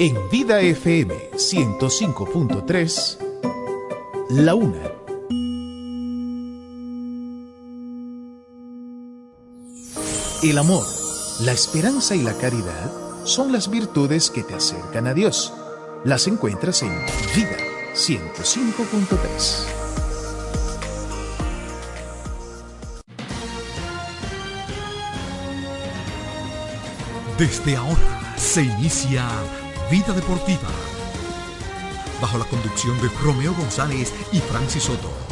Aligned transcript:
En 0.00 0.28
Vida 0.28 0.60
FM 0.60 1.14
105.3, 1.34 3.18
La 4.30 4.56
Una. 4.56 4.90
El 10.42 10.58
amor, 10.58 10.84
la 11.42 11.52
esperanza 11.52 12.16
y 12.16 12.22
la 12.22 12.36
caridad 12.36 12.90
son 13.24 13.52
las 13.52 13.70
virtudes 13.70 14.30
que 14.30 14.42
te 14.42 14.54
acercan 14.54 15.06
a 15.06 15.14
Dios. 15.14 15.52
Las 16.04 16.26
encuentras 16.26 16.82
en 16.82 16.90
Vida 17.36 17.56
105.3. 17.94 19.64
Desde 27.38 27.76
ahora 27.76 28.34
se 28.36 28.64
inicia 28.64 29.28
Vida 29.90 30.14
Deportiva. 30.14 30.68
Bajo 32.20 32.38
la 32.38 32.44
conducción 32.46 33.00
de 33.02 33.08
Romeo 33.22 33.54
González 33.54 34.12
y 34.32 34.38
Francis 34.38 34.84
Soto. 34.84 35.23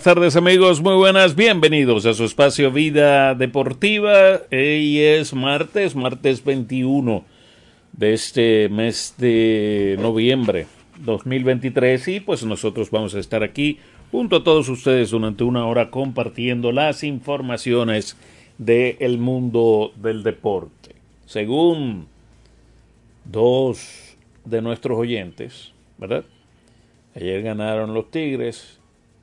Buenas 0.00 0.14
tardes 0.14 0.36
amigos, 0.36 0.80
muy 0.80 0.94
buenas, 0.94 1.36
bienvenidos 1.36 2.06
a 2.06 2.14
su 2.14 2.24
espacio 2.24 2.72
Vida 2.72 3.34
Deportiva. 3.34 4.40
Hoy 4.50 4.98
es 4.98 5.34
martes, 5.34 5.94
martes 5.94 6.42
21 6.42 7.22
de 7.92 8.14
este 8.14 8.70
mes 8.70 9.16
de 9.18 9.98
noviembre 10.00 10.68
2023 11.00 12.08
y 12.08 12.20
pues 12.20 12.42
nosotros 12.46 12.90
vamos 12.90 13.14
a 13.14 13.18
estar 13.18 13.42
aquí 13.42 13.78
junto 14.10 14.36
a 14.36 14.42
todos 14.42 14.70
ustedes 14.70 15.10
durante 15.10 15.44
una 15.44 15.66
hora 15.66 15.90
compartiendo 15.90 16.72
las 16.72 17.04
informaciones 17.04 18.16
del 18.56 19.18
mundo 19.18 19.92
del 19.96 20.22
deporte. 20.22 20.94
Según 21.26 22.06
dos 23.26 24.16
de 24.46 24.62
nuestros 24.62 24.98
oyentes, 24.98 25.74
¿verdad? 25.98 26.24
Ayer 27.14 27.42
ganaron 27.42 27.92
los 27.92 28.10
Tigres 28.10 28.79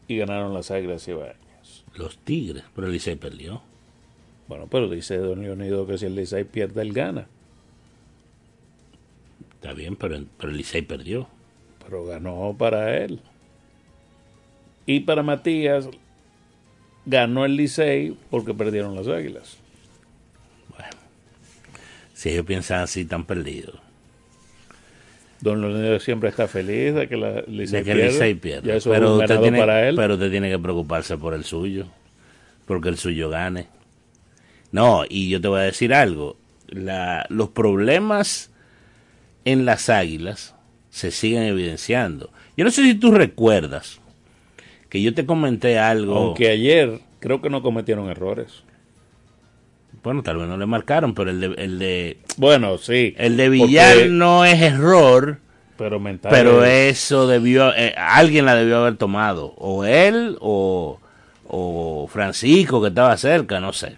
y 0.07 0.17
ganaron 0.17 0.53
las 0.53 0.71
Águilas 0.71 1.05
Cibaeñas. 1.05 1.83
Los 1.95 2.17
Tigres, 2.19 2.63
pero 2.75 2.87
el 2.87 2.93
Licey 2.93 3.15
perdió. 3.15 3.61
Bueno, 4.47 4.67
pero 4.69 4.89
dice 4.89 5.17
Don 5.17 5.41
Leonido 5.41 5.85
que 5.85 5.97
si 5.97 6.05
el 6.05 6.15
Licey 6.15 6.43
pierde, 6.43 6.81
él 6.81 6.93
gana. 6.93 7.27
Está 9.55 9.73
bien, 9.73 9.95
pero, 9.95 10.23
pero 10.37 10.51
el 10.51 10.57
Licey 10.57 10.81
perdió. 10.81 11.27
Pero 11.83 12.05
ganó 12.05 12.55
para 12.57 12.97
él. 12.97 13.19
Y 14.85 15.01
para 15.01 15.23
Matías, 15.23 15.89
ganó 17.05 17.45
el 17.45 17.55
Licey 17.55 18.17
porque 18.29 18.53
perdieron 18.53 18.95
las 18.95 19.07
Águilas. 19.07 19.57
Bueno, 20.69 20.97
si 22.13 22.29
ellos 22.29 22.45
piensan 22.45 22.81
así, 22.81 23.01
están 23.01 23.25
perdidos. 23.25 23.86
Don 25.41 25.61
Leonido 25.61 25.99
siempre 25.99 26.29
está 26.29 26.47
feliz 26.47 26.95
de 26.95 27.07
que 27.07 27.17
la 27.17 27.41
Licey 27.47 27.79
de 27.79 27.83
que 27.83 27.91
el 27.91 28.07
Licey 28.07 28.33
pierde. 28.35 28.67
Ya 28.67 28.75
eso 28.75 28.89
pero, 28.89 29.05
es 29.05 29.11
un 29.11 29.15
usted 29.17 29.27
ganado 29.27 29.41
tiene, 29.43 29.59
para 29.59 29.87
él. 29.89 29.95
pero 29.95 30.13
usted 30.15 30.31
tiene 30.31 30.49
que 30.49 30.59
preocuparse 30.59 31.17
por 31.17 31.33
el 31.33 31.43
suyo. 31.43 31.85
Porque 32.65 32.89
el 32.89 32.97
suyo 32.97 33.29
gane. 33.29 33.67
No, 34.71 35.03
y 35.07 35.29
yo 35.29 35.39
te 35.39 35.47
voy 35.47 35.59
a 35.59 35.63
decir 35.63 35.93
algo. 35.93 36.37
La, 36.67 37.25
los 37.29 37.49
problemas 37.49 38.51
en 39.45 39.65
las 39.65 39.89
águilas 39.89 40.55
se 40.89 41.11
siguen 41.11 41.43
evidenciando. 41.43 42.31
Yo 42.57 42.65
no 42.65 42.71
sé 42.71 42.83
si 42.83 42.95
tú 42.95 43.11
recuerdas 43.11 44.01
que 44.89 45.01
yo 45.01 45.13
te 45.13 45.25
comenté 45.25 45.79
algo. 45.79 46.15
Aunque 46.15 46.49
ayer 46.49 46.99
creo 47.19 47.41
que 47.41 47.49
no 47.49 47.61
cometieron 47.61 48.09
errores. 48.09 48.63
Bueno, 50.03 50.23
tal 50.23 50.37
vez 50.37 50.47
no 50.47 50.57
le 50.57 50.65
marcaron, 50.65 51.13
pero 51.13 51.31
el 51.31 51.39
de, 51.41 51.45
el 51.57 51.79
de, 51.79 52.17
Bueno, 52.37 52.77
sí. 52.77 53.13
el 53.17 53.35
de 53.37 53.49
Villar 53.49 53.93
porque- 53.95 54.09
no 54.09 54.45
es 54.45 54.61
error. 54.61 55.39
Pero 55.77 55.99
mental. 55.99 56.31
Pero 56.33 56.63
eso 56.65 57.27
debió, 57.27 57.71
eh, 57.75 57.93
alguien 57.97 58.45
la 58.45 58.55
debió 58.55 58.77
haber 58.77 58.95
tomado, 58.97 59.53
o 59.57 59.85
él 59.85 60.37
o, 60.39 60.99
o 61.47 62.07
Francisco 62.11 62.81
que 62.81 62.87
estaba 62.87 63.15
cerca, 63.17 63.59
no 63.59 63.73
sé. 63.73 63.95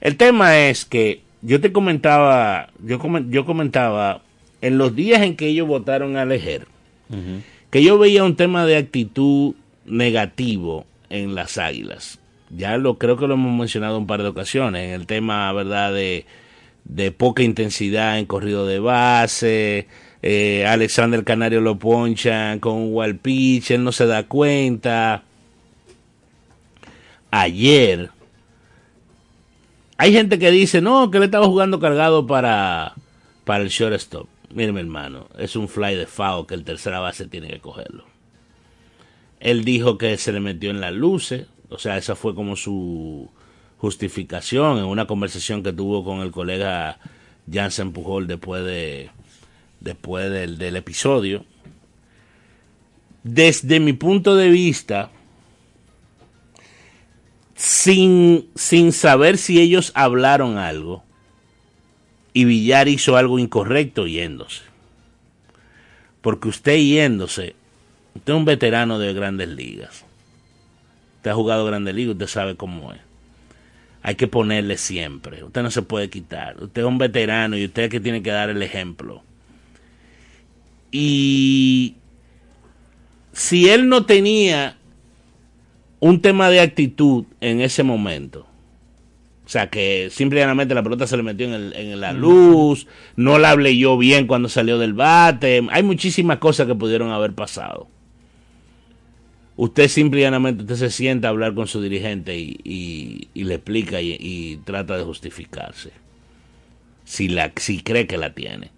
El 0.00 0.16
tema 0.16 0.58
es 0.58 0.84
que 0.84 1.20
yo 1.42 1.60
te 1.60 1.70
comentaba, 1.72 2.70
yo, 2.84 2.98
comen- 2.98 3.30
yo 3.30 3.44
comentaba 3.44 4.22
en 4.62 4.78
los 4.78 4.96
días 4.96 5.22
en 5.22 5.36
que 5.36 5.46
ellos 5.48 5.68
votaron 5.68 6.16
a 6.16 6.24
Lejer, 6.24 6.66
que 7.70 7.82
yo 7.84 7.98
veía 7.98 8.24
un 8.24 8.34
tema 8.36 8.64
de 8.66 8.76
actitud 8.76 9.54
negativo 9.86 10.86
en 11.10 11.34
las 11.34 11.58
águilas. 11.58 12.18
Ya 12.50 12.76
lo 12.78 12.98
creo 12.98 13.16
que 13.16 13.26
lo 13.26 13.34
hemos 13.34 13.56
mencionado 13.56 13.98
un 13.98 14.06
par 14.06 14.22
de 14.22 14.28
ocasiones, 14.28 14.88
en 14.88 15.00
el 15.00 15.06
tema, 15.06 15.52
¿verdad?, 15.52 15.92
de, 15.92 16.26
de 16.84 17.12
poca 17.12 17.42
intensidad 17.42 18.18
en 18.18 18.26
corrido 18.26 18.66
de 18.66 18.80
base, 18.80 19.86
eh, 20.22 20.66
Alexander 20.66 21.24
Canario 21.24 21.60
lo 21.60 21.78
ponchan 21.78 22.58
con 22.58 22.74
un 22.74 22.88
wild 22.92 23.20
pitch, 23.20 23.70
él 23.70 23.84
no 23.84 23.92
se 23.92 24.06
da 24.06 24.24
cuenta. 24.24 25.22
Ayer, 27.30 28.10
hay 29.96 30.12
gente 30.12 30.38
que 30.38 30.50
dice, 30.50 30.80
no, 30.80 31.10
que 31.10 31.18
él 31.18 31.24
estaba 31.24 31.46
jugando 31.46 31.78
cargado 31.78 32.26
para, 32.26 32.94
para 33.44 33.62
el 33.62 33.70
shortstop. 33.70 34.26
Mire, 34.52 34.72
mi 34.72 34.80
hermano, 34.80 35.28
es 35.38 35.54
un 35.54 35.68
fly 35.68 35.94
de 35.94 36.06
foul 36.06 36.46
que 36.46 36.54
el 36.54 36.64
tercera 36.64 36.98
base 36.98 37.28
tiene 37.28 37.48
que 37.48 37.60
cogerlo. 37.60 38.04
Él 39.38 39.64
dijo 39.64 39.96
que 39.96 40.18
se 40.18 40.32
le 40.32 40.40
metió 40.40 40.70
en 40.70 40.80
las 40.80 40.92
luces, 40.92 41.46
o 41.70 41.78
sea, 41.78 41.96
esa 41.96 42.14
fue 42.16 42.34
como 42.34 42.56
su 42.56 43.30
justificación 43.78 44.78
en 44.78 44.84
una 44.84 45.06
conversación 45.06 45.62
que 45.62 45.72
tuvo 45.72 46.04
con 46.04 46.20
el 46.20 46.30
colega 46.30 46.98
Jansen 47.50 47.92
Pujol 47.92 48.26
después 48.26 48.64
de 48.64 49.10
después 49.80 50.30
del, 50.30 50.58
del 50.58 50.76
episodio. 50.76 51.44
Desde 53.22 53.80
mi 53.80 53.92
punto 53.92 54.36
de 54.36 54.48
vista, 54.48 55.10
sin, 57.54 58.48
sin 58.54 58.92
saber 58.92 59.38
si 59.38 59.60
ellos 59.60 59.92
hablaron 59.94 60.58
algo, 60.58 61.02
y 62.32 62.44
Villar 62.44 62.88
hizo 62.88 63.16
algo 63.16 63.38
incorrecto 63.38 64.06
yéndose. 64.06 64.62
Porque 66.20 66.48
usted 66.48 66.76
yéndose, 66.76 67.54
usted 68.14 68.32
es 68.32 68.36
un 68.36 68.44
veterano 68.44 68.98
de 68.98 69.12
grandes 69.12 69.48
ligas. 69.48 70.04
Usted 71.20 71.32
ha 71.32 71.34
jugado 71.34 71.66
grandes 71.66 71.94
ligas, 71.94 72.14
usted 72.14 72.26
sabe 72.28 72.56
cómo 72.56 72.94
es. 72.94 73.00
Hay 74.02 74.14
que 74.14 74.26
ponerle 74.26 74.78
siempre. 74.78 75.44
Usted 75.44 75.62
no 75.62 75.70
se 75.70 75.82
puede 75.82 76.08
quitar. 76.08 76.56
Usted 76.62 76.80
es 76.80 76.88
un 76.88 76.96
veterano 76.96 77.58
y 77.58 77.66
usted 77.66 77.82
es 77.82 77.90
que 77.90 78.00
tiene 78.00 78.22
que 78.22 78.30
dar 78.30 78.48
el 78.48 78.62
ejemplo. 78.62 79.22
Y 80.90 81.96
si 83.32 83.68
él 83.68 83.88
no 83.88 84.06
tenía 84.06 84.76
un 86.00 86.22
tema 86.22 86.48
de 86.48 86.60
actitud 86.60 87.24
en 87.42 87.60
ese 87.60 87.82
momento, 87.82 88.46
o 89.44 89.48
sea 89.50 89.68
que 89.68 90.08
simplemente 90.10 90.74
la 90.74 90.82
pelota 90.82 91.06
se 91.06 91.16
le 91.18 91.22
metió 91.22 91.46
en, 91.46 91.52
el- 91.52 91.72
en 91.76 92.00
la 92.00 92.12
luz, 92.14 92.86
no 93.16 93.38
la 93.38 93.54
leyó 93.56 93.98
bien 93.98 94.26
cuando 94.26 94.48
salió 94.48 94.78
del 94.78 94.94
bate, 94.94 95.62
hay 95.70 95.82
muchísimas 95.82 96.38
cosas 96.38 96.66
que 96.66 96.74
pudieron 96.74 97.10
haber 97.12 97.34
pasado. 97.34 97.88
Usted 99.60 99.88
simplemente 99.88 100.62
usted 100.62 100.76
se 100.76 100.90
sienta 100.90 101.28
a 101.28 101.32
hablar 101.32 101.52
con 101.52 101.66
su 101.66 101.82
dirigente 101.82 102.34
y, 102.38 103.28
le 103.34 103.54
explica 103.56 104.00
y, 104.00 104.16
y 104.18 104.56
trata 104.64 104.96
de 104.96 105.04
justificarse. 105.04 105.90
Si, 107.04 107.28
la, 107.28 107.52
si 107.54 107.82
cree 107.82 108.06
que 108.06 108.16
la 108.16 108.32
tiene. 108.32 108.70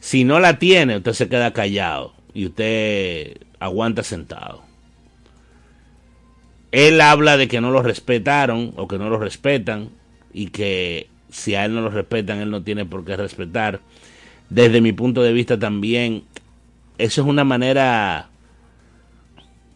Si 0.00 0.24
no 0.24 0.38
la 0.38 0.58
tiene, 0.58 0.98
usted 0.98 1.14
se 1.14 1.30
queda 1.30 1.54
callado 1.54 2.12
y 2.34 2.44
usted 2.44 3.38
aguanta 3.58 4.02
sentado. 4.02 4.62
Él 6.72 7.00
habla 7.00 7.38
de 7.38 7.48
que 7.48 7.62
no 7.62 7.70
lo 7.70 7.82
respetaron 7.82 8.74
o 8.76 8.86
que 8.86 8.98
no 8.98 9.08
lo 9.08 9.18
respetan 9.18 9.88
y 10.34 10.48
que 10.48 11.08
si 11.30 11.54
a 11.54 11.64
él 11.64 11.74
no 11.74 11.80
lo 11.80 11.88
respetan, 11.88 12.40
él 12.40 12.50
no 12.50 12.62
tiene 12.62 12.84
por 12.84 13.06
qué 13.06 13.16
respetar. 13.16 13.80
Desde 14.50 14.82
mi 14.82 14.92
punto 14.92 15.22
de 15.22 15.32
vista 15.32 15.58
también, 15.58 16.24
eso 16.98 17.22
es 17.22 17.26
una 17.26 17.44
manera 17.44 18.28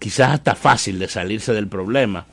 quizás 0.03 0.31
hasta 0.33 0.57
fácil 0.57 0.99
de 0.99 1.07
salirse 1.07 1.53
del 1.53 1.69
problema. 1.69 2.27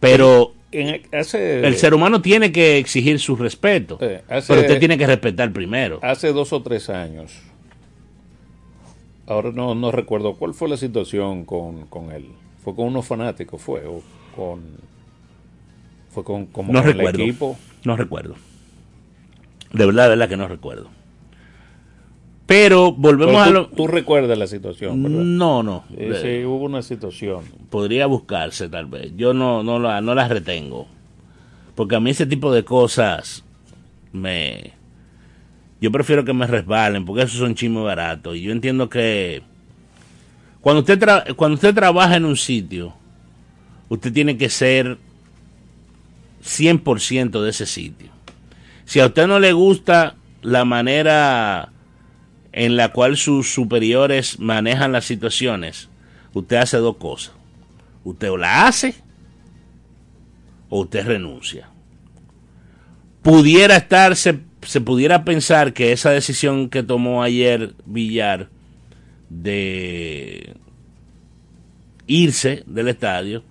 Pero 0.00 0.52
En- 0.72 1.00
hace, 1.12 1.64
el 1.64 1.76
ser 1.76 1.94
humano 1.94 2.20
tiene 2.20 2.50
que 2.50 2.78
exigir 2.78 3.20
su 3.20 3.36
respeto. 3.36 3.98
Eh, 4.00 4.22
hace- 4.28 4.48
pero 4.48 4.62
usted 4.62 4.78
tiene 4.80 4.98
que 4.98 5.06
respetar 5.06 5.52
primero. 5.52 6.00
hace 6.02 6.32
dos 6.32 6.52
o 6.52 6.60
tres 6.62 6.90
años, 6.90 7.30
ahora 9.26 9.52
no, 9.52 9.74
no 9.74 9.92
recuerdo 9.92 10.34
cuál 10.34 10.54
fue 10.54 10.68
la 10.68 10.76
situación 10.76 11.44
con, 11.44 11.86
con 11.86 12.10
él. 12.10 12.26
Fue 12.64 12.74
con 12.74 12.86
unos 12.86 13.06
fanáticos, 13.06 13.60
fue. 13.62 13.86
o- 13.86 14.02
con 14.34 14.60
fue 16.10 16.24
con 16.24 16.46
como 16.46 16.72
No 16.72 16.80
con 16.82 16.92
recuerdo. 16.92 17.22
el 17.22 17.28
equipo. 17.28 17.56
No 17.84 17.96
recuerdo. 17.96 18.34
De 19.72 19.86
verdad, 19.86 20.04
de 20.04 20.08
verdad 20.10 20.28
que 20.28 20.36
no 20.36 20.48
recuerdo. 20.48 20.88
Pero 22.46 22.92
volvemos 22.92 23.34
Pero 23.34 23.44
a 23.44 23.50
lo... 23.50 23.66
tú 23.68 23.86
recuerdas 23.86 24.36
la 24.36 24.46
situación, 24.46 25.02
¿verdad? 25.02 25.18
No, 25.18 25.62
no. 25.62 25.84
Eh, 25.96 26.18
sí, 26.40 26.44
hubo 26.44 26.64
una 26.64 26.82
situación. 26.82 27.44
Podría 27.70 28.06
buscarse 28.06 28.68
tal 28.68 28.86
vez. 28.86 29.12
Yo 29.16 29.32
no, 29.32 29.62
no, 29.62 29.78
la, 29.78 30.00
no 30.00 30.14
las 30.14 30.28
retengo. 30.28 30.86
Porque 31.74 31.96
a 31.96 32.00
mí 32.00 32.10
ese 32.10 32.26
tipo 32.26 32.52
de 32.52 32.64
cosas 32.64 33.44
me... 34.12 34.72
Yo 35.80 35.90
prefiero 35.90 36.24
que 36.24 36.32
me 36.34 36.46
resbalen 36.46 37.04
porque 37.04 37.22
esos 37.22 37.38
son 37.38 37.54
chismes 37.54 37.82
baratos. 37.84 38.36
Y 38.36 38.42
yo 38.42 38.52
entiendo 38.52 38.88
que 38.88 39.42
cuando 40.60 40.80
usted, 40.80 40.98
tra- 41.00 41.34
cuando 41.34 41.54
usted 41.54 41.74
trabaja 41.74 42.16
en 42.16 42.24
un 42.24 42.36
sitio, 42.36 42.92
usted 43.88 44.12
tiene 44.12 44.36
que 44.36 44.48
ser 44.48 44.98
100% 46.44 47.40
de 47.40 47.50
ese 47.50 47.66
sitio. 47.66 48.10
Si 48.84 49.00
a 49.00 49.06
usted 49.06 49.26
no 49.26 49.38
le 49.38 49.52
gusta 49.52 50.16
la 50.42 50.64
manera 50.64 51.72
en 52.52 52.76
la 52.76 52.90
cual 52.90 53.16
sus 53.16 53.52
superiores 53.52 54.38
manejan 54.38 54.92
las 54.92 55.06
situaciones, 55.06 55.88
usted 56.34 56.56
hace 56.56 56.76
dos 56.76 56.96
cosas. 56.96 57.34
Usted 58.04 58.30
o 58.30 58.36
la 58.36 58.66
hace 58.66 58.94
o 60.68 60.80
usted 60.80 61.06
renuncia. 61.06 61.68
Pudiera 63.22 63.76
estar, 63.76 64.16
se, 64.16 64.40
se 64.62 64.80
pudiera 64.80 65.24
pensar 65.24 65.72
que 65.72 65.92
esa 65.92 66.10
decisión 66.10 66.68
que 66.68 66.82
tomó 66.82 67.22
ayer 67.22 67.74
Villar 67.86 68.48
de 69.30 70.54
irse 72.06 72.64
del 72.66 72.88
estadio 72.88 73.44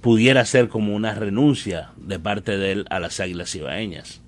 pudiera 0.00 0.44
ser 0.46 0.68
como 0.68 0.94
una 0.94 1.14
renuncia 1.14 1.90
de 1.96 2.18
parte 2.18 2.56
de 2.56 2.72
él 2.72 2.86
a 2.88 3.00
las 3.00 3.20
Águilas 3.20 3.54
Ibaeñas. 3.54 4.22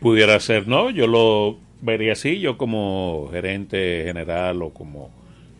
Pudiera 0.00 0.38
ser, 0.38 0.68
¿no? 0.68 0.90
Yo 0.90 1.06
lo 1.06 1.58
vería 1.84 2.12
así, 2.12 2.40
yo 2.40 2.56
como 2.56 3.28
gerente 3.30 4.02
general 4.04 4.62
o 4.62 4.70
como 4.70 5.10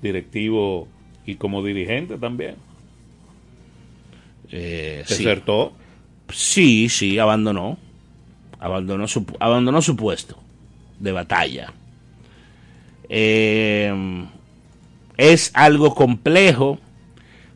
directivo 0.02 0.88
y 1.26 1.36
como 1.36 1.62
dirigente 1.62 2.16
también. 2.16 2.56
Eh. 4.50 5.04
Desertó. 5.08 5.72
Sí, 6.30 6.88
sí, 6.88 7.18
abandonó. 7.18 7.78
Abandonó 8.58 9.06
su, 9.06 9.26
abandonó 9.40 9.82
su 9.82 9.94
puesto 9.96 10.38
de 10.98 11.12
batalla. 11.12 11.72
Eh, 13.08 13.92
es 15.18 15.50
algo 15.54 15.94
complejo 15.94 16.78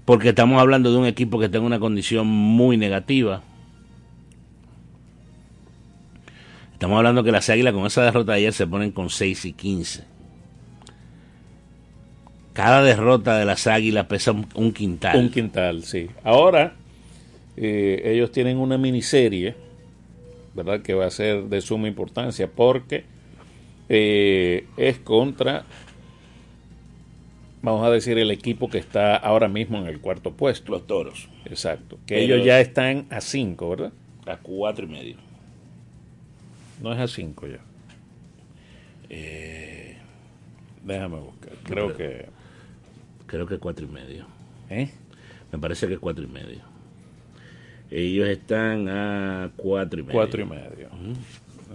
porque 0.05 0.31
estamos 0.31 0.61
hablando 0.61 0.93
de 0.93 0.99
un 0.99 1.07
equipo 1.07 1.39
que 1.39 1.49
tiene 1.49 1.67
una 1.67 1.79
condición 1.79 2.27
muy 2.27 2.77
negativa. 2.77 3.43
Estamos 6.79 6.97
hablando 6.97 7.25
que 7.25 7.33
las 7.33 7.51
Águilas 7.51 7.75
con 7.75 7.85
esa 7.87 8.05
derrota 8.05 8.31
de 8.31 8.39
ayer 8.39 8.53
se 8.53 8.65
ponen 8.65 8.93
con 8.93 9.11
6 9.11 9.47
y 9.47 9.53
15. 9.53 10.05
Cada 12.53 12.85
derrota 12.85 13.37
de 13.37 13.45
las 13.45 13.67
Águilas 13.67 14.07
pesa 14.07 14.31
un, 14.31 14.47
un 14.55 14.73
quintal. 14.73 15.19
Un 15.19 15.29
quintal, 15.29 15.83
sí. 15.83 16.07
Ahora, 16.23 16.77
eh, 17.57 18.03
ellos 18.05 18.31
tienen 18.31 18.59
una 18.59 18.79
miniserie, 18.79 19.57
¿verdad? 20.55 20.81
Que 20.83 20.95
va 20.95 21.07
a 21.07 21.11
ser 21.11 21.47
de 21.47 21.61
suma 21.63 21.89
importancia 21.89 22.49
porque 22.49 23.03
eh, 23.89 24.65
es 24.77 24.99
contra, 25.01 25.65
vamos 27.61 27.85
a 27.85 27.91
decir, 27.91 28.19
el 28.19 28.31
equipo 28.31 28.71
que 28.71 28.79
está 28.79 29.17
ahora 29.17 29.49
mismo 29.49 29.79
en 29.79 29.89
el 29.89 29.99
cuarto 29.99 30.33
puesto. 30.33 30.71
Los 30.71 30.87
toros. 30.87 31.29
Exacto. 31.45 31.99
Que 32.07 32.15
Pero- 32.15 32.35
ellos 32.37 32.47
ya 32.47 32.61
están 32.61 33.09
a 33.11 33.21
cinco, 33.21 33.69
¿verdad? 33.71 33.93
A 34.27 34.37
cuatro 34.37 34.85
y 34.85 34.89
medio. 34.89 35.28
No 36.81 36.93
es 36.93 36.99
a 36.99 37.09
cinco 37.09 37.47
ya. 37.47 37.61
Eh, 39.11 39.97
déjame 40.85 41.17
buscar. 41.17 41.53
Creo 41.65 41.97
que... 41.97 42.27
Creo 43.27 43.47
que 43.47 43.59
cuatro 43.59 43.85
y 43.85 43.89
medio. 43.89 44.27
¿eh? 44.71 44.91
Me 45.53 45.59
parece 45.59 45.87
que 45.87 45.99
cuatro 45.99 46.25
y 46.25 46.29
medio. 46.29 46.61
Ellos 47.91 48.29
están 48.29 48.89
a 48.89 49.51
cuatro 49.57 50.01
y 50.01 50.03
medio. 50.03 50.15
Cuatro 50.15 50.43
y 50.43 50.45
medio. 50.47 50.89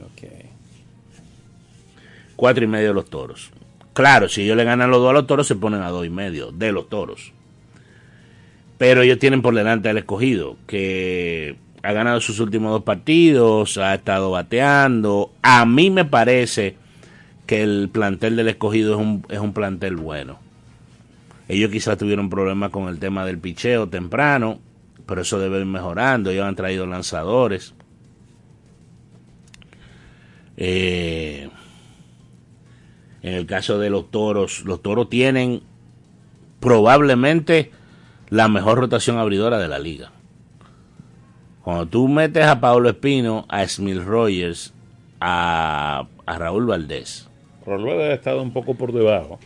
Ok. 0.05 0.45
Cuatro 2.35 2.63
y 2.63 2.67
medio 2.67 2.93
los 2.93 3.05
toros. 3.05 3.51
Claro, 3.93 4.27
si 4.29 4.43
ellos 4.43 4.57
le 4.57 4.63
ganan 4.63 4.89
los 4.89 4.99
dos 4.99 5.11
a 5.11 5.13
los 5.13 5.27
toros, 5.27 5.47
se 5.47 5.55
ponen 5.55 5.81
a 5.81 5.89
dos 5.89 6.05
y 6.05 6.09
medio 6.09 6.51
de 6.51 6.71
los 6.71 6.89
toros. 6.89 7.31
Pero 8.79 9.01
ellos 9.03 9.19
tienen 9.19 9.41
por 9.41 9.53
delante 9.53 9.89
al 9.89 9.97
escogido, 9.97 10.57
que 10.65 11.55
ha 11.83 11.91
ganado 11.91 12.21
sus 12.21 12.39
últimos 12.39 12.71
dos 12.71 12.83
partidos, 12.83 13.77
ha 13.77 13.93
estado 13.93 14.31
bateando. 14.31 15.33
A 15.41 15.65
mí 15.65 15.89
me 15.89 16.05
parece 16.05 16.77
que 17.45 17.61
el 17.61 17.89
plantel 17.91 18.37
del 18.37 18.47
escogido 18.47 18.93
es 18.93 19.01
un, 19.01 19.25
es 19.29 19.39
un 19.39 19.53
plantel 19.53 19.97
bueno. 19.97 20.39
Ellos 21.49 21.69
quizás 21.69 21.97
tuvieron 21.97 22.29
problemas 22.29 22.71
con 22.71 22.87
el 22.87 22.99
tema 22.99 23.25
del 23.25 23.37
picheo 23.37 23.89
temprano, 23.89 24.59
pero 25.05 25.21
eso 25.21 25.39
debe 25.39 25.59
ir 25.59 25.65
mejorando. 25.65 26.29
Ellos 26.29 26.45
han 26.45 26.55
traído 26.55 26.87
lanzadores. 26.87 27.73
Eh, 30.55 31.49
en 33.23 33.33
el 33.33 33.45
caso 33.45 33.77
de 33.77 33.89
los 33.89 34.09
toros, 34.09 34.63
los 34.63 34.81
toros 34.81 35.09
tienen 35.09 35.61
probablemente 36.61 37.71
la 38.29 38.47
mejor 38.47 38.77
rotación 38.77 39.17
abridora 39.17 39.57
de 39.57 39.67
la 39.67 39.79
liga. 39.79 40.13
Cuando 41.63 41.85
tú 41.85 42.07
metes 42.07 42.45
a 42.45 42.59
Pablo 42.59 42.89
Espino, 42.89 43.45
a 43.47 43.65
Smith 43.67 43.97
Rogers, 44.03 44.73
a, 45.21 46.05
a 46.25 46.37
Raúl 46.37 46.65
Valdés, 46.65 47.29
Rolveda 47.65 48.09
ha 48.09 48.13
estado 48.13 48.41
un 48.41 48.51
poco 48.51 48.75
por 48.75 48.91
debajo. 48.91 49.39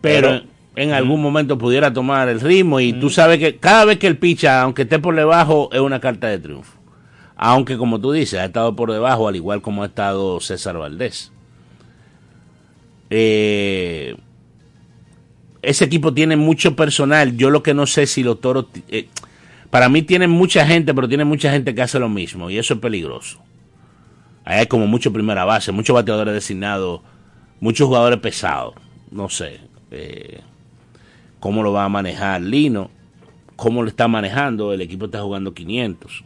pero, 0.00 0.28
Pero- 0.28 0.42
en 0.76 0.92
algún 0.92 1.20
momento 1.20 1.58
pudiera 1.58 1.92
tomar 1.92 2.28
el 2.28 2.40
ritmo 2.40 2.78
y 2.80 2.92
tú 2.92 3.10
sabes 3.10 3.38
que 3.38 3.56
cada 3.56 3.84
vez 3.84 3.98
que 3.98 4.06
él 4.06 4.16
picha, 4.18 4.62
aunque 4.62 4.82
esté 4.82 4.98
por 5.00 5.14
debajo, 5.14 5.68
es 5.72 5.80
una 5.80 6.00
carta 6.00 6.28
de 6.28 6.38
triunfo. 6.38 6.78
Aunque 7.36 7.76
como 7.76 8.00
tú 8.00 8.12
dices, 8.12 8.38
ha 8.40 8.44
estado 8.44 8.74
por 8.76 8.90
debajo, 8.92 9.26
al 9.28 9.36
igual 9.36 9.62
como 9.62 9.82
ha 9.82 9.86
estado 9.86 10.40
César 10.40 10.78
Valdés. 10.78 11.32
Eh, 13.10 14.16
ese 15.62 15.84
equipo 15.84 16.14
tiene 16.14 16.36
mucho 16.36 16.76
personal. 16.76 17.36
Yo 17.36 17.50
lo 17.50 17.62
que 17.62 17.74
no 17.74 17.86
sé 17.86 18.06
si 18.06 18.22
los 18.22 18.40
toros... 18.40 18.66
eh, 18.88 19.08
para 19.70 19.88
mí 19.88 20.02
tienen 20.02 20.30
mucha 20.30 20.66
gente, 20.66 20.92
pero 20.94 21.08
tienen 21.08 21.28
mucha 21.28 21.50
gente 21.50 21.74
que 21.74 21.82
hace 21.82 21.98
lo 21.98 22.08
mismo 22.08 22.50
y 22.50 22.58
eso 22.58 22.74
es 22.74 22.80
peligroso. 22.80 23.40
Hay 24.44 24.66
como 24.66 24.86
mucho 24.86 25.12
primera 25.12 25.44
base, 25.44 25.70
muchos 25.70 25.94
bateadores 25.94 26.34
designados, 26.34 27.02
muchos 27.60 27.86
jugadores 27.86 28.18
pesados. 28.18 28.74
No 29.10 29.28
sé 29.28 29.60
eh, 29.90 30.40
cómo 31.38 31.62
lo 31.62 31.72
va 31.72 31.84
a 31.84 31.88
manejar 31.88 32.40
Lino, 32.40 32.90
cómo 33.56 33.82
lo 33.82 33.88
está 33.88 34.08
manejando. 34.08 34.72
El 34.72 34.80
equipo 34.80 35.06
está 35.06 35.22
jugando 35.22 35.54
500. 35.54 36.24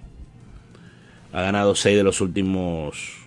Ha 1.32 1.42
ganado 1.42 1.74
6 1.74 1.96
de 1.96 2.02
los 2.02 2.20
últimos 2.20 3.24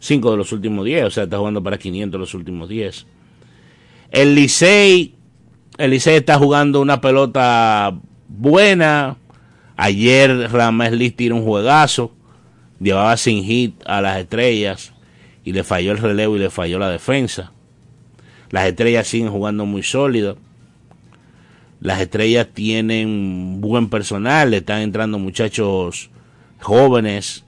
5 0.00 0.32
de 0.32 0.36
los 0.36 0.50
últimos 0.50 0.84
10, 0.84 1.04
o 1.04 1.10
sea, 1.10 1.24
está 1.24 1.38
jugando 1.38 1.62
para 1.62 1.78
500 1.78 2.18
los 2.20 2.34
últimos 2.34 2.68
10. 2.68 3.06
El 4.10 4.34
Licey, 4.34 5.14
el 5.78 5.92
está 5.92 6.38
jugando 6.38 6.80
una 6.80 7.00
pelota 7.00 7.96
buena. 8.28 9.16
Ayer 9.76 10.50
Ramés 10.50 10.92
Liz 10.92 11.16
tiró 11.16 11.36
un 11.36 11.44
juegazo, 11.44 12.12
llevaba 12.80 13.16
sin 13.16 13.44
hit 13.44 13.74
a 13.86 14.00
las 14.00 14.18
estrellas 14.18 14.92
y 15.44 15.52
le 15.52 15.64
falló 15.64 15.92
el 15.92 15.98
relevo 15.98 16.36
y 16.36 16.40
le 16.40 16.50
falló 16.50 16.78
la 16.78 16.90
defensa. 16.90 17.52
Las 18.50 18.66
estrellas 18.66 19.06
siguen 19.06 19.30
jugando 19.30 19.64
muy 19.66 19.82
sólido. 19.82 20.36
Las 21.80 22.00
estrellas 22.00 22.48
tienen 22.52 23.60
buen 23.60 23.88
personal, 23.88 24.50
le 24.50 24.58
están 24.58 24.82
entrando 24.82 25.18
muchachos 25.18 26.10
jóvenes 26.60 27.44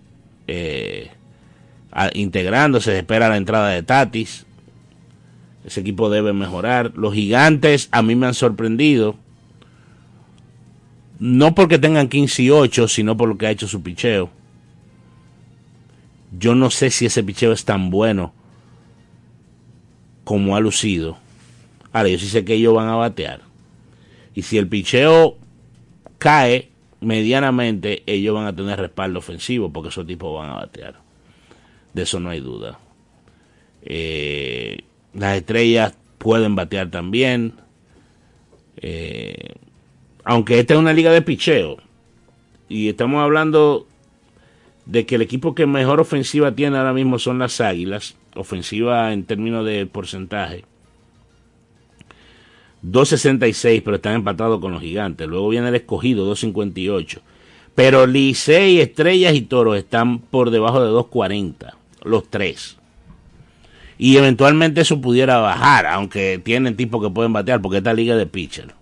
eh, 0.49 1.11
integrándose, 2.15 2.91
se 2.91 2.99
espera 2.99 3.29
la 3.29 3.37
entrada 3.37 3.69
de 3.69 3.83
Tatis. 3.83 4.47
Ese 5.65 5.81
equipo 5.81 6.11
debe 6.11 6.33
mejorar. 6.33 6.93
Los 6.97 7.15
gigantes 7.15 7.89
a 7.93 8.03
mí 8.03 8.17
me 8.17 8.27
han 8.27 8.35
sorprendido. 8.35 9.17
No 11.19 11.55
porque 11.55 11.79
tengan 11.79 12.09
15 12.09 12.43
y 12.43 12.51
8, 12.51 12.89
sino 12.89 13.17
por 13.17 13.29
lo 13.29 13.39
que 13.39 13.47
ha 13.47 13.51
hecho 13.51 13.69
su 13.69 13.83
picheo. 13.83 14.31
Yo 16.37 16.55
no 16.55 16.71
sé 16.71 16.91
si 16.91 17.07
ese 17.07 17.23
picheo 17.23 17.53
es 17.53 17.65
tan 17.65 17.91
bueno 17.91 18.33
como 20.25 20.57
ha 20.57 20.61
lucido. 20.61 21.17
Ahora, 21.93 22.09
yo 22.09 22.19
sí 22.19 22.27
sé 22.27 22.45
que 22.45 22.55
ellos 22.55 22.75
van 22.75 22.89
a 22.89 22.97
batear. 22.97 23.43
Y 24.35 24.43
si 24.43 24.59
el 24.59 24.67
picheo 24.67 25.37
cae 26.19 26.71
medianamente, 27.01 28.03
ellos 28.07 28.35
van 28.35 28.47
a 28.47 28.57
tener 28.57 28.81
respaldo 28.81 29.21
ofensivo 29.21 29.73
porque 29.73 29.91
esos 29.91 30.07
tipos 30.07 30.37
van 30.37 30.51
a 30.51 30.55
batear. 30.55 30.97
De 31.93 32.03
eso 32.03 32.19
no 32.19 32.31
hay 32.31 32.41
duda. 32.41 32.81
Eh, 33.83 34.79
las 35.13 35.37
estrellas 35.37 35.95
pueden 36.19 36.57
batear 36.57 36.91
también. 36.91 37.55
Eh, 38.79 39.55
aunque 40.25 40.59
esta 40.59 40.75
es 40.75 40.81
una 40.81 40.93
liga 40.93 41.13
de 41.13 41.23
picheo, 41.23 41.77
y 42.69 42.89
estamos 42.89 43.23
hablando 43.23 43.87
de 44.87 45.07
que 45.07 45.15
el 45.15 45.23
equipo 45.23 45.55
que 45.55 45.67
mejor 45.67 46.01
ofensiva 46.01 46.53
tiene 46.53 46.77
ahora 46.77 46.93
mismo 46.93 47.19
son 47.19 47.39
las 47.39 47.61
Águilas, 47.61 48.17
ofensiva 48.35 49.13
en 49.13 49.25
términos 49.25 49.65
de 49.65 49.87
porcentaje. 49.87 50.65
2.66, 52.83 53.83
pero 53.83 53.97
están 53.97 54.15
empatados 54.15 54.61
con 54.61 54.73
los 54.73 54.83
gigantes. 54.83 55.27
Luego 55.27 55.49
viene 55.49 55.69
el 55.69 55.75
escogido, 55.75 56.31
2.58. 56.31 57.21
Pero 57.75 58.07
Licey, 58.07 58.81
Estrellas 58.81 59.35
y 59.35 59.43
Toros 59.43 59.77
están 59.77 60.19
por 60.19 60.51
debajo 60.51 60.85
de 60.85 60.91
2.40, 60.91 61.75
los 62.05 62.29
tres. 62.29 62.77
Y 63.97 64.17
eventualmente 64.17 64.83
eso 64.83 65.01
pudiera 65.01 65.39
bajar, 65.39 65.87
aunque 65.87 66.41
tienen 66.43 66.77
tipos 66.77 67.03
que 67.03 67.13
pueden 67.13 67.33
batear, 67.33 67.63
porque 67.63 67.79
esta 67.79 67.95
liga 67.95 68.17
de 68.17 68.27
pitcher. 68.27 68.75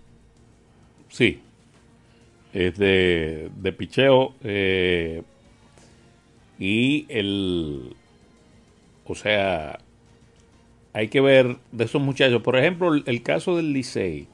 Sí, 1.12 1.40
es 2.54 2.76
de, 2.78 3.50
de 3.57 3.73
picheo. 3.73 4.35
Eh, 4.42 5.23
y 6.59 7.07
el. 7.09 7.95
O 9.04 9.14
sea, 9.14 9.78
hay 10.92 11.09
que 11.09 11.21
ver 11.21 11.57
de 11.73 11.85
esos 11.85 12.00
muchachos. 12.00 12.40
Por 12.42 12.57
ejemplo, 12.57 12.95
el, 12.95 13.23
caso 13.23 13.57
del 13.57 13.73
Licey. 13.73 14.26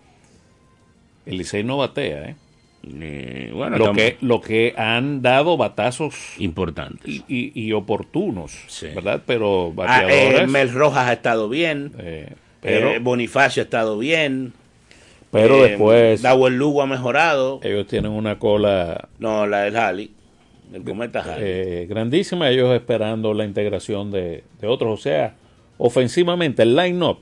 El 1.27 1.39
Licey 1.39 1.65
no 1.65 1.79
batea, 1.79 2.31
¿eh? 2.31 2.37
Eh, 3.01 3.51
bueno, 3.53 3.77
lo, 3.77 3.93
que, 3.93 4.17
lo 4.21 4.41
que 4.41 4.73
han 4.77 5.21
dado 5.21 5.57
batazos 5.57 6.15
importantes. 6.39 7.09
y, 7.09 7.25
y- 7.29 7.53
y 7.55 7.73
oportunos, 7.73 8.57
Sí. 8.69 8.87
¿verdad? 8.95 9.23
Pero 9.27 9.71
Ah, 9.71 9.75
bateadores. 9.75 10.41
eh, 10.43 10.47
Mel 10.47 10.73
Rojas 10.73 11.09
ha 11.09 11.13
estado 11.13 11.49
bien. 11.49 11.93
eh, 11.99 12.35
pero 12.61 12.91
pero 12.91 13.01
Bonifacio 13.01 13.63
ha 13.63 13.65
estado 13.65 13.99
bien. 13.99 14.53
Pero 15.31 15.65
Eh, 15.65 15.71
después 15.71 16.23
Dawel 16.23 16.57
Lugo 16.57 16.83
ha 16.83 16.87
mejorado. 16.87 17.61
ellos 17.63 17.87
tienen 17.87 18.13
una 18.13 18.39
cola 18.39 19.09
No, 19.19 19.47
la 19.47 19.63
del 19.63 19.77
Halley. 19.77 20.11
El 20.73 20.85
cometa 20.85 21.21
Halley. 21.23 21.45
eh, 21.47 21.87
grandísima, 21.89 22.51
ellos 22.51 22.75
esperando 22.75 23.33
la 23.35 23.45
integración 23.45 24.11
de, 24.11 24.45
de 24.61 24.67
otros. 24.67 24.99
O 24.99 25.03
sea, 25.03 25.35
ofensivamente, 25.79 26.63
el 26.63 26.77
line-up, 26.77 27.19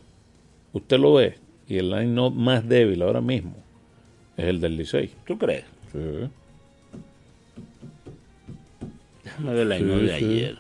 usted 0.72 0.98
lo 0.98 1.14
ve, 1.14 1.36
y 1.68 1.78
el 1.78 1.90
line-up 1.90 2.32
más 2.34 2.68
débil 2.68 3.02
ahora 3.02 3.20
mismo 3.20 3.54
es 4.36 4.46
el 4.46 4.60
del 4.60 4.76
Licey. 4.76 5.10
¿Tú 5.26 5.38
crees? 5.38 5.64
Sí. 5.92 5.98
Déjame 9.24 9.54
ver 9.54 9.66
la 9.66 9.76
Sí, 9.78 9.82
line 9.84 9.96
de 10.02 10.18
sí. 10.18 10.24
ayer. 10.24 10.58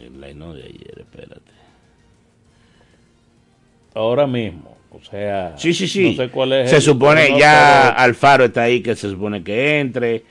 El 0.00 0.20
line 0.20 0.54
de 0.54 0.62
ayer, 0.62 0.94
espérate. 0.98 1.40
Ahora 3.94 4.26
mismo, 4.26 4.73
o 4.94 5.04
sea, 5.04 5.54
Sí, 5.56 5.72
sí, 5.74 5.86
sí. 5.88 6.10
no 6.16 6.24
sé 6.24 6.30
cuál 6.30 6.52
es 6.52 6.70
se 6.70 6.76
el- 6.76 6.82
supone, 6.82 7.30
no, 7.30 7.38
ya 7.38 7.82
pero- 7.94 7.98
Alfaro 8.04 8.44
está 8.44 8.62
ahí, 8.62 8.80
que 8.80 8.94
se 8.96 9.10
supone 9.10 9.42
que 9.42 9.80
entre. 9.80 10.22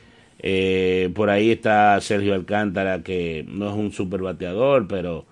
Eh, 0.45 1.09
por 1.15 1.29
ahí 1.29 1.51
está 1.51 1.99
Sergio 2.01 2.33
Alcántara, 2.33 3.01
que 3.01 3.45
no 3.47 3.69
es 3.69 3.75
un 3.75 3.91
super 3.93 4.21
bateador, 4.21 4.87
pero 4.89 5.25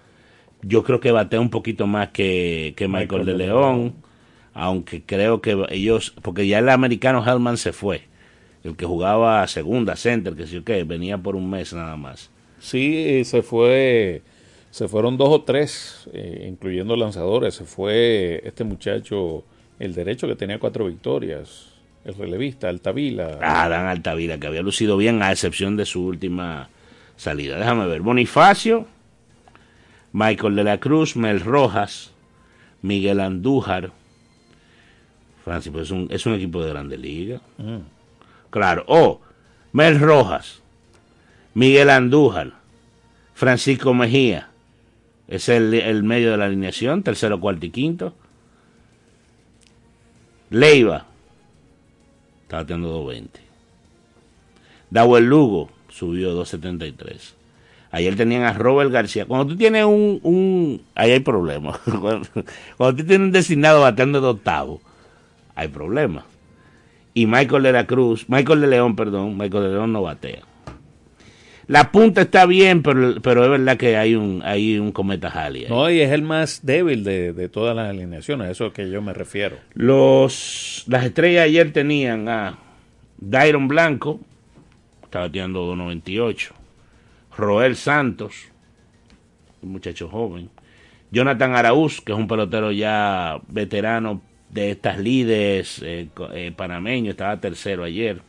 yo 0.62 0.84
creo 0.84 1.00
que 1.02 1.12
batea 1.12 1.40
un 1.42 1.50
poquito 1.50 1.86
más 1.88 2.10
que, 2.10 2.74
que 2.78 2.88
Michael, 2.88 3.22
Michael 3.22 3.26
de 3.26 3.34
León. 3.46 3.94
Aunque 4.54 5.02
creo 5.02 5.42
que 5.42 5.58
ellos, 5.70 6.14
porque 6.22 6.46
ya 6.48 6.60
el 6.60 6.68
americano 6.70 7.24
Hellman 7.26 7.58
se 7.58 7.72
fue. 7.74 8.02
El 8.64 8.76
que 8.76 8.86
jugaba 8.86 9.48
segunda, 9.48 9.96
center, 9.96 10.36
que 10.36 10.46
sí 10.46 10.58
o 10.58 10.64
qué, 10.64 10.84
venía 10.84 11.18
por 11.18 11.36
un 11.36 11.50
mes 11.50 11.74
nada 11.74 11.96
más. 11.98 12.30
Sí, 12.60 13.24
se 13.26 13.42
fue, 13.42 14.22
se 14.72 14.88
fueron 14.88 15.18
dos 15.18 15.30
o 15.30 15.42
tres, 15.42 16.10
eh, 16.14 16.46
incluyendo 16.48 16.96
lanzadores. 16.96 17.56
Se 17.56 17.66
fue 17.66 18.42
este 18.46 18.64
muchacho, 18.64 19.44
el 19.80 19.94
derecho 19.94 20.28
que 20.28 20.36
tenía 20.36 20.60
cuatro 20.60 20.86
victorias, 20.86 21.74
el 22.06 22.16
relevista, 22.16 22.70
Altavila. 22.70 23.38
Ah, 23.42 23.68
Dan 23.68 23.88
Altavira, 23.88 24.40
que 24.40 24.48
había 24.48 24.62
lucido 24.62 24.96
bien, 24.96 25.22
a 25.22 25.32
excepción 25.32 25.76
de 25.76 25.86
su 25.86 26.06
última 26.06 26.70
salida. 27.18 27.58
Déjame 27.58 27.86
ver. 27.86 28.02
Bonifacio, 28.02 28.88
Michael 30.14 30.56
de 30.56 30.64
la 30.64 30.80
Cruz, 30.80 31.18
Mel 31.18 31.42
Rojas, 31.42 32.14
Miguel 32.82 33.20
Andújar. 33.20 33.92
Francis, 35.44 35.72
pues 35.72 35.88
es 35.88 35.92
un, 35.92 36.08
es 36.12 36.26
un 36.26 36.34
equipo 36.36 36.64
de 36.64 36.70
grande 36.70 36.98
liga. 36.98 37.42
Mm. 37.58 37.80
Claro. 38.50 38.86
Oh, 38.88 39.20
Mel 39.74 40.00
Rojas, 40.00 40.62
Miguel 41.54 41.90
Andújar, 41.90 42.54
Francisco 43.34 43.94
Mejía. 43.94 44.51
Es 45.32 45.48
el, 45.48 45.74
el 45.74 46.04
medio 46.04 46.32
de 46.32 46.38
la 46.38 46.46
alineación, 46.46 47.04
tercero, 47.04 47.40
cuarto 47.40 47.66
y 47.66 47.70
quinto. 47.70 48.14
Leiva, 50.50 51.06
está 52.44 52.58
bateando 52.58 52.90
220. 52.90 53.40
Dawel 54.90 55.24
Lugo 55.24 55.70
subió 55.88 56.34
273. 56.34 57.36
Ayer 57.92 58.18
tenían 58.18 58.44
a 58.44 58.52
Robert 58.52 58.92
García. 58.92 59.26
Cuando 59.26 59.48
tú 59.48 59.56
tienes 59.56 59.86
un. 59.86 60.20
un 60.22 60.82
ahí 60.96 61.12
hay 61.12 61.22
problemas. 61.22 61.80
Cuando, 61.80 62.28
cuando 62.78 63.02
tú 63.02 63.08
tienes 63.08 63.26
un 63.26 63.32
designado 63.32 63.80
bateando 63.80 64.20
de 64.20 64.28
octavo, 64.28 64.82
hay 65.56 65.70
problemas. 65.70 66.26
Y 67.14 67.26
Michael 67.26 67.64
de 67.64 67.72
la 67.72 67.88
Cruz, 67.88 68.28
Michael 68.28 68.60
de 68.60 68.68
León, 68.68 68.98
perdón, 68.98 69.38
Michael 69.38 69.64
de 69.64 69.70
León 69.70 69.94
no 69.94 70.02
batea. 70.02 70.51
La 71.72 71.90
punta 71.90 72.24
está 72.24 72.46
bien, 72.46 72.84
pero, 72.84 73.22
pero 73.22 73.46
es 73.46 73.50
verdad 73.50 73.78
que 73.78 73.96
hay 73.96 74.14
un, 74.14 74.42
hay 74.44 74.78
un 74.78 74.92
cometa 74.92 75.30
Halley. 75.30 75.64
ahí. 75.64 75.70
No, 75.70 75.90
y 75.90 76.02
es 76.02 76.12
el 76.12 76.22
más 76.22 76.66
débil 76.66 77.06
de, 77.06 77.32
de 77.32 77.48
todas 77.48 77.74
las 77.74 77.90
alineaciones, 77.90 78.50
a 78.50 78.52
eso 78.52 78.66
es 78.66 78.74
que 78.74 78.90
yo 78.90 79.02
me 79.02 79.14
refiero. 79.14 79.56
Los, 79.74 80.84
las 80.88 81.06
estrellas 81.06 81.46
ayer 81.46 81.72
tenían 81.72 82.28
a 82.28 82.60
Dairon 83.18 83.70
Blanco, 83.70 84.20
estaba 85.04 85.28
bateando 85.28 85.62
298. 85.62 86.54
Roel 87.38 87.78
Santos, 87.78 88.50
un 89.62 89.72
muchacho 89.72 90.10
joven. 90.10 90.50
Jonathan 91.10 91.56
Araúz, 91.56 92.02
que 92.02 92.12
es 92.12 92.18
un 92.18 92.28
pelotero 92.28 92.74
ya 92.74 93.40
veterano 93.48 94.22
de 94.50 94.72
estas 94.72 95.00
líderes 95.00 95.82
eh, 95.82 96.10
eh, 96.34 96.52
panameño, 96.54 97.12
estaba 97.12 97.40
tercero 97.40 97.86
ayer. 97.86 98.22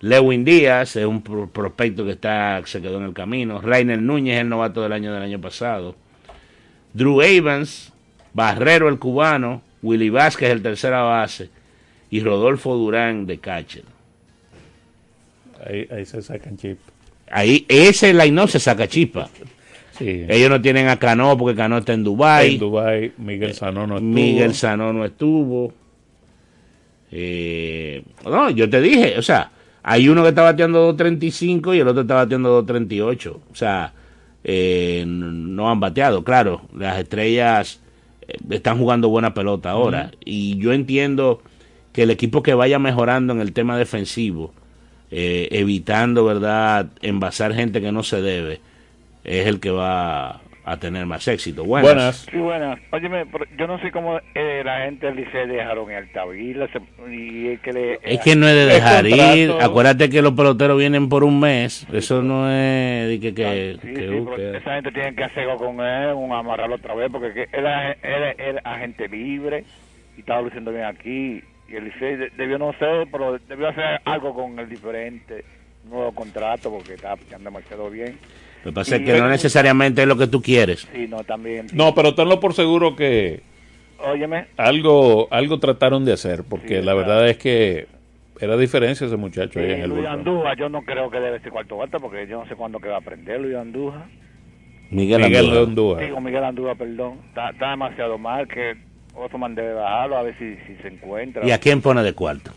Lewin 0.00 0.44
Díaz 0.44 0.94
es 0.96 1.04
un 1.06 1.22
pro- 1.22 1.48
prospecto 1.50 2.04
que 2.04 2.12
está 2.12 2.60
se 2.66 2.80
quedó 2.80 2.98
en 2.98 3.04
el 3.04 3.12
camino. 3.14 3.60
Rainer 3.60 4.00
Núñez, 4.00 4.40
el 4.40 4.48
novato 4.48 4.82
del 4.82 4.92
año 4.92 5.12
del 5.12 5.22
año 5.22 5.40
pasado. 5.40 5.96
Drew 6.92 7.20
Evans, 7.22 7.92
Barrero 8.32 8.88
el 8.88 8.98
cubano, 8.98 9.62
Willy 9.82 10.10
Vázquez 10.10 10.50
el 10.50 10.62
tercera 10.62 11.02
base 11.02 11.50
y 12.10 12.20
Rodolfo 12.20 12.76
Durán 12.76 13.26
de 13.26 13.38
catcher. 13.38 13.84
Ahí, 15.66 15.88
ahí 15.90 16.06
se 16.06 16.22
sacan 16.22 16.56
chip. 16.56 16.78
Ahí 17.30 17.66
ese 17.68 18.14
line 18.14 18.46
se 18.48 18.58
saca 18.60 18.86
chispa. 18.86 19.28
Sí. 19.98 20.24
Ellos 20.28 20.48
no 20.48 20.62
tienen 20.62 20.88
a 20.88 20.96
Cano 20.96 21.36
porque 21.36 21.56
Cano 21.56 21.78
está 21.78 21.92
en 21.92 22.04
Dubai. 22.04 22.54
en 22.54 22.58
Dubái, 22.60 23.12
Miguel 23.18 23.52
Sanón 23.54 23.88
no 23.90 23.96
estuvo. 23.96 24.10
Miguel 24.12 24.54
Sanó 24.54 24.92
no 24.92 25.04
estuvo. 25.04 25.72
Eh, 27.10 28.02
no, 28.24 28.50
yo 28.50 28.68
te 28.70 28.80
dije, 28.80 29.18
o 29.18 29.22
sea, 29.22 29.50
hay 29.90 30.06
uno 30.10 30.22
que 30.22 30.28
está 30.28 30.42
bateando 30.42 30.94
2.35 30.94 31.74
y 31.74 31.80
el 31.80 31.88
otro 31.88 32.02
está 32.02 32.16
bateando 32.16 32.62
2.38. 32.62 33.36
O 33.50 33.54
sea, 33.54 33.94
eh, 34.44 35.02
no 35.06 35.70
han 35.70 35.80
bateado. 35.80 36.24
Claro, 36.24 36.60
las 36.76 36.98
estrellas 36.98 37.80
eh, 38.20 38.36
están 38.50 38.76
jugando 38.76 39.08
buena 39.08 39.32
pelota 39.32 39.70
ahora. 39.70 40.10
Y 40.22 40.58
yo 40.58 40.74
entiendo 40.74 41.40
que 41.94 42.02
el 42.02 42.10
equipo 42.10 42.42
que 42.42 42.52
vaya 42.52 42.78
mejorando 42.78 43.32
en 43.32 43.40
el 43.40 43.54
tema 43.54 43.78
defensivo, 43.78 44.52
eh, 45.10 45.48
evitando, 45.52 46.22
¿verdad?, 46.22 46.88
envasar 47.00 47.54
gente 47.54 47.80
que 47.80 47.90
no 47.90 48.02
se 48.02 48.20
debe, 48.20 48.60
es 49.24 49.46
el 49.46 49.58
que 49.58 49.70
va 49.70 50.42
a 50.72 50.76
tener 50.78 51.06
más 51.06 51.26
éxito. 51.28 51.64
Buenas. 51.64 51.92
Buenas. 51.94 52.16
Sí, 52.30 52.36
buenas. 52.36 52.78
Óyeme, 52.90 53.26
pero 53.26 53.44
yo 53.56 53.66
no 53.66 53.78
sé 53.80 53.90
cómo 53.90 54.18
eh, 54.34 54.62
la 54.64 54.80
gente 54.84 55.06
del 55.06 55.16
Licey 55.16 55.46
dejaron 55.48 55.90
el 55.90 55.96
Altavila 56.04 56.68
se- 56.68 57.10
y 57.12 57.48
el 57.48 57.60
que 57.60 57.72
le... 57.72 57.98
Es 58.02 58.20
que 58.20 58.36
no 58.36 58.46
es 58.48 58.54
de 58.54 58.66
dejar 58.66 59.06
ir. 59.06 59.52
Acuérdate 59.60 60.08
que 60.10 60.22
los 60.22 60.32
peloteros 60.34 60.78
vienen 60.78 61.08
por 61.08 61.24
un 61.24 61.40
mes. 61.40 61.86
Eso 61.92 62.22
no 62.22 62.50
es 62.50 63.08
de 63.08 63.18
que, 63.20 63.34
que, 63.34 63.78
Sí, 63.82 63.94
que, 63.94 64.10
uh, 64.10 64.34
esa 64.56 64.74
gente 64.74 64.92
tiene 64.92 65.14
que 65.14 65.24
hacer 65.24 65.48
algo 65.48 65.56
con 65.66 65.80
él, 65.80 66.12
un 66.14 66.32
amarrarlo 66.32 66.76
otra 66.76 66.94
vez, 66.94 67.08
porque 67.10 67.32
que 67.32 67.42
él, 67.52 67.66
es- 68.38 68.56
agente 68.64 69.08
libre 69.08 69.64
y 70.16 70.20
estaba 70.20 70.42
luciendo 70.42 70.70
bien 70.72 70.84
aquí. 70.84 71.42
Y 71.68 71.76
el 71.76 71.84
Licey 71.84 72.16
de- 72.16 72.30
debió 72.36 72.58
no 72.58 72.72
ser, 72.78 73.06
pero 73.10 73.38
debió 73.38 73.68
hacer 73.68 74.00
algo 74.04 74.34
con 74.34 74.58
el 74.58 74.68
diferente 74.68 75.44
nuevo 75.84 76.12
contrato, 76.12 76.70
porque 76.70 76.94
está 76.94 77.14
demasiado 77.38 77.90
bien. 77.90 78.18
Lo 78.64 78.70
que 78.70 78.74
pasa 78.74 78.96
es 78.96 79.02
que 79.02 79.18
no 79.18 79.28
necesariamente 79.28 80.02
es 80.02 80.08
lo 80.08 80.16
que 80.16 80.26
tú 80.26 80.42
quieres. 80.42 80.86
Sí, 80.92 81.06
no, 81.08 81.22
también. 81.24 81.66
No, 81.72 81.94
pero 81.94 82.14
tenlo 82.14 82.40
por 82.40 82.54
seguro 82.54 82.96
que 82.96 83.42
Óyeme, 84.00 84.46
algo, 84.56 85.28
algo 85.30 85.58
trataron 85.58 86.04
de 86.04 86.12
hacer, 86.12 86.44
porque 86.48 86.68
Sí, 86.68 86.74
la 86.76 86.92
claro. 86.92 86.98
verdad 86.98 87.28
es 87.28 87.36
que 87.38 87.86
era 88.40 88.56
diferencia 88.56 89.06
ese 89.06 89.16
muchacho 89.16 89.58
ahí 89.58 89.72
en 89.72 89.80
eh, 89.80 89.84
el 89.84 89.90
Luis. 89.90 90.06
Andújar, 90.06 90.56
yo 90.56 90.68
no 90.68 90.82
creo 90.82 91.10
que 91.10 91.18
debe 91.18 91.40
ser 91.40 91.50
cuarto 91.50 91.76
bata, 91.76 91.98
porque 91.98 92.26
yo 92.26 92.40
no 92.40 92.48
sé 92.48 92.54
cuándo 92.54 92.78
que 92.78 92.88
va 92.88 92.96
a 92.96 92.98
aprender 92.98 93.40
Luis 93.40 93.56
Andújar. 93.56 94.06
Miguel, 94.90 95.22
Miguel 95.22 95.56
Andújar. 95.56 96.04
Digo, 96.04 96.20
Miguel 96.20 96.44
Andújar, 96.44 96.76
perdón. 96.76 97.18
Está, 97.28 97.50
está 97.50 97.70
demasiado 97.70 98.16
mal 98.18 98.46
que 98.46 98.76
Ottoman 99.14 99.54
debe 99.54 99.74
bajarlo 99.74 100.16
a 100.16 100.22
ver 100.22 100.38
si, 100.38 100.54
si 100.66 100.80
se 100.82 100.88
encuentra. 100.88 101.44
¿Y 101.46 101.50
a 101.50 101.58
quién 101.58 101.80
pone 101.82 102.02
de 102.02 102.12
cuarto? 102.12 102.52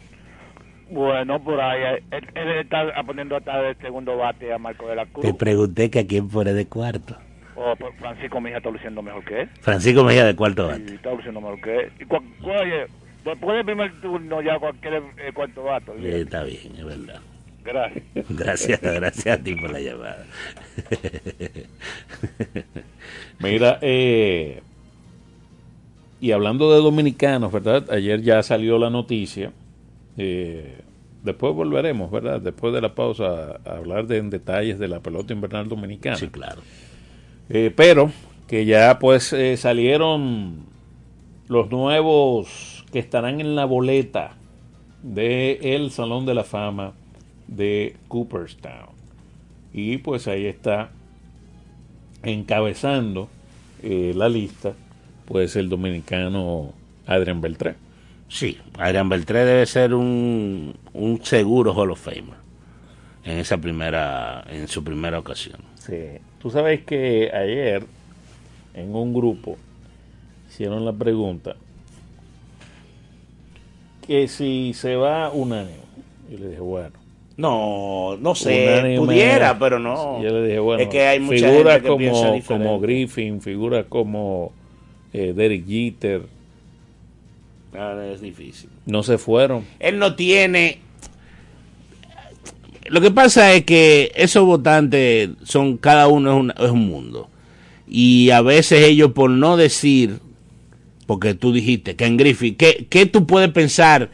Bueno, 0.91 1.41
por 1.41 1.59
ahí, 1.61 1.97
eh, 1.97 2.03
él, 2.11 2.27
él 2.35 2.49
está 2.59 2.85
poniendo 3.05 3.37
hasta 3.37 3.69
el 3.69 3.77
segundo 3.77 4.17
bate 4.17 4.51
a 4.51 4.57
Marco 4.57 4.87
de 4.87 4.95
la 4.97 5.05
Cruz. 5.05 5.25
Te 5.25 5.33
pregunté 5.33 5.89
que 5.89 5.99
a 5.99 6.07
quién 6.07 6.29
fuera 6.29 6.51
de 6.53 6.67
cuarto. 6.67 7.15
O 7.55 7.75
por 7.77 7.93
Francisco 7.95 8.41
Mejía 8.41 8.57
está 8.57 8.69
luciendo 8.69 9.01
mejor 9.01 9.23
que 9.23 9.41
él. 9.41 9.49
Francisco 9.61 10.03
Mejía 10.03 10.25
de 10.25 10.35
cuarto 10.35 10.67
Sí, 10.73 10.81
bate. 10.81 10.95
está 10.95 11.13
luciendo 11.13 11.39
mejor 11.41 11.61
que 11.61 11.75
él. 11.77 11.91
Y 11.99 12.03
oye, 12.49 12.87
después 13.23 13.55
del 13.55 13.65
primer 13.65 14.01
turno 14.01 14.41
ya 14.41 14.59
cualquier 14.59 14.95
eh, 14.95 15.31
cuarto 15.33 15.63
vato. 15.63 15.93
Eh, 15.95 16.21
está 16.21 16.43
bien, 16.43 16.73
es 16.77 16.85
verdad. 16.85 17.21
Gracias. 17.63 18.03
Gracias, 18.29 18.81
gracias 18.81 19.39
a 19.39 19.43
ti 19.43 19.55
por 19.55 19.71
la 19.71 19.79
llamada. 19.79 20.25
Mira, 23.39 23.77
eh, 23.81 24.61
y 26.19 26.31
hablando 26.31 26.73
de 26.73 26.81
dominicanos, 26.81 27.51
¿verdad? 27.51 27.89
Ayer 27.91 28.21
ya 28.21 28.41
salió 28.43 28.77
la 28.79 28.89
noticia. 28.89 29.51
Eh, 30.17 30.81
después 31.23 31.53
volveremos, 31.53 32.11
¿verdad? 32.11 32.41
Después 32.41 32.73
de 32.73 32.81
la 32.81 32.95
pausa 32.95 33.59
a 33.65 33.77
hablar 33.77 34.07
de, 34.07 34.17
en 34.17 34.29
detalles 34.29 34.79
de 34.79 34.87
la 34.87 34.99
pelota 34.99 35.33
invernal 35.33 35.67
dominicana. 35.67 36.17
Sí, 36.17 36.27
claro. 36.27 36.61
Eh, 37.49 37.71
pero 37.75 38.11
que 38.47 38.65
ya 38.65 38.99
pues 38.99 39.33
eh, 39.33 39.57
salieron 39.57 40.65
los 41.47 41.69
nuevos 41.69 42.85
que 42.91 42.99
estarán 42.99 43.41
en 43.41 43.55
la 43.55 43.65
boleta 43.65 44.35
de 45.03 45.75
el 45.75 45.91
Salón 45.91 46.25
de 46.25 46.33
la 46.33 46.43
Fama 46.43 46.93
de 47.47 47.95
Cooperstown. 48.07 48.89
Y 49.73 49.97
pues 49.97 50.27
ahí 50.27 50.45
está 50.45 50.91
encabezando 52.23 53.29
eh, 53.83 54.13
la 54.15 54.29
lista 54.29 54.73
pues 55.25 55.55
el 55.55 55.69
dominicano 55.69 56.73
Adrián 57.05 57.41
Beltrán. 57.41 57.75
Sí, 58.31 58.57
Adrián 58.79 59.09
Beltré 59.09 59.43
debe 59.43 59.65
ser 59.65 59.93
un, 59.93 60.73
un 60.93 61.19
seguro 61.21 61.73
Hall 61.73 61.91
of 61.91 61.99
Famer 61.99 62.39
en 63.25 63.37
esa 63.39 63.57
primera, 63.57 64.45
en 64.49 64.69
su 64.69 64.81
primera 64.85 65.19
ocasión. 65.19 65.57
Sí. 65.75 65.97
Tú 66.41 66.49
sabes 66.49 66.81
que 66.85 67.29
ayer 67.33 67.83
en 68.73 68.95
un 68.95 69.13
grupo 69.13 69.57
hicieron 70.49 70.85
la 70.85 70.93
pregunta 70.93 71.57
que 74.07 74.29
si 74.29 74.73
se 74.75 74.95
va 74.95 75.29
unánime. 75.29 75.75
Yo 76.29 76.37
le 76.39 76.47
dije, 76.49 76.61
bueno. 76.61 76.91
No, 77.35 78.15
no 78.17 78.33
unánime- 78.33 78.97
pudiera, 78.97 79.59
pero 79.59 79.77
no. 79.77 80.21
Yo 80.23 80.29
le 80.29 80.47
dije, 80.47 80.59
bueno, 80.59 80.83
es 80.83 80.87
que 80.89 81.05
hay 81.05 81.19
figuras 81.19 81.81
como, 81.81 82.39
como 82.47 82.79
Griffin, 82.79 83.41
figuras 83.41 83.85
como 83.89 84.53
eh, 85.11 85.33
Derek 85.33 85.67
Jeter, 85.67 86.21
Ah, 87.73 87.95
es 88.13 88.21
difícil. 88.21 88.69
no 88.85 89.01
se 89.03 89.17
fueron. 89.17 89.65
Él 89.79 89.97
no 89.99 90.15
tiene. 90.15 90.79
Lo 92.89 92.99
que 92.99 93.11
pasa 93.11 93.53
es 93.53 93.63
que 93.63 94.11
esos 94.15 94.45
votantes 94.45 95.29
son, 95.43 95.77
cada 95.77 96.07
uno 96.07 96.31
es, 96.33 96.39
una- 96.39 96.53
es 96.65 96.71
un 96.71 96.87
mundo. 96.87 97.29
Y 97.87 98.29
a 98.31 98.41
veces 98.41 98.83
ellos, 98.85 99.11
por 99.13 99.29
no 99.29 99.55
decir, 99.55 100.19
porque 101.05 101.33
tú 101.33 101.53
dijiste, 101.53 101.95
Ken 101.95 102.17
Griffey, 102.17 102.53
¿qué, 102.53 102.87
qué 102.89 103.05
tú 103.05 103.25
puedes 103.27 103.51
pensar 103.51 104.09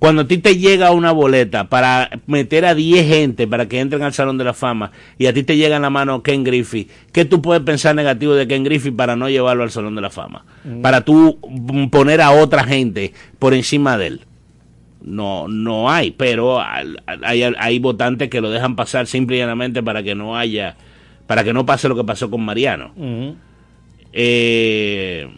cuando 0.00 0.22
a 0.22 0.26
ti 0.26 0.38
te 0.38 0.56
llega 0.56 0.90
una 0.90 1.12
boleta 1.12 1.68
para 1.68 2.10
meter 2.26 2.64
a 2.64 2.74
10 2.74 3.06
gente 3.06 3.46
para 3.46 3.68
que 3.68 3.78
entren 3.78 4.02
al 4.02 4.14
Salón 4.14 4.38
de 4.38 4.44
la 4.44 4.54
Fama 4.54 4.90
y 5.18 5.26
a 5.26 5.32
ti 5.32 5.42
te 5.42 5.56
llega 5.56 5.76
en 5.76 5.82
la 5.82 5.90
mano 5.90 6.22
Ken 6.22 6.42
Griffey? 6.42 6.88
¿Qué 7.12 7.26
tú 7.26 7.40
puedes 7.40 7.62
pensar 7.62 7.94
negativo 7.94 8.34
de 8.34 8.48
Ken 8.48 8.64
Griffey 8.64 8.90
para 8.90 9.14
no 9.14 9.28
llevarlo 9.28 9.62
al 9.62 9.70
Salón 9.70 9.94
de 9.94 10.00
la 10.00 10.10
Fama? 10.10 10.46
Para 10.82 11.02
tú 11.02 11.38
mm, 11.46 11.88
poner 11.88 12.22
a 12.22 12.32
otra 12.32 12.64
gente 12.64 13.12
por 13.38 13.54
encima 13.54 13.96
de 13.98 14.06
él 14.06 14.20
no 15.02 15.48
no 15.48 15.90
hay, 15.90 16.10
pero 16.10 16.60
hay, 16.60 17.42
hay 17.42 17.78
votantes 17.78 18.28
que 18.28 18.40
lo 18.40 18.50
dejan 18.50 18.76
pasar 18.76 19.06
simple 19.06 19.36
y 19.36 19.38
llanamente 19.38 19.82
para 19.82 20.02
que 20.02 20.14
no 20.14 20.36
haya, 20.36 20.76
para 21.26 21.44
que 21.44 21.52
no 21.52 21.64
pase 21.66 21.88
lo 21.88 21.96
que 21.96 22.04
pasó 22.04 22.30
con 22.30 22.42
Mariano. 22.42 22.92
Ujú. 22.96 23.36
Eh, 24.12 25.28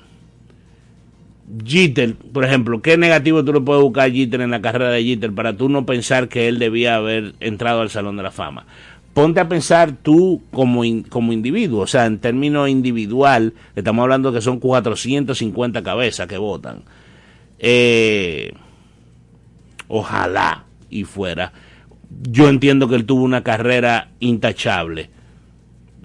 Jeter, 1.65 2.15
por 2.15 2.45
ejemplo, 2.45 2.81
¿qué 2.81 2.97
negativo 2.97 3.45
tú 3.45 3.53
le 3.53 3.61
puedes 3.61 3.83
buscar 3.83 4.09
a 4.09 4.13
Jeter 4.13 4.41
en 4.41 4.51
la 4.51 4.63
carrera 4.63 4.91
de 4.91 5.05
Jeter 5.05 5.33
para 5.33 5.57
tú 5.57 5.69
no 5.69 5.85
pensar 5.85 6.29
que 6.29 6.49
él 6.49 6.59
debía 6.59 6.97
haber 6.97 7.35
entrado 7.41 7.81
al 7.83 7.91
Salón 7.91 8.17
de 8.17 8.23
la 8.23 8.31
Fama? 8.31 8.65
Ponte 9.13 9.41
a 9.41 9.49
pensar 9.49 9.93
tú 10.03 10.41
como, 10.53 10.85
in- 10.85 11.03
como 11.03 11.33
individuo, 11.35 11.83
o 11.83 11.87
sea, 11.87 12.07
en 12.07 12.19
términos 12.19 12.69
individual, 12.71 13.53
estamos 13.77 14.03
hablando 14.03 14.33
que 14.33 14.41
son 14.41 14.59
450 14.59 15.83
cabezas 15.83 16.27
que 16.27 16.39
votan. 16.39 16.83
Eh, 17.59 18.53
ojalá 19.89 20.65
y 20.91 21.05
fuera. 21.05 21.53
Yo 22.31 22.49
entiendo 22.49 22.89
que 22.89 22.95
él 22.95 23.05
tuvo 23.07 23.23
una 23.25 23.43
carrera 23.43 24.09
intachable 24.21 25.11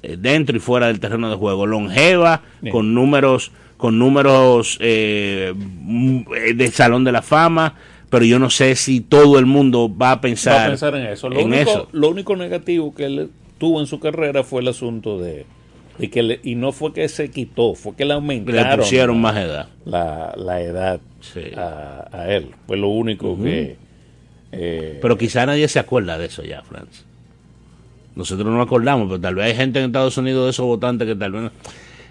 eh, 0.02 0.18
dentro 0.20 0.56
y 0.56 0.60
fuera 0.60 0.88
del 0.88 1.00
terreno 1.00 1.30
de 1.30 1.36
juego, 1.36 1.66
longeva, 1.66 2.42
Bien. 2.62 2.72
con 2.72 2.94
números, 2.94 3.52
con 3.78 3.98
números 4.00 4.78
eh, 4.82 5.54
mm, 5.56 6.22
de 6.56 6.68
Salón 6.72 7.04
de 7.04 7.12
la 7.12 7.22
Fama, 7.22 7.76
pero 8.10 8.26
yo 8.26 8.40
no 8.40 8.50
sé 8.50 8.76
si 8.76 9.02
todo 9.02 9.38
el 9.40 9.46
mundo 9.46 9.94
va 9.96 10.12
a 10.14 10.22
pensar, 10.22 10.56
Va 10.62 10.66
a 10.66 10.68
pensar 10.70 10.96
en 10.96 11.06
eso. 11.08 11.30
Lo, 11.30 11.40
en 11.40 11.46
único, 11.48 11.70
eso. 11.70 11.88
lo 11.92 12.10
único 12.10 12.36
negativo 12.36 12.94
que 12.96 13.06
él 13.06 13.30
tuvo 13.58 13.80
en 13.80 13.88
su 13.88 14.00
carrera 14.00 14.44
fue 14.44 14.62
el 14.62 14.68
asunto 14.70 15.20
de, 15.20 15.46
de 15.98 16.10
que 16.10 16.24
le- 16.24 16.40
y 16.44 16.56
no 16.56 16.72
fue 16.72 16.94
que 16.94 17.08
se 17.10 17.30
quitó, 17.32 17.76
fue 17.76 17.96
que 17.96 18.04
le 18.06 18.10
Le 18.10 18.14
aumentaron 18.14 18.80
pusieron 18.80 19.16
la, 19.18 19.22
más 19.22 19.38
edad. 19.38 19.70
la, 19.86 20.34
la 20.38 20.62
edad 20.62 21.00
Sí. 21.20 21.42
a, 21.58 22.08
a 22.12 22.34
él. 22.34 22.52
Fue 22.68 22.78
lo 22.78 22.88
único 22.90 23.36
que 23.42 23.76
eh, 24.54 25.00
Pero 25.02 25.18
quizá 25.18 25.46
nadie 25.46 25.68
se 25.68 25.80
acuerda 25.80 26.18
de 26.18 26.28
eso 26.28 26.44
ya, 26.44 26.62
Franz. 26.64 27.04
Nosotros 28.16 28.48
no 28.48 28.62
acordamos, 28.62 29.08
pero 29.10 29.20
tal 29.20 29.36
vez 29.36 29.46
hay 29.48 29.56
gente 29.56 29.80
en 29.80 29.86
Estados 29.88 30.18
Unidos 30.18 30.46
de 30.46 30.50
esos 30.52 30.66
votantes 30.66 31.08
que 31.08 31.16
tal 31.16 31.32
vez... 31.34 31.42
no- 31.44 31.52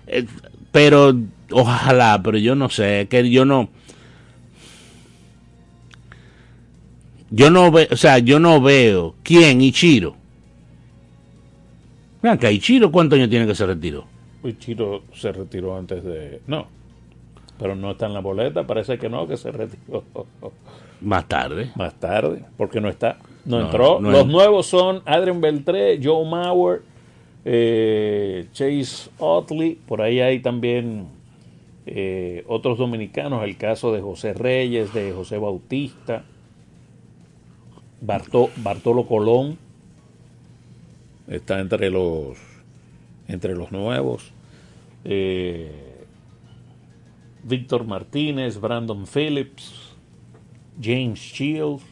Eh, 0.08 0.24
pero 0.70 1.16
ojalá, 1.52 2.20
pero 2.22 2.38
yo 2.38 2.54
no 2.54 2.68
sé, 2.68 3.06
que 3.10 3.28
yo 3.30 3.44
no... 3.44 3.68
Yo 7.30 7.50
no 7.50 7.70
veo, 7.72 7.88
o 7.90 7.96
sea, 7.96 8.18
yo 8.18 8.38
no 8.38 8.60
veo 8.60 9.14
quién, 9.24 9.60
Ichiro. 9.60 10.14
Vean 12.22 12.38
que 12.38 12.52
Ichiro, 12.52 12.90
¿cuántos 12.92 13.18
años 13.18 13.30
tiene 13.30 13.46
que 13.46 13.54
se 13.54 13.66
retiró? 13.66 14.04
Chiro 14.60 15.02
se 15.12 15.32
retiró 15.32 15.76
antes 15.76 16.04
de... 16.04 16.40
No, 16.46 16.68
pero 17.58 17.74
no 17.74 17.90
está 17.90 18.06
en 18.06 18.14
la 18.14 18.20
boleta, 18.20 18.64
parece 18.64 18.96
que 18.96 19.08
no, 19.08 19.26
que 19.26 19.36
se 19.36 19.50
retiró 19.50 20.04
Más 21.00 21.26
tarde. 21.26 21.72
más 21.74 21.94
tarde, 21.98 22.44
porque 22.56 22.80
no 22.80 22.88
está, 22.88 23.18
no, 23.44 23.58
No, 23.58 23.64
entró. 23.66 24.00
no 24.00 24.10
Los 24.12 24.22
en- 24.22 24.28
nuevos 24.32 24.66
son 24.66 25.02
Adrian 25.04 25.40
Beltré, 25.40 25.98
Joe 26.02 26.24
Mauer, 26.30 26.82
eh, 27.44 28.46
Chase 28.52 29.10
Otley, 29.18 29.78
por 29.86 30.00
ahí 30.00 30.20
hay 30.20 30.38
también 30.40 31.08
eh, 31.86 32.44
otros 32.48 32.78
dominicanos, 32.78 33.44
el 33.44 33.56
caso 33.56 33.92
de 33.92 34.00
José 34.00 34.34
Reyes, 34.34 34.92
de 34.92 35.12
José 35.12 35.38
Bautista, 35.38 36.24
Bartolo 38.00 39.06
Colón, 39.06 39.58
está 41.28 41.60
entre 41.60 41.90
los 41.90 42.36
entre 43.28 43.54
los 43.54 43.72
nuevos. 43.72 44.32
Eh, 45.04 45.70
Víctor 47.44 47.84
Martínez, 47.84 48.60
Brandon 48.60 49.06
Phillips, 49.06 49.94
James 50.80 51.20
Shields, 51.20 51.84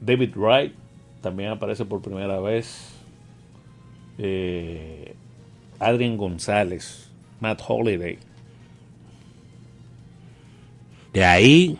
David 0.00 0.34
Wright, 0.34 0.72
también 1.20 1.50
aparece 1.50 1.84
por 1.84 2.00
primera 2.00 2.40
vez. 2.40 2.94
Eh, 4.18 5.14
Adrian 5.78 6.16
González, 6.16 7.11
Matt 7.42 7.60
Holiday. 7.66 8.18
De 11.12 11.24
ahí, 11.24 11.76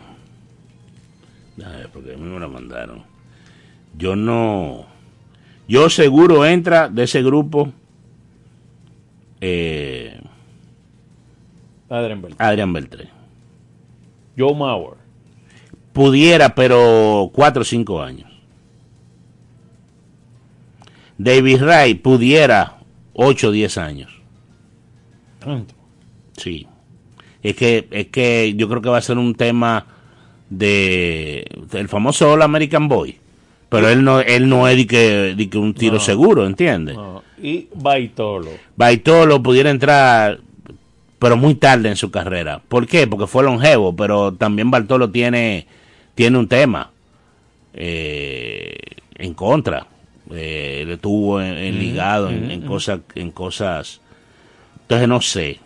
ver, 1.57 1.88
porque 1.90 2.14
a 2.14 2.16
mí 2.16 2.25
me 2.25 2.40
la 2.40 2.48
mandaron. 2.48 3.05
Yo 3.96 4.16
no, 4.16 4.87
yo 5.68 5.88
seguro 5.88 6.44
entra 6.44 6.88
de 6.88 7.05
ese 7.05 7.22
grupo 7.22 7.72
eh, 9.40 10.20
Adrian 11.88 12.72
Beltré. 12.72 13.09
Joe 14.37 14.55
Mauer. 14.55 14.96
Pudiera, 15.92 16.55
pero 16.55 17.31
cuatro 17.33 17.62
o 17.62 17.64
cinco 17.64 18.03
años. 18.03 18.31
David 21.18 21.62
Ray 21.62 21.94
pudiera 21.94 22.79
ocho 23.12 23.48
o 23.48 23.51
diez 23.53 23.79
años. 23.79 24.22
Sí. 26.37 26.67
Es 27.43 27.55
que, 27.57 27.89
es 27.91 28.07
que 28.09 28.55
yo 28.57 28.69
creo 28.69 28.81
que 28.83 28.89
va 28.89 28.99
a 28.99 29.03
ser 29.03 29.19
un 29.19 29.35
tema 29.35 29.87
de 30.51 31.47
el 31.73 31.89
famoso 31.89 32.33
All 32.33 32.43
American 32.43 32.89
Boy. 32.89 33.17
Pero 33.69 33.89
él 33.89 34.05
no, 34.05 34.21
él 34.21 34.49
no 34.51 34.69
es 34.69 34.77
de 34.77 34.87
que, 34.87 35.35
de 35.35 35.49
que 35.49 35.57
un 35.59 35.73
tiro 35.73 35.95
No. 35.95 36.01
seguro, 36.01 36.47
¿entiendes? 36.47 36.95
No. 36.95 37.23
Y 37.43 37.69
Baitolo. 37.75 38.51
Baitolo 38.77 39.43
pudiera 39.43 39.71
entrar, 39.71 40.41
pero 41.19 41.39
muy 41.39 41.55
tarde 41.55 41.89
en 41.89 41.97
su 41.97 42.11
carrera. 42.11 42.61
¿Por 42.69 42.87
qué? 42.87 43.07
Porque 43.07 43.27
fue 43.27 43.43
longevo, 43.45 43.97
pero 43.97 44.33
también 44.35 44.71
Bartolo 44.71 45.11
tiene, 45.11 45.67
tiene 46.15 46.39
un 46.39 46.49
tema. 46.49 46.91
eh, 47.75 48.77
en 49.17 49.33
contra. 49.35 49.87
Eh, 50.31 50.85
le 50.87 50.97
tuvo 50.99 51.41
en, 51.41 51.57
en 51.57 51.79
ligado 51.79 52.29
en, 52.29 52.51
en 52.51 52.61
cosas, 52.63 53.01
en 53.15 53.31
cosas. 53.31 54.02
Entonces 54.93 55.09
no 55.09 55.23
sé. 55.23 55.59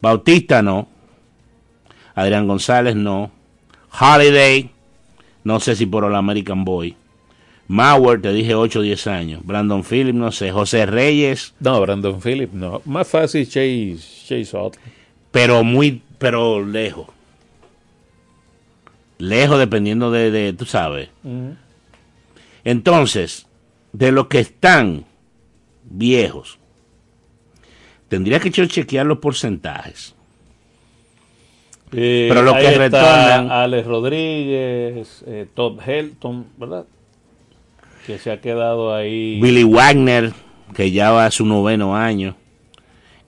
Bautista 0.00 0.60
no. 0.60 0.88
Adrián 2.16 2.48
González 2.48 2.96
no. 2.96 3.30
Holiday, 4.00 4.70
no 5.44 5.60
sé 5.60 5.76
si 5.76 5.86
por 5.86 6.04
el 6.04 6.16
American 6.16 6.64
Boy. 6.64 6.96
Mauer, 7.68 8.20
te 8.20 8.32
dije 8.32 8.56
8 8.56 8.80
o 8.80 8.82
10 8.82 9.06
años. 9.06 9.40
Brandon 9.46 9.84
Phillips, 9.84 10.18
no 10.18 10.32
sé. 10.32 10.50
José 10.50 10.84
Reyes, 10.84 11.54
No, 11.60 11.80
Brandon 11.80 12.20
Phillips, 12.20 12.52
no. 12.54 12.82
Más 12.86 13.06
fácil 13.06 13.44
Chase, 13.46 13.98
Chase 14.26 14.56
Utley. 14.56 14.82
pero 15.30 15.62
muy, 15.62 16.02
pero 16.18 16.66
lejos. 16.66 17.06
Lejos 19.18 19.60
dependiendo 19.60 20.10
de, 20.10 20.32
de 20.32 20.52
tú 20.54 20.64
sabes. 20.64 21.08
Entonces, 22.64 23.46
de 23.92 24.10
los 24.10 24.26
que 24.26 24.40
están 24.40 25.04
viejos, 25.84 26.58
tendría 28.08 28.40
que 28.40 28.50
yo 28.50 28.64
chequear 28.66 29.06
los 29.06 29.18
porcentajes. 29.18 30.14
Eh, 31.92 32.26
Pero 32.28 32.42
lo 32.42 32.54
que 32.54 32.76
retornan- 32.76 33.50
Alex 33.50 33.86
Rodríguez, 33.86 35.24
eh, 35.26 35.46
Todd 35.54 35.80
Helton, 35.86 36.46
¿verdad? 36.56 36.86
Que 38.06 38.18
se 38.18 38.30
ha 38.32 38.40
quedado 38.40 38.94
ahí. 38.94 39.40
Billy 39.40 39.64
Wagner, 39.64 40.32
que 40.74 40.90
ya 40.90 41.10
va 41.12 41.26
a 41.26 41.30
su 41.30 41.46
noveno 41.46 41.96
año. 41.96 42.36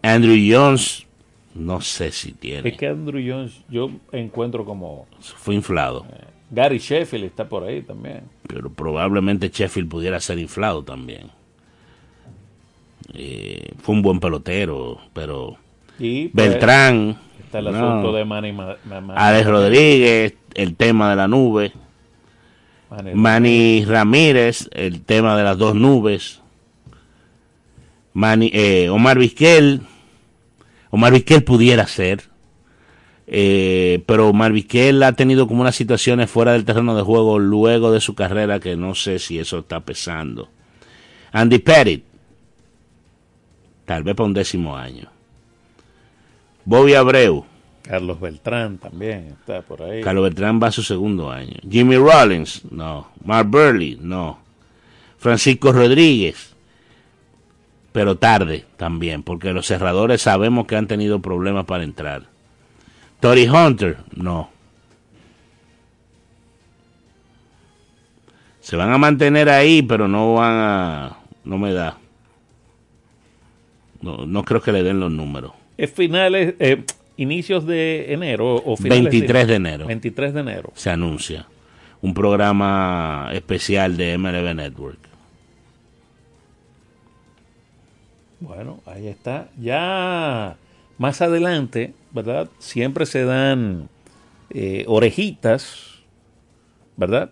Andrew 0.02 0.36
Jones, 0.48 1.06
no 1.54 1.80
sé 1.80 2.10
si 2.10 2.32
tiene. 2.32 2.68
Es 2.70 2.76
que 2.76 2.88
Andrew 2.88 3.22
Jones 3.26 3.60
yo 3.68 3.90
encuentro 4.12 4.64
como 4.64 5.06
Fue 5.20 5.54
inflado. 5.54 6.04
Gary 6.50 6.78
Sheffield 6.78 7.24
está 7.24 7.48
por 7.48 7.64
ahí 7.64 7.82
también. 7.82 8.22
Pero 8.48 8.70
probablemente 8.70 9.48
Sheffield 9.48 9.88
pudiera 9.88 10.20
ser 10.20 10.38
inflado 10.38 10.82
también. 10.84 11.30
Eh, 13.14 13.72
fue 13.82 13.94
un 13.94 14.02
buen 14.02 14.20
pelotero, 14.20 14.98
pero 15.12 15.56
Y 15.98 16.28
pues, 16.28 16.50
Beltrán, 16.50 17.18
está 17.40 17.60
el 17.60 17.66
no. 17.66 17.70
asunto 17.70 18.12
de 18.12 18.24
Manny, 18.24 18.52
Ma- 18.52 18.76
Ma- 18.84 19.00
Manny- 19.00 19.14
Alex 19.20 19.46
Rodríguez, 19.46 20.34
el 20.54 20.76
tema 20.76 21.10
de 21.10 21.16
la 21.16 21.28
nube. 21.28 21.72
Manny- 22.90 23.14
Manny 23.14 23.84
Ramírez, 23.84 24.68
el 24.72 25.02
tema 25.02 25.36
de 25.36 25.44
las 25.44 25.56
dos 25.58 25.74
nubes. 25.74 26.40
Manny, 28.12 28.50
eh, 28.52 28.88
Omar 28.90 29.18
Vizquel. 29.18 29.80
Omar 30.90 31.12
Vizquel 31.12 31.44
pudiera 31.44 31.86
ser. 31.86 32.22
eh, 33.28 34.04
pero 34.06 34.28
Omar 34.28 34.52
Vizquel 34.52 35.02
ha 35.02 35.12
tenido 35.14 35.48
como 35.48 35.60
unas 35.60 35.74
situaciones 35.74 36.30
fuera 36.30 36.52
del 36.52 36.64
terreno 36.64 36.94
de 36.94 37.02
juego 37.02 37.40
luego 37.40 37.90
de 37.90 38.00
su 38.00 38.14
carrera 38.14 38.60
que 38.60 38.76
no 38.76 38.94
sé 38.94 39.18
si 39.18 39.38
eso 39.40 39.58
está 39.58 39.80
pesando. 39.80 40.48
Andy 41.32 41.58
Pettit. 41.58 42.04
Tal 43.86 44.02
vez 44.02 44.14
para 44.14 44.26
un 44.26 44.34
décimo 44.34 44.76
año. 44.76 45.08
Bobby 46.64 46.94
Abreu. 46.94 47.46
Carlos 47.82 48.20
Beltrán 48.20 48.78
también 48.78 49.36
está 49.38 49.62
por 49.62 49.82
ahí. 49.82 50.02
Carlos 50.02 50.24
Beltrán 50.24 50.60
va 50.60 50.66
a 50.66 50.72
su 50.72 50.82
segundo 50.82 51.30
año. 51.30 51.54
Jimmy 51.70 51.96
Rollins, 51.96 52.64
no. 52.70 53.08
Mark 53.24 53.48
Burley, 53.48 53.96
no. 54.00 54.40
Francisco 55.18 55.72
Rodríguez, 55.72 56.54
pero 57.92 58.16
tarde 58.16 58.64
también, 58.76 59.22
porque 59.22 59.52
los 59.52 59.66
cerradores 59.66 60.20
sabemos 60.22 60.66
que 60.66 60.76
han 60.76 60.88
tenido 60.88 61.20
problemas 61.20 61.64
para 61.64 61.84
entrar. 61.84 62.24
Tori 63.20 63.48
Hunter, 63.48 63.98
no. 64.14 64.50
Se 68.60 68.74
van 68.74 68.92
a 68.92 68.98
mantener 68.98 69.48
ahí, 69.48 69.80
pero 69.82 70.08
no 70.08 70.34
van 70.34 70.54
a... 70.54 71.16
No 71.44 71.56
me 71.56 71.72
da. 71.72 71.98
No, 74.06 74.26
no 74.26 74.44
creo 74.44 74.62
que 74.62 74.72
le 74.72 74.82
den 74.82 75.00
los 75.00 75.10
números. 75.10 75.52
Es 75.76 75.92
finales, 75.92 76.54
eh, 76.58 76.84
inicios 77.16 77.66
de 77.66 78.12
enero 78.12 78.54
o 78.54 78.76
finales 78.76 79.04
23 79.04 79.48
de 79.48 79.54
enero. 79.54 79.86
23 79.86 80.34
de 80.34 80.40
enero. 80.40 80.72
se 80.74 80.90
anuncia 80.90 81.46
un 82.02 82.14
programa 82.14 83.30
especial 83.32 83.96
de 83.96 84.16
MLB 84.16 84.54
Network. 84.54 84.98
Bueno, 88.38 88.80
ahí 88.86 89.08
está. 89.08 89.48
Ya 89.58 90.56
más 90.98 91.20
adelante, 91.20 91.94
¿verdad? 92.12 92.48
Siempre 92.58 93.06
se 93.06 93.24
dan 93.24 93.88
eh, 94.50 94.84
orejitas, 94.86 96.02
¿verdad? 96.96 97.30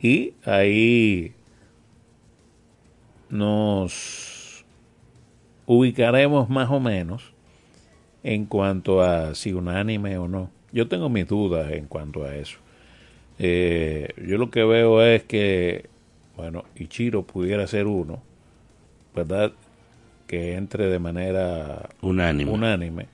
Y 0.00 0.32
ahí 0.44 1.32
nos 3.28 4.35
ubicaremos 5.66 6.48
más 6.48 6.70
o 6.70 6.80
menos 6.80 7.32
en 8.22 8.46
cuanto 8.46 9.02
a 9.02 9.34
si 9.34 9.52
unánime 9.52 10.18
o 10.18 10.28
no. 10.28 10.50
Yo 10.72 10.88
tengo 10.88 11.08
mis 11.08 11.26
dudas 11.28 11.70
en 11.72 11.86
cuanto 11.86 12.24
a 12.24 12.34
eso. 12.36 12.58
Eh, 13.38 14.08
yo 14.26 14.38
lo 14.38 14.50
que 14.50 14.64
veo 14.64 15.02
es 15.02 15.22
que, 15.24 15.86
bueno, 16.36 16.64
Ichiro 16.76 17.22
pudiera 17.22 17.66
ser 17.66 17.86
uno, 17.86 18.22
¿verdad? 19.14 19.52
Que 20.26 20.54
entre 20.54 20.86
de 20.86 20.98
manera 20.98 21.88
Unánime. 22.00 22.50
unánime. 22.50 23.06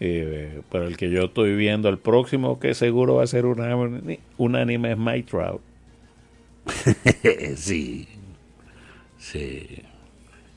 Eh, 0.00 0.62
pero 0.70 0.86
el 0.86 0.96
que 0.96 1.10
yo 1.10 1.24
estoy 1.26 1.54
viendo, 1.54 1.88
el 1.90 1.98
próximo 1.98 2.58
que 2.58 2.74
seguro 2.74 3.16
va 3.16 3.24
a 3.24 3.26
ser 3.26 3.44
unánime, 3.46 4.20
unánime 4.38 4.92
es 4.92 4.98
Mike 4.98 5.28
Trout. 5.30 5.60
sí. 7.56 8.08
Sí. 9.18 9.82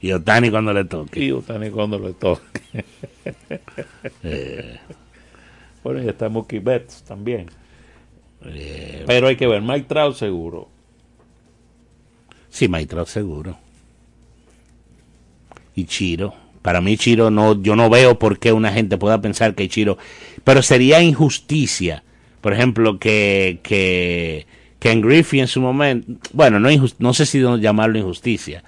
Y 0.03 0.11
Otani 0.11 0.51
cuando 0.51 0.73
le 0.73 0.83
toque. 0.83 1.17
Y 1.23 1.31
Otani 1.31 1.69
cuando 1.71 1.97
le 1.97 2.13
toque. 2.13 2.61
Eh, 4.23 4.77
Bueno, 5.83 6.03
y 6.03 6.07
está 6.09 6.27
Mookie 6.29 6.59
Betts 6.59 7.03
también. 7.03 7.47
eh, 8.45 9.03
Pero 9.07 9.27
hay 9.27 9.35
que 9.37 9.47
ver, 9.47 9.61
Mike 9.61 9.85
Trout 9.87 10.15
seguro. 10.15 10.67
sí, 12.49 12.67
Mike 12.67 12.87
Trout 12.87 13.07
seguro. 13.07 13.57
Y 15.75 15.85
Chiro. 15.85 16.33
Para 16.61 16.81
mí 16.81 16.97
Chiro 16.97 17.29
no, 17.31 17.61
yo 17.61 17.75
no 17.75 17.89
veo 17.89 18.19
por 18.19 18.39
qué 18.39 18.51
una 18.53 18.71
gente 18.73 18.97
pueda 18.97 19.21
pensar 19.21 19.55
que 19.55 19.67
Chiro, 19.69 19.97
pero 20.43 20.61
sería 20.61 21.01
injusticia, 21.01 22.03
por 22.41 22.53
ejemplo, 22.53 22.99
que, 22.99 23.59
que 23.63 24.45
Ken 24.79 25.01
Griffey 25.01 25.39
en 25.41 25.47
su 25.47 25.59
momento, 25.61 26.13
bueno, 26.33 26.59
no, 26.59 26.69
injus- 26.71 26.95
no 26.99 27.13
sé 27.13 27.25
si 27.25 27.39
llamarlo 27.59 27.97
injusticia, 27.99 28.63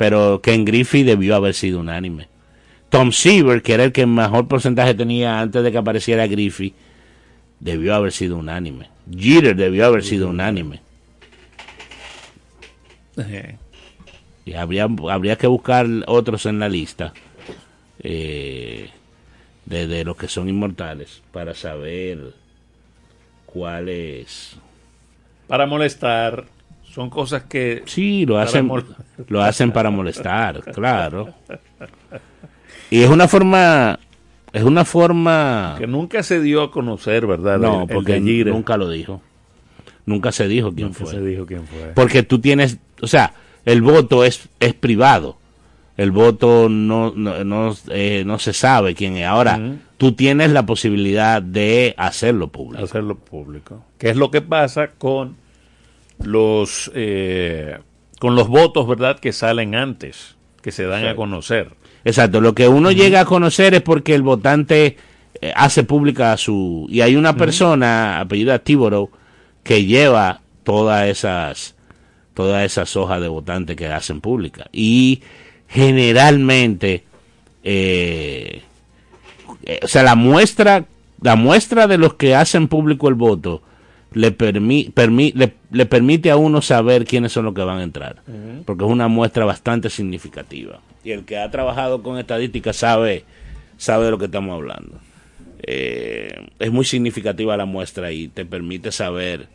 pero 0.00 0.40
Ken 0.40 0.64
Griffey 0.64 1.02
debió 1.02 1.36
haber 1.36 1.52
sido 1.52 1.80
unánime. 1.80 2.26
Tom 2.88 3.12
Seaver, 3.12 3.60
que 3.60 3.74
era 3.74 3.84
el 3.84 3.92
que 3.92 4.06
mejor 4.06 4.48
porcentaje 4.48 4.94
tenía 4.94 5.38
antes 5.38 5.62
de 5.62 5.70
que 5.70 5.76
apareciera 5.76 6.26
Griffey, 6.26 6.72
debió 7.58 7.94
haber 7.94 8.10
sido 8.10 8.38
unánime. 8.38 8.88
Jeter 9.14 9.54
debió 9.54 9.84
haber 9.84 10.02
sido 10.02 10.30
unánime. 10.30 10.80
Y 14.46 14.54
habría, 14.54 14.88
habría 15.10 15.36
que 15.36 15.46
buscar 15.46 15.86
otros 16.06 16.46
en 16.46 16.58
la 16.58 16.68
lista 16.70 17.12
eh, 18.02 18.88
de, 19.66 19.86
de 19.86 20.02
los 20.02 20.16
que 20.16 20.28
son 20.28 20.48
inmortales 20.48 21.20
para 21.30 21.54
saber 21.54 22.32
cuáles. 23.44 24.56
Para 25.46 25.66
molestar, 25.66 26.46
son 26.92 27.08
cosas 27.10 27.44
que 27.44 27.82
Sí, 27.86 28.26
lo 28.26 28.38
hacen, 28.38 28.70
lo 29.28 29.42
hacen 29.42 29.72
para 29.72 29.90
molestar, 29.90 30.60
claro. 30.72 31.32
Y 32.90 33.02
es 33.02 33.08
una 33.08 33.28
forma, 33.28 33.98
es 34.52 34.62
una 34.64 34.84
forma. 34.84 35.76
que 35.78 35.86
nunca 35.86 36.22
se 36.22 36.40
dio 36.40 36.62
a 36.62 36.70
conocer, 36.70 37.26
¿verdad? 37.26 37.58
No, 37.58 37.82
El- 37.84 37.90
el 37.90 37.94
porque 37.94 38.20
Jeter. 38.20 38.48
nunca 38.52 38.76
lo 38.76 38.88
dijo. 38.90 39.22
Nunca 40.06 40.32
se 40.32 40.48
dijo 40.48 40.72
quién 40.74 40.88
Nunca 40.88 41.00
fue. 41.04 41.10
se 41.12 41.20
dijo 41.20 41.46
quién 41.46 41.66
fue. 41.66 41.92
Porque 41.94 42.22
tú 42.22 42.40
tienes, 42.40 42.78
o 43.00 43.06
sea, 43.06 43.34
el 43.64 43.82
voto 43.82 44.24
es, 44.24 44.48
es 44.58 44.74
privado. 44.74 45.36
El 45.96 46.10
voto 46.12 46.68
no, 46.70 47.12
no, 47.14 47.44
no, 47.44 47.74
eh, 47.90 48.24
no 48.26 48.38
se 48.38 48.52
sabe 48.54 48.94
quién 48.94 49.18
es. 49.18 49.26
Ahora, 49.26 49.58
Ujú. 49.62 49.76
tú 49.98 50.12
tienes 50.12 50.50
la 50.50 50.64
posibilidad 50.64 51.42
de 51.42 51.94
hacerlo 51.98 52.48
público. 52.48 52.82
hacerlo 52.82 53.16
público. 53.16 53.84
¿Qué 53.98 54.08
es 54.10 54.16
lo 54.16 54.30
que 54.30 54.40
pasa 54.40 54.88
con 54.96 55.36
los 56.24 56.90
eh, 56.94 57.78
con 58.18 58.34
los 58.34 58.48
votos, 58.48 58.86
verdad, 58.86 59.18
que 59.18 59.32
salen 59.32 59.74
antes, 59.74 60.36
que 60.62 60.72
se 60.72 60.84
dan 60.84 61.06
a 61.06 61.16
conocer? 61.16 61.70
Exacto, 62.04 62.40
lo 62.40 62.54
que 62.54 62.68
uno 62.68 62.92
llega 62.92 63.20
a 63.20 63.24
conocer 63.24 63.74
es 63.74 63.82
porque 63.82 64.14
el 64.14 64.22
votante 64.22 64.96
eh, 65.40 65.52
hace 65.56 65.84
pública 65.84 66.36
su... 66.36 66.86
Y 66.90 67.00
hay 67.00 67.16
una 67.16 67.34
persona, 67.36 68.20
apellida 68.20 68.58
Tiboro, 68.58 69.10
que 69.62 69.84
lleva 69.84 70.40
todas 70.64 71.08
esas 71.08 71.74
todas 72.34 72.64
esas 72.64 72.96
hojas 72.96 73.20
de 73.20 73.28
votante 73.28 73.76
que 73.76 73.88
hacen 73.88 74.20
pública. 74.20 74.66
Y 74.72 75.22
generalmente, 75.68 77.04
eh, 77.62 78.62
eh, 79.64 79.80
o 79.82 79.88
sea, 79.88 80.02
la 80.02 80.14
muestra, 80.14 80.86
la 81.20 81.36
muestra 81.36 81.86
de 81.86 81.98
los 81.98 82.14
que 82.14 82.34
hacen 82.34 82.68
público 82.68 83.08
el 83.08 83.14
voto 83.14 83.62
le, 84.12 84.32
permi 84.32 84.90
permi 84.92 85.32
le, 85.34 85.54
le, 85.70 85.86
permite 85.86 86.30
a 86.30 86.36
uno 86.36 86.62
saber 86.62 87.04
quiénes 87.04 87.32
son 87.32 87.44
los 87.44 87.54
que 87.54 87.62
van 87.62 87.78
a 87.78 87.82
entrar, 87.82 88.22
uh 88.26 88.30
-huh. 88.30 88.64
porque 88.64 88.84
es 88.84 88.90
una 88.90 89.08
muestra 89.08 89.44
bastante 89.44 89.90
significativa. 89.90 90.80
Y 91.04 91.12
el 91.12 91.24
que 91.24 91.38
ha 91.38 91.50
trabajado 91.50 92.02
con 92.02 92.18
estadísticas 92.18 92.76
sabe, 92.76 93.24
sabe 93.76 94.06
de 94.06 94.10
lo 94.10 94.18
que 94.18 94.26
estamos 94.26 94.54
hablando. 94.54 94.98
Eh, 95.62 96.48
es 96.58 96.72
muy 96.72 96.84
significativa 96.84 97.56
la 97.56 97.66
muestra 97.66 98.12
y 98.12 98.28
te 98.28 98.44
permite 98.44 98.92
saber 98.92 99.48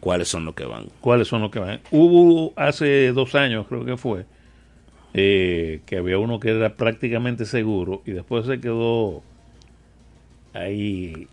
cuáles 0.00 0.28
son 0.28 0.44
los 0.44 0.54
que 0.54 0.64
van. 0.64 0.86
¿Cuáles 1.00 1.28
son 1.28 1.42
los 1.42 1.50
que 1.50 1.58
van? 1.58 1.80
Hubo 1.90 2.52
hace 2.56 3.12
dos 3.12 3.34
años, 3.34 3.66
creo 3.68 3.84
que 3.84 3.96
fue, 3.96 4.24
eh, 5.14 5.80
que 5.86 5.96
había 5.96 6.18
uno 6.18 6.40
que 6.40 6.50
era 6.50 6.74
prácticamente 6.76 7.44
seguro 7.44 8.02
y 8.04 8.12
después 8.12 8.46
se 8.46 8.60
quedó 8.60 9.22
ahí 10.54 11.28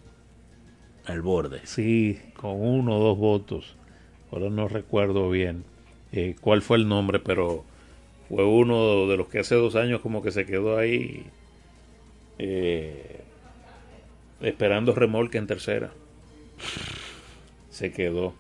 al 1.05 1.21
borde. 1.21 1.61
Sí, 1.63 2.19
con 2.39 2.51
uno 2.51 2.97
o 2.97 3.03
dos 3.03 3.17
votos. 3.17 3.75
Ahora 4.31 4.49
no 4.49 4.69
recuerdo 4.69 5.29
bien 5.29 5.65
eh, 6.13 6.35
cuál 6.39 6.61
fue 6.61 6.77
el 6.77 6.87
nombre, 6.87 7.19
pero 7.19 7.65
fue 8.29 8.45
uno 8.45 9.07
de 9.07 9.17
los 9.17 9.27
que 9.27 9.39
hace 9.39 9.55
dos 9.55 9.75
años 9.75 9.99
como 9.99 10.21
que 10.21 10.31
se 10.31 10.45
quedó 10.45 10.77
ahí 10.77 11.25
eh, 12.37 13.19
esperando 14.39 14.95
remolque 14.95 15.37
en 15.37 15.47
tercera. 15.47 15.91
Se 17.69 17.91
quedó. 17.91 18.33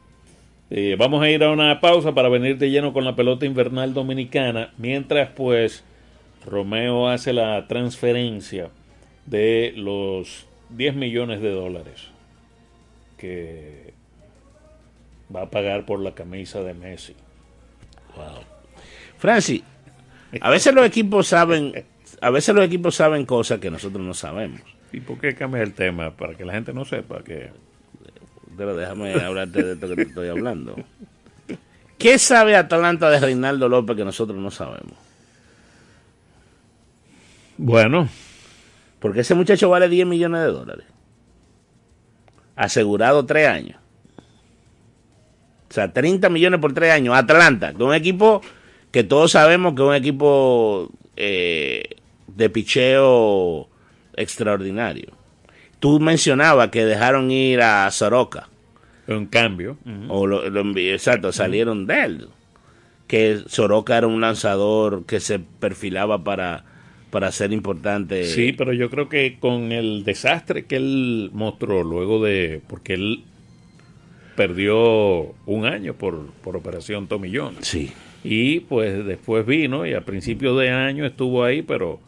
Eh, 0.69 0.95
vamos 0.97 1.21
a 1.21 1.29
ir 1.29 1.43
a 1.43 1.51
una 1.51 1.81
pausa 1.81 2.13
para 2.13 2.29
venir 2.29 2.57
de 2.57 2.69
lleno 2.69 2.93
con 2.93 3.03
la 3.03 3.15
pelota 3.15 3.45
invernal 3.45 3.93
dominicana, 3.93 4.71
mientras 4.77 5.29
pues 5.31 5.83
Romeo 6.45 7.09
hace 7.09 7.33
la 7.33 7.67
transferencia 7.67 8.69
de 9.25 9.73
los 9.75 10.45
10 10.69 10.95
millones 10.95 11.41
de 11.41 11.49
dólares 11.49 12.09
que 13.19 13.88
va 15.33 15.43
a 15.43 15.49
pagar 15.49 15.85
por 15.85 15.99
la 15.99 16.13
camisa 16.13 16.61
de 16.61 16.73
Messi. 16.73 17.15
Wow. 18.15 18.43
Francis, 19.17 19.63
a 20.41 20.49
veces 20.49 20.73
los 20.73 20.85
equipos 20.85 21.27
saben, 21.27 21.85
a 22.21 22.29
veces 22.29 22.55
los 22.55 22.65
equipos 22.65 22.95
saben 22.95 23.25
cosas 23.25 23.59
que 23.59 23.69
nosotros 23.69 24.05
no 24.05 24.13
sabemos. 24.13 24.61
¿Y 24.91 25.01
por 25.01 25.19
qué 25.19 25.35
cambia 25.35 25.61
el 25.61 25.73
tema? 25.73 26.11
Para 26.15 26.35
que 26.35 26.45
la 26.45 26.53
gente 26.53 26.73
no 26.73 26.85
sepa 26.85 27.23
que... 27.23 27.51
Pero 28.57 28.75
déjame 28.75 29.13
hablarte 29.13 29.63
de 29.63 29.73
esto 29.73 29.87
que 29.87 29.95
te 29.95 30.01
estoy 30.03 30.29
hablando. 30.29 30.75
¿Qué 31.97 32.17
sabe 32.17 32.55
Atlanta 32.55 33.09
de 33.09 33.19
Reinaldo 33.19 33.69
López 33.69 33.95
que 33.95 34.05
nosotros 34.05 34.37
no 34.37 34.51
sabemos? 34.51 34.97
Bueno. 37.57 38.09
Porque 38.99 39.21
ese 39.21 39.35
muchacho 39.35 39.69
vale 39.69 39.87
10 39.87 40.07
millones 40.07 40.41
de 40.41 40.47
dólares. 40.47 40.85
Asegurado 42.55 43.25
tres 43.25 43.47
años. 43.47 43.78
O 45.69 45.73
sea, 45.73 45.93
30 45.93 46.29
millones 46.29 46.59
por 46.59 46.73
tres 46.73 46.91
años. 46.91 47.15
Atlanta, 47.15 47.69
que 47.69 47.77
es 47.77 47.81
un 47.81 47.93
equipo 47.93 48.41
que 48.91 49.03
todos 49.03 49.31
sabemos 49.31 49.75
que 49.75 49.81
es 49.83 49.87
un 49.87 49.95
equipo 49.95 50.89
eh, 51.15 51.83
de 52.27 52.49
picheo 52.49 53.67
extraordinario. 54.15 55.11
Tú 55.79 55.99
mencionabas 55.99 56.69
que 56.69 56.85
dejaron 56.85 57.31
ir 57.31 57.61
a 57.61 57.89
Soroka. 57.91 58.49
En 59.07 59.25
cambio. 59.27 59.77
Uh 59.85 59.89
-huh. 59.89 60.05
o 60.09 60.27
lo, 60.27 60.49
lo, 60.49 60.77
exacto, 60.77 61.31
salieron 61.31 61.79
uh 61.79 61.83
-huh. 61.83 61.87
de 61.87 62.03
él. 62.05 62.27
Que 63.07 63.39
Soroka 63.47 63.97
era 63.97 64.07
un 64.07 64.21
lanzador 64.21 65.05
que 65.05 65.19
se 65.19 65.39
perfilaba 65.39 66.23
para, 66.23 66.63
para 67.09 67.31
ser 67.31 67.53
importante. 67.53 68.25
Sí, 68.25 68.53
pero 68.53 68.73
yo 68.73 68.89
creo 68.89 69.09
que 69.09 69.37
con 69.39 69.71
el 69.71 70.03
desastre 70.03 70.65
que 70.65 70.75
él 70.75 71.29
mostró 71.33 71.83
luego 71.83 72.23
de. 72.23 72.61
Porque 72.67 72.93
él 72.93 73.23
perdió 74.39 75.35
un 75.45 75.65
año 75.65 75.95
por, 75.95 76.27
por 76.41 76.55
operación 76.55 77.07
Tomillón. 77.07 77.55
Sí. 77.59 77.91
Y 78.23 78.61
pues 78.61 79.05
después 79.05 79.45
vino 79.45 79.85
y 79.85 79.93
a 79.93 80.05
principio 80.05 80.55
de 80.55 80.69
año 80.69 81.05
estuvo 81.05 81.43
ahí, 81.43 81.61
pero 81.61 81.99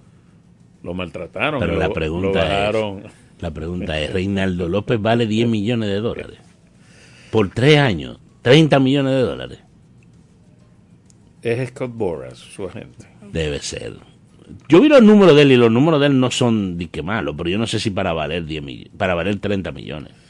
lo 0.82 0.94
maltrataron. 0.94 1.60
Pero 1.60 1.74
lo, 1.74 1.80
la 1.80 1.90
pregunta 1.90 2.70
es, 2.70 3.12
la 3.42 3.52
pregunta 3.52 4.00
es, 4.00 4.14
Reinaldo 4.14 4.70
López 4.70 5.02
vale 5.02 5.28
10 5.28 5.50
millones 5.50 5.90
de 5.90 6.00
dólares 6.00 6.38
por 7.32 7.50
tres 7.50 7.80
años, 7.80 8.18
30 8.44 8.80
millones 8.80 9.14
de 9.14 9.22
dólares. 9.24 9.60
Es 11.42 11.68
Scott 11.68 11.92
Boras, 11.94 12.38
su 12.38 12.64
agente. 12.64 13.08
Debe 13.34 13.60
ser. 13.60 13.96
Yo 14.70 14.80
vi 14.80 14.88
los 14.88 15.04
números 15.04 15.36
de 15.36 15.42
él 15.42 15.52
y 15.52 15.58
los 15.58 15.70
números 15.70 16.00
de 16.00 16.08
él 16.08 16.18
no 16.18 16.32
son 16.32 16.78
de 16.78 16.88
que 16.88 17.02
malos, 17.02 17.36
pero 17.38 17.50
yo 17.50 17.58
no 17.58 17.68
sé 17.68 17.78
si 17.78 17.90
para 17.90 18.14
valer 18.14 18.46
10 18.46 18.64
millones, 18.64 18.94
para 18.98 19.16
valer 19.16 19.38
30 19.38 19.74
millones. 19.74 20.21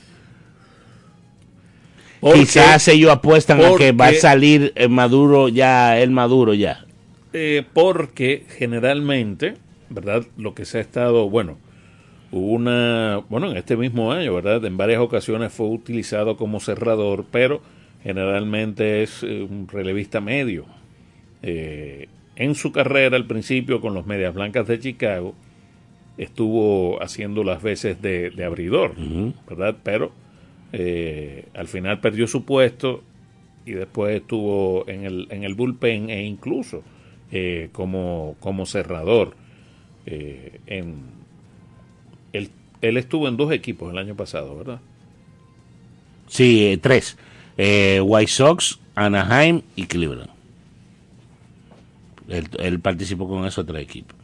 Porque, 2.21 2.41
Quizás 2.41 2.87
ellos 2.87 3.11
apuestan 3.11 3.57
porque, 3.57 3.87
a 3.87 3.91
que 3.91 3.91
va 3.93 4.07
a 4.07 4.13
salir 4.13 4.71
el 4.75 4.89
Maduro 4.89 5.49
ya, 5.49 5.99
el 5.99 6.11
Maduro 6.11 6.53
ya. 6.53 6.85
Eh, 7.33 7.63
porque 7.73 8.45
generalmente, 8.47 9.55
¿verdad? 9.89 10.23
Lo 10.37 10.53
que 10.53 10.65
se 10.65 10.77
ha 10.77 10.81
estado, 10.81 11.29
bueno, 11.31 11.57
una, 12.31 13.21
bueno, 13.27 13.49
en 13.49 13.57
este 13.57 13.75
mismo 13.75 14.11
año, 14.11 14.35
¿verdad? 14.35 14.63
En 14.65 14.77
varias 14.77 14.99
ocasiones 15.01 15.51
fue 15.51 15.67
utilizado 15.67 16.37
como 16.37 16.59
cerrador, 16.59 17.25
pero 17.31 17.61
generalmente 18.03 19.01
es 19.01 19.23
eh, 19.23 19.41
un 19.49 19.67
relevista 19.67 20.21
medio. 20.21 20.65
Eh, 21.41 22.07
en 22.35 22.53
su 22.53 22.71
carrera 22.71 23.17
al 23.17 23.25
principio 23.25 23.81
con 23.81 23.95
los 23.95 24.05
Medias 24.05 24.35
Blancas 24.35 24.67
de 24.67 24.79
Chicago 24.79 25.33
estuvo 26.17 27.01
haciendo 27.01 27.43
las 27.43 27.63
veces 27.63 27.99
de, 27.99 28.29
de 28.29 28.45
abridor, 28.45 28.91
uh 28.91 29.01
-huh. 29.01 29.33
¿verdad? 29.49 29.75
Pero 29.83 30.11
eh, 30.73 31.45
al 31.53 31.67
final 31.67 31.99
perdió 31.99 32.27
su 32.27 32.45
puesto 32.45 33.03
y 33.65 33.73
después 33.73 34.15
estuvo 34.15 34.87
en 34.87 35.05
el, 35.05 35.27
en 35.29 35.43
el 35.43 35.53
bullpen 35.53 36.09
e 36.09 36.23
incluso 36.23 36.83
eh, 37.31 37.69
como, 37.71 38.35
como 38.39 38.65
cerrador. 38.65 39.35
Eh, 40.05 40.59
en, 40.67 41.01
él, 42.33 42.49
él, 42.81 42.97
estuvo 42.97 43.27
en 43.27 43.37
dos 43.37 43.51
equipos 43.51 43.91
el 43.91 43.97
año 43.97 44.15
pasado, 44.15 44.57
¿verdad? 44.57 44.79
Sí, 46.27 46.79
tres. 46.81 47.17
White 47.57 48.31
Sox, 48.31 48.79
Anaheim 48.95 49.61
y 49.75 49.85
Cleveland. 49.85 50.31
Él, 52.29 52.47
él, 52.59 52.79
participó 52.79 53.27
con 53.27 53.45
esos 53.45 53.65
tres 53.65 53.83
equipos. 53.83 54.15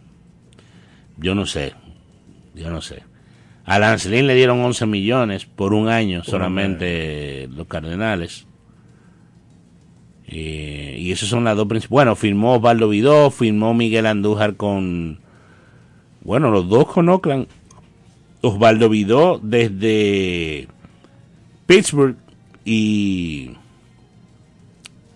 Yo 1.17 1.35
no 1.35 1.45
sé, 1.45 1.73
yo 2.55 2.71
no 2.71 2.81
sé. 2.81 3.03
A 3.67 3.79
Lance 3.79 4.09
Lynn 4.09 4.27
le 4.27 4.33
dieron 4.33 4.61
11 4.61 4.85
millones 4.85 5.45
por 5.45 5.73
un 5.73 5.89
año 5.89 6.23
solamente 6.23 7.49
los 7.53 7.67
Cardenales. 7.67 8.47
Eh, 10.25 10.95
y 10.97 11.11
esos 11.11 11.27
son 11.27 11.43
las 11.43 11.57
dos 11.57 11.67
principales. 11.67 11.89
Bueno, 11.89 12.15
firmó 12.15 12.55
Osvaldo 12.55 12.87
Vidó, 12.87 13.29
firmó 13.29 13.73
Miguel 13.73 14.05
Andújar 14.05 14.55
con. 14.55 15.19
Bueno, 16.21 16.49
los 16.49 16.69
dos 16.69 16.87
con 16.87 17.09
Oakland. 17.09 17.47
Osvaldo 18.39 18.87
Vidó 18.87 19.37
desde 19.43 20.69
Pittsburgh 21.65 22.15
y 22.63 23.51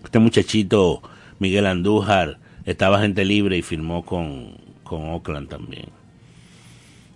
este 0.04 0.18
muchachito 0.18 1.00
Miguel 1.38 1.64
Andújar 1.64 2.38
estaba 2.66 3.00
gente 3.00 3.24
libre 3.24 3.56
y 3.56 3.62
firmó 3.62 4.04
con, 4.04 4.58
con 4.84 5.08
Oakland 5.08 5.48
también. 5.48 6.01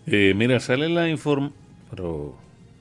Eh, 0.06 0.34
mira, 0.36 0.60
sale 0.60 0.88
la 0.88 1.08
información, 1.08 1.58
pero 1.90 2.36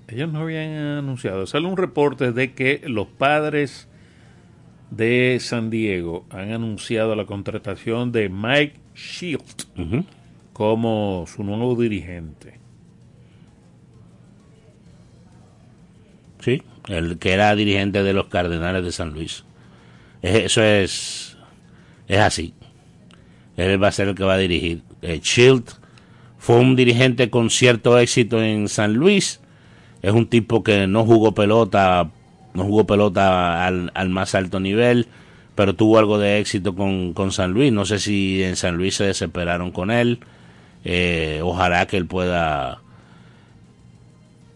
ellos 0.08 0.32
no 0.32 0.42
habían 0.42 0.72
anunciado, 0.74 1.48
sale 1.48 1.68
un 1.68 1.78
reporte 1.78 2.32
de 2.32 2.54
que 2.54 2.82
los 2.86 3.08
padres 3.08 3.88
de 4.92 5.38
San 5.42 5.70
Diego 5.70 6.26
han 6.30 6.52
anunciado 6.52 7.16
la 7.16 7.26
contratación 7.26 8.12
de 8.12 8.30
Mike 8.30 8.76
Shield 8.94 9.66
uh 9.78 9.82
-huh. 9.82 10.06
como 10.54 11.26
su 11.28 11.44
nuevo 11.44 11.76
dirigente. 11.76 12.60
Sí, 16.40 16.62
el 16.88 17.18
que 17.18 17.34
era 17.34 17.56
dirigente 17.56 18.04
de 18.04 18.14
los 18.14 18.28
Cardenales 18.28 18.84
de 18.86 18.92
San 18.92 19.14
Luis. 19.14 19.44
Eso 20.22 20.62
es, 20.62 21.38
es 22.08 22.20
así. 22.20 22.54
Él 23.58 23.82
va 23.82 23.88
a 23.88 23.92
ser 23.92 24.10
el 24.10 24.16
que 24.16 24.24
va 24.24 24.36
a 24.36 24.38
dirigir. 24.38 24.84
Eh, 25.02 25.20
Shield 25.24 25.85
fue 26.46 26.58
un 26.58 26.76
dirigente 26.76 27.32
con 27.32 27.50
cierto 27.50 27.98
éxito 27.98 28.40
en 28.40 28.70
San 28.70 28.94
Luis. 28.94 29.40
Es 30.04 30.14
un 30.14 30.28
tipo 30.28 30.62
que 30.62 30.86
no 30.86 31.04
jugó 31.04 31.32
pelota, 31.32 32.12
no 32.54 32.66
jugó 32.66 32.86
pelota 32.86 33.66
al, 33.66 34.10
más 34.10 34.36
alto 34.36 34.60
nivel, 34.60 35.08
pero 35.56 35.74
tuvo 35.74 35.98
algo 35.98 36.20
de 36.20 36.38
éxito 36.38 36.76
con, 36.76 37.14
con, 37.14 37.32
San 37.32 37.52
Luis. 37.52 37.74
No 37.74 37.84
sé 37.84 37.98
si 37.98 38.44
en 38.44 38.58
San 38.58 38.78
Luis 38.78 38.94
se 38.94 39.06
desesperaron 39.06 39.72
con 39.72 39.90
él. 39.90 40.20
Eh, 40.84 41.40
ojalá 41.42 41.88
que 41.88 41.98
él 41.98 42.06
pueda 42.06 42.80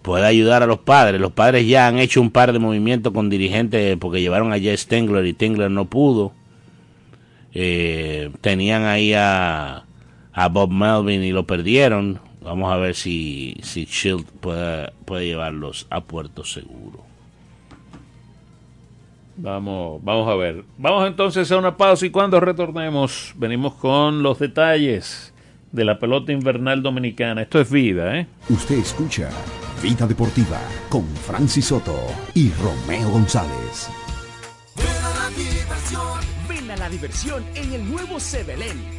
pueda 0.03 0.27
ayudar 0.27 0.61
a 0.61 0.67
los 0.67 0.81
padres. 0.81 1.19
Los 1.19 1.31
padres 1.31 1.67
ya 1.67 1.87
han 1.87 1.97
hecho 1.97 2.21
un 2.21 2.29
par 2.29 2.53
de 2.53 2.59
movimientos 2.59 3.11
con 3.13 3.31
dirigentes 3.31 3.97
porque 3.97 4.21
llevaron 4.21 4.53
a 4.53 4.59
Jess 4.59 4.85
Tengler 4.85 5.25
y 5.25 5.33
Tengler 5.33 5.71
no 5.71 5.85
pudo. 5.85 6.33
Eh, 7.55 8.29
tenían 8.41 8.83
ahí 8.83 9.15
a 9.15 9.85
a 10.39 10.47
Bob 10.47 10.71
Melvin 10.71 11.21
y 11.21 11.31
lo 11.31 11.45
perdieron. 11.45 12.21
Vamos 12.41 12.71
a 12.71 12.77
ver 12.77 12.95
si, 12.95 13.57
si 13.61 13.83
Shield 13.83 14.25
puede, 14.39 14.89
puede 15.03 15.25
llevarlos 15.25 15.85
a 15.89 15.99
puerto 15.99 16.45
seguro. 16.45 17.03
Vamos, 19.35 20.01
vamos 20.01 20.29
a 20.29 20.35
ver. 20.35 20.63
Vamos 20.77 21.07
entonces 21.07 21.51
a 21.51 21.57
una 21.57 21.75
pausa 21.75 22.05
y 22.05 22.09
cuando 22.09 22.39
retornemos 22.39 23.33
venimos 23.35 23.73
con 23.73 24.23
los 24.23 24.39
detalles 24.39 25.33
de 25.73 25.83
la 25.83 25.99
pelota 25.99 26.31
invernal 26.31 26.81
dominicana. 26.81 27.41
Esto 27.41 27.59
es 27.59 27.69
vida, 27.69 28.17
¿eh? 28.17 28.27
Usted 28.47 28.77
escucha 28.77 29.29
Vida 29.83 30.07
Deportiva 30.07 30.61
con 30.87 31.05
Francis 31.05 31.65
Soto 31.65 31.97
y 32.33 32.49
Romeo 32.51 33.09
González. 33.09 33.89
Ven 36.47 36.71
a 36.71 36.77
la 36.77 36.89
diversión 36.89 37.43
en 37.55 37.73
el 37.73 37.91
nuevo 37.91 38.21
Sebelén 38.21 38.98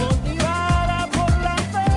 motivada 0.00 1.06
por 1.12 1.30
la 1.44 1.56
fe. 1.72 1.92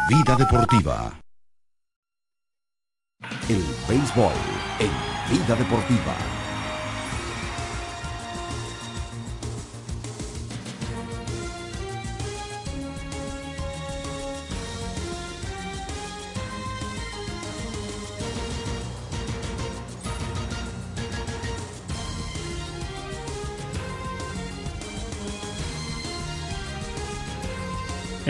Vida 0.10 0.36
Deportiva. 0.36 1.13
El 3.48 3.63
béisbol 3.88 4.34
en 4.80 4.92
Vida 5.32 5.56
Deportiva. 5.56 6.37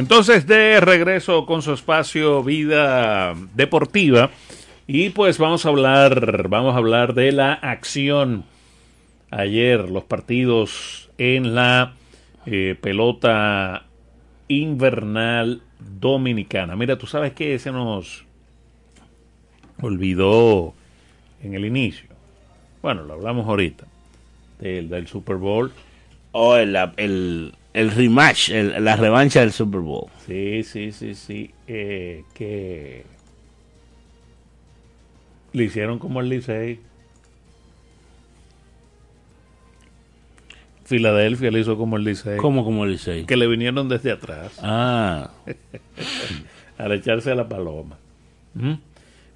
Entonces, 0.09 0.47
de 0.47 0.79
regreso 0.79 1.45
con 1.45 1.61
su 1.61 1.73
espacio 1.73 2.41
Vida 2.41 3.35
Deportiva. 3.55 4.29
Y 4.87 5.09
pues 5.09 5.37
vamos 5.37 5.65
a 5.65 5.69
hablar, 5.69 6.47
vamos 6.47 6.75
a 6.75 6.77
hablar 6.77 7.13
de 7.13 7.33
la 7.33 7.51
acción. 7.51 8.45
Ayer, 9.31 9.89
los 9.89 10.05
partidos 10.05 11.09
en 11.17 11.55
la 11.55 11.95
eh, 12.45 12.77
pelota 12.79 13.83
invernal 14.47 15.61
dominicana. 15.99 16.77
Mira, 16.77 16.97
tú 16.97 17.05
sabes 17.05 17.33
que 17.33 17.59
se 17.59 17.73
nos 17.73 18.23
olvidó 19.81 20.73
en 21.43 21.53
el 21.53 21.65
inicio. 21.65 22.07
Bueno, 22.81 23.03
lo 23.03 23.15
hablamos 23.15 23.45
ahorita. 23.45 23.85
Del, 24.61 25.05
Super 25.07 25.35
Bowl. 25.35 25.73
O 26.31 26.55
el, 26.55 26.77
el, 26.95 27.53
el 27.73 27.91
rematch, 27.91 28.49
el, 28.49 28.83
la 28.83 28.95
revancha 28.95 29.41
del 29.41 29.51
Super 29.51 29.81
Bowl. 29.81 30.09
Sí, 30.25 30.63
sí, 30.63 30.91
sí, 30.91 31.15
sí. 31.15 31.51
Eh, 31.67 32.23
que 32.33 33.05
le 35.53 35.63
hicieron 35.63 35.99
como 35.99 36.21
el 36.21 36.29
Licey. 36.29 36.79
Filadelfia 40.85 41.51
le 41.51 41.59
hizo 41.59 41.77
como 41.77 41.97
el 41.97 42.03
Licey. 42.03 42.37
¿Cómo 42.37 42.63
como 42.63 42.85
el 42.85 42.91
Licey? 42.91 43.25
Que 43.25 43.35
le 43.35 43.47
vinieron 43.47 43.89
desde 43.89 44.11
atrás. 44.11 44.57
Ah. 44.61 45.31
Al 46.77 46.91
echarse 46.93 47.31
a 47.31 47.35
la 47.35 47.49
paloma. 47.49 47.97
¿Mm? 48.53 48.73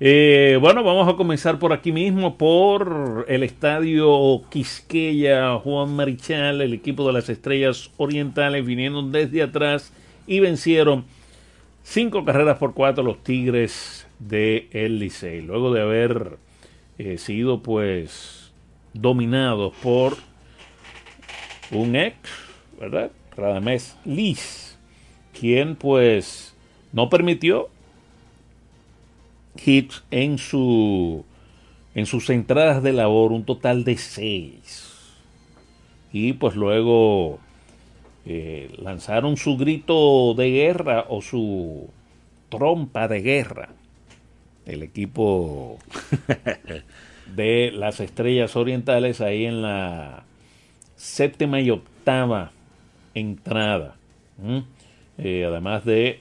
Eh, 0.04 0.58
bueno, 0.60 0.84
vamos 0.84 1.08
a 1.08 1.16
comenzar 1.16 1.60
por 1.60 1.74
aquí 1.74 1.92
mismo, 1.92 2.36
por 2.36 3.28
el 3.30 3.44
estadio 3.44 4.42
Quisqueya 4.50 5.60
Juan 5.60 5.96
Marichal, 5.96 6.60
el 6.62 6.74
equipo 6.74 7.06
de 7.06 7.14
las 7.14 7.30
Estrellas 7.30 7.92
Orientales 7.98 8.66
vinieron 8.66 9.12
desde 9.12 9.44
atrás 9.44 9.94
y 10.26 10.40
vencieron 10.40 11.06
cinco 11.84 12.26
carreras 12.26 12.58
por 12.58 12.74
cuatro 12.74 13.04
los 13.04 13.24
Tigres 13.24 14.08
de 14.18 14.70
el 14.72 14.98
Licey. 14.98 15.42
Luego 15.42 15.72
de 15.72 15.84
haber 15.84 16.38
eh, 16.98 17.20
sido 17.20 17.62
pues 17.62 18.52
dominados 18.94 19.72
por 19.84 20.18
un 21.70 21.96
ex, 21.96 22.18
¿verdad? 22.80 23.12
Radamés 23.38 23.96
Liz, 24.04 24.80
quien 25.40 25.76
pues 25.76 26.56
no 26.92 27.08
permitió 27.08 27.70
hits 29.56 30.04
en 30.12 30.38
su 30.38 31.26
en 31.94 32.06
sus 32.06 32.30
entradas 32.30 32.82
de 32.84 32.94
labor 32.94 33.32
un 33.32 33.44
total 33.44 33.84
de 33.84 33.98
seis. 33.98 34.88
Y 36.14 36.34
pues 36.34 36.56
luego 36.56 37.40
eh, 38.26 38.74
lanzaron 38.78 39.38
su 39.38 39.58
grito 39.58 40.34
de 40.34 40.52
guerra 40.52 41.06
o 41.10 41.22
su 41.22 41.90
trompa 42.50 43.08
de 43.08 43.22
guerra. 43.22 43.70
El 44.66 44.84
equipo 44.84 45.80
de 47.36 47.72
las 47.74 48.00
estrellas 48.00 48.56
orientales 48.56 49.20
ahí 49.22 49.46
en 49.46 49.62
la 49.62 50.24
séptima 50.96 51.60
y 51.62 51.72
octava 51.72 52.52
entrada 53.14 53.96
eh, 55.18 55.46
además 55.46 55.86
de 55.86 56.20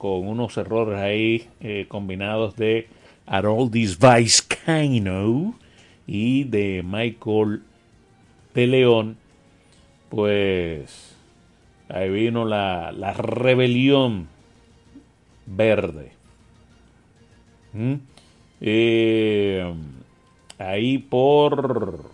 con 0.00 0.26
unos 0.26 0.56
errores 0.56 0.98
ahí 0.98 1.46
eh, 1.60 1.84
combinados 1.86 2.56
de 2.56 2.88
Haroldis 3.26 3.98
Vizcaino 3.98 5.58
y 6.06 6.44
de 6.44 6.82
Michael 6.82 7.62
Peleón, 8.54 9.18
pues 10.08 11.14
ahí 11.90 12.08
vino 12.08 12.46
la, 12.46 12.92
la 12.92 13.12
rebelión 13.12 14.28
verde. 15.44 16.12
¿Mm? 17.74 17.96
Eh, 18.62 19.74
ahí 20.56 20.96
por... 20.96 22.08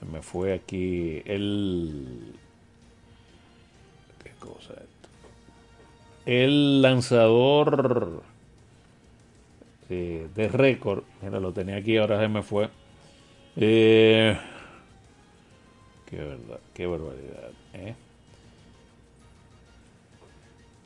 Se 0.00 0.04
me 0.04 0.20
fue 0.20 0.52
aquí 0.52 1.22
el... 1.26 2.34
¿Qué 4.40 4.46
cosa 4.46 4.72
es 4.74 4.80
esto? 4.80 5.08
El 6.26 6.82
lanzador 6.82 8.22
eh, 9.90 10.28
de 10.34 10.48
récord. 10.48 11.02
Mira, 11.22 11.40
lo 11.40 11.52
tenía 11.52 11.76
aquí, 11.76 11.96
ahora 11.96 12.20
se 12.20 12.28
me 12.28 12.42
fue. 12.42 12.68
Eh, 13.56 14.38
qué 16.06 16.16
verdad, 16.16 16.60
qué 16.74 16.86
barbaridad. 16.86 17.50
¿eh? 17.74 17.94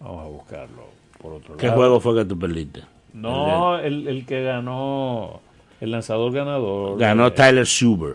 Vamos 0.00 0.24
a 0.24 0.28
buscarlo 0.28 0.84
por 1.20 1.32
otro 1.34 1.57
¿Qué 1.57 1.66
lado. 1.66 1.78
juego 1.78 2.00
fue 2.00 2.14
que 2.16 2.24
tú 2.24 2.38
perdiste? 2.38 2.82
No, 3.12 3.78
el, 3.78 4.09
el 4.09 4.24
que 4.24 4.42
ganó, 4.42 5.40
el 5.80 5.90
lanzador 5.90 6.32
ganador. 6.32 6.98
Ganó 6.98 7.32
Tyler 7.32 7.66
Suber. 7.66 8.14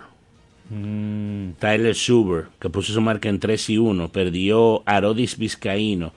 Mm, 0.70 1.52
Tyler 1.60 1.96
Suber, 1.96 2.48
que 2.60 2.70
puso 2.70 2.94
su 2.94 3.02
marca 3.02 3.30
en 3.30 3.40
3 3.40 3.70
y 3.72 3.78
1, 3.78 4.10
perdió 4.10 4.84
Arodis 4.86 5.38
Vizcaíno 5.38 6.14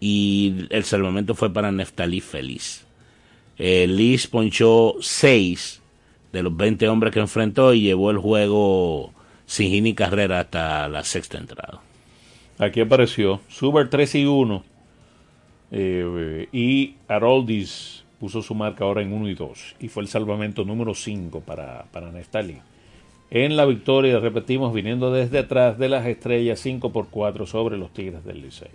y 0.00 0.66
el 0.70 0.84
salvamento 0.84 1.34
fue 1.34 1.52
para 1.52 1.72
Neftalí 1.72 2.20
Feliz. 2.20 2.84
Eh, 3.58 3.86
Liz 3.86 4.26
ponchó 4.26 4.96
6 5.00 5.80
de 6.32 6.42
los 6.42 6.56
20 6.56 6.88
hombres 6.88 7.12
que 7.12 7.20
enfrentó 7.20 7.72
y 7.72 7.82
llevó 7.82 8.10
el 8.10 8.18
juego 8.18 9.12
sin 9.46 9.84
ni 9.84 9.94
carrera 9.94 10.40
hasta 10.40 10.88
la 10.88 11.04
sexta 11.04 11.38
entrada. 11.38 11.80
Aquí 12.58 12.80
apareció 12.80 13.40
Suber 13.48 13.88
3 13.88 14.14
y 14.16 14.26
1. 14.26 14.64
eh, 15.70 16.48
y 16.52 16.94
Haroldis 17.08 18.04
puso 18.20 18.42
su 18.42 18.54
marca 18.54 18.84
ahora 18.84 19.02
en 19.02 19.12
1 19.12 19.28
y 19.28 19.34
2. 19.34 19.76
Y 19.80 19.88
fue 19.88 20.02
el 20.02 20.08
salvamento 20.08 20.64
número 20.64 20.94
5 20.94 21.40
para, 21.40 21.84
para 21.92 22.10
Neftali. 22.10 22.58
En 23.30 23.56
la 23.56 23.64
victoria, 23.64 24.20
repetimos, 24.20 24.72
viniendo 24.72 25.12
desde 25.12 25.40
atrás 25.40 25.78
de 25.78 25.88
las 25.88 26.06
estrellas 26.06 26.60
5 26.60 26.92
por 26.92 27.08
4 27.08 27.46
sobre 27.46 27.76
los 27.76 27.92
Tigres 27.92 28.24
del 28.24 28.42
Licey. 28.42 28.68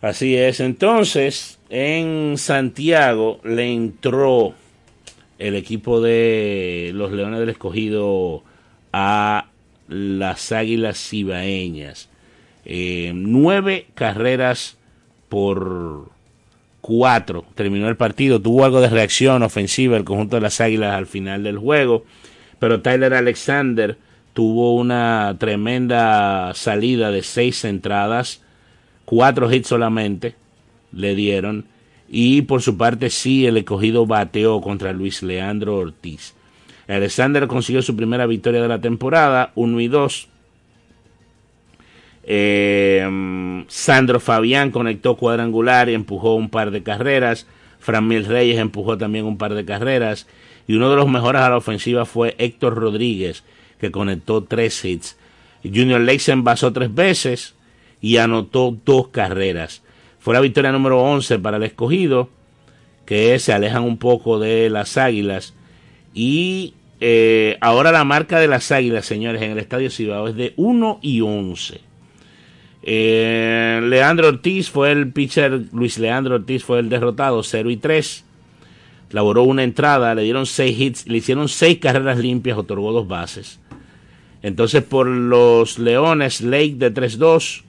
Así 0.00 0.36
es. 0.36 0.60
Entonces, 0.60 1.58
en 1.68 2.38
Santiago 2.38 3.40
le 3.44 3.70
entró 3.70 4.54
el 5.38 5.56
equipo 5.56 6.00
de 6.00 6.92
los 6.94 7.12
Leones 7.12 7.40
del 7.40 7.50
Escogido 7.50 8.42
a 8.92 9.46
las 9.88 10.52
Águilas 10.52 10.98
Cibaeñas. 11.08 12.08
Eh, 12.64 13.12
nueve 13.14 13.86
carreras 13.94 14.78
por 15.28 16.10
cuatro. 16.80 17.44
Terminó 17.54 17.88
el 17.88 17.96
partido. 17.96 18.40
Tuvo 18.40 18.64
algo 18.64 18.80
de 18.80 18.88
reacción 18.88 19.42
ofensiva 19.42 19.96
el 19.96 20.04
conjunto 20.04 20.36
de 20.36 20.42
las 20.42 20.60
Águilas 20.60 20.94
al 20.94 21.06
final 21.06 21.42
del 21.42 21.58
juego. 21.58 22.04
Pero 22.60 22.82
Tyler 22.82 23.14
Alexander 23.14 23.98
tuvo 24.32 24.76
una 24.76 25.34
tremenda 25.38 26.54
salida 26.54 27.10
de 27.10 27.24
seis 27.24 27.64
entradas 27.64 28.42
cuatro 29.10 29.52
hits 29.52 29.66
solamente 29.66 30.36
le 30.92 31.16
dieron 31.16 31.64
y 32.08 32.42
por 32.42 32.62
su 32.62 32.76
parte 32.76 33.10
sí 33.10 33.44
el 33.44 33.56
escogido 33.56 34.06
bateó 34.06 34.60
contra 34.60 34.92
Luis 34.92 35.24
Leandro 35.24 35.78
Ortiz. 35.78 36.34
Alexander 36.86 37.48
consiguió 37.48 37.82
su 37.82 37.96
primera 37.96 38.26
victoria 38.26 38.62
de 38.62 38.68
la 38.68 38.80
temporada, 38.80 39.50
1 39.56 39.80
y 39.80 39.88
2. 39.88 40.28
Eh, 42.22 43.64
Sandro 43.66 44.20
Fabián 44.20 44.70
conectó 44.70 45.16
cuadrangular 45.16 45.88
y 45.88 45.94
empujó 45.94 46.36
un 46.36 46.48
par 46.48 46.70
de 46.70 46.84
carreras. 46.84 47.48
Framil 47.80 48.26
Reyes 48.26 48.60
empujó 48.60 48.96
también 48.96 49.24
un 49.24 49.38
par 49.38 49.54
de 49.54 49.64
carreras. 49.64 50.28
Y 50.70 50.74
uno 50.74 50.88
de 50.88 50.94
los 50.94 51.08
mejores 51.08 51.42
a 51.42 51.50
la 51.50 51.56
ofensiva 51.56 52.04
fue 52.04 52.36
Héctor 52.38 52.76
Rodríguez, 52.76 53.42
que 53.80 53.90
conectó 53.90 54.44
tres 54.44 54.84
hits. 54.84 55.18
Junior 55.64 56.00
Lake 56.00 56.20
se 56.20 56.30
envasó 56.30 56.72
tres 56.72 56.94
veces 56.94 57.56
y 58.00 58.18
anotó 58.18 58.78
dos 58.84 59.08
carreras. 59.08 59.82
Fue 60.20 60.32
la 60.32 60.38
victoria 60.38 60.70
número 60.70 61.02
11 61.02 61.40
para 61.40 61.56
el 61.56 61.64
escogido, 61.64 62.28
que 63.04 63.36
se 63.40 63.52
alejan 63.52 63.82
un 63.82 63.96
poco 63.96 64.38
de 64.38 64.70
las 64.70 64.96
águilas. 64.96 65.54
Y 66.14 66.74
eh, 67.00 67.58
ahora 67.60 67.90
la 67.90 68.04
marca 68.04 68.38
de 68.38 68.46
las 68.46 68.70
águilas, 68.70 69.06
señores, 69.06 69.42
en 69.42 69.50
el 69.50 69.58
Estadio 69.58 69.90
Cibao 69.90 70.28
es 70.28 70.36
de 70.36 70.54
1 70.56 71.00
y 71.02 71.20
11. 71.20 71.80
Eh, 72.84 73.80
Leandro 73.82 74.28
Ortiz 74.28 74.70
fue 74.70 74.92
el 74.92 75.12
pitcher, 75.12 75.62
Luis 75.72 75.98
Leandro 75.98 76.36
Ortiz 76.36 76.62
fue 76.62 76.78
el 76.78 76.88
derrotado, 76.88 77.42
0 77.42 77.70
y 77.70 77.76
3. 77.76 78.24
Laboró 79.10 79.42
una 79.42 79.64
entrada, 79.64 80.14
le 80.14 80.22
dieron 80.22 80.46
6 80.46 80.80
hits, 80.80 81.08
le 81.08 81.18
hicieron 81.18 81.48
6 81.48 81.78
carreras 81.78 82.18
limpias, 82.18 82.58
otorgó 82.58 82.92
dos 82.92 83.08
bases. 83.08 83.60
Entonces 84.42 84.82
por 84.82 85.06
los 85.06 85.78
Leones, 85.78 86.40
Lake 86.40 86.76
de 86.76 86.94
3-2, 86.94 87.62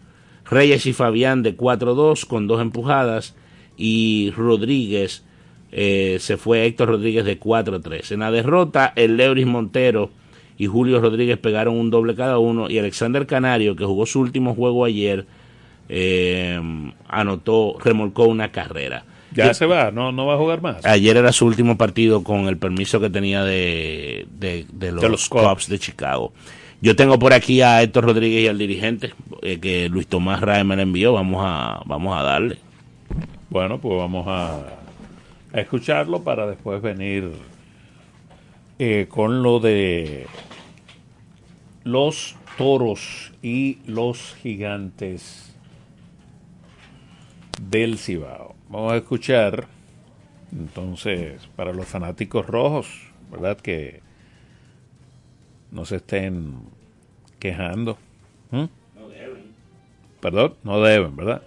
Reyes 0.50 0.86
y 0.86 0.94
Fabián 0.94 1.44
de 1.44 1.58
4-2 1.58 2.26
con 2.26 2.48
dos 2.48 2.62
empujadas 2.62 3.36
y 3.78 4.32
Rodríguez 4.36 5.24
eh, 5.72 6.18
se 6.20 6.38
fue 6.38 6.66
Héctor 6.66 6.90
Rodríguez 6.90 7.26
de 7.26 7.40
4-3. 7.40 8.12
En 8.12 8.20
la 8.20 8.32
derrota, 8.32 8.92
el 8.96 9.18
Leuris 9.18 9.46
Montero 9.46 10.12
y 10.58 10.68
Julio 10.68 11.00
Rodríguez 11.00 11.38
pegaron 11.38 11.78
un 11.78 11.90
doble 11.90 12.16
cada 12.16 12.38
uno 12.38 12.70
y 12.70 12.78
Alexander 12.78 13.26
Canario, 13.26 13.76
que 13.76 13.86
jugó 13.86 14.06
su 14.06 14.20
último 14.20 14.54
juego 14.54 14.86
ayer, 14.86 15.26
eh, 15.90 16.60
anotó, 17.08 17.78
remolcó 17.84 18.26
una 18.26 18.52
carrera. 18.52 19.06
Ya 19.34 19.54
se 19.54 19.66
va, 19.66 19.92
no, 19.92 20.12
no 20.12 20.26
va 20.26 20.34
a 20.34 20.38
jugar 20.38 20.62
más. 20.62 20.86
Ayer 20.86 21.16
era 21.18 21.32
su 21.32 21.46
último 21.46 21.78
partido 21.78 22.24
con 22.24 22.48
el 22.48 22.58
permiso 22.58 23.00
que 23.00 23.10
tenía 23.10 23.44
de, 23.44 24.28
de, 24.32 24.66
de 24.74 24.92
los, 24.92 25.02
De 25.02 25.10
los 25.10 25.30
Cubs 25.30 25.68
de 25.68 25.80
Chicago. 25.80 26.34
Yo 26.82 26.96
tengo 26.96 27.20
por 27.20 27.32
aquí 27.32 27.62
a 27.62 27.82
Héctor 27.82 28.06
Rodríguez 28.06 28.44
y 28.44 28.48
al 28.48 28.58
dirigente 28.58 29.14
eh, 29.42 29.60
que 29.60 29.88
Luis 29.88 30.08
Tomás 30.08 30.42
Rae 30.42 30.64
me 30.64 30.76
le 30.76 30.82
envió. 30.82 31.14
Vamos 31.14 31.42
a, 31.46 31.82
vamos 31.86 32.18
a 32.18 32.24
darle. 32.24 32.58
Bueno, 33.50 33.80
pues 33.80 33.98
vamos 33.98 34.28
a, 34.28 34.58
a 35.54 35.60
escucharlo 35.60 36.24
para 36.24 36.48
después 36.48 36.82
venir 36.82 37.32
eh, 38.80 39.06
con 39.10 39.44
lo 39.44 39.60
de 39.60 40.26
los 41.84 42.36
toros 42.58 43.32
y 43.44 43.78
los 43.86 44.36
gigantes 44.42 45.56
del 47.62 47.98
Cibao. 47.98 48.51
Vamos 48.72 48.94
a 48.94 48.96
escuchar 48.96 49.68
entonces 50.54 51.46
para 51.58 51.74
los 51.74 51.86
fanáticos 51.86 52.48
rojos, 52.48 52.88
¿verdad? 53.30 53.58
Que 53.58 54.02
no 55.72 55.84
se 55.84 55.98
estén 55.98 56.56
quejando. 57.38 57.98
¿Mm? 58.50 58.64
Perdón, 60.22 60.56
no 60.64 60.82
deben, 60.82 61.18
¿verdad? 61.18 61.42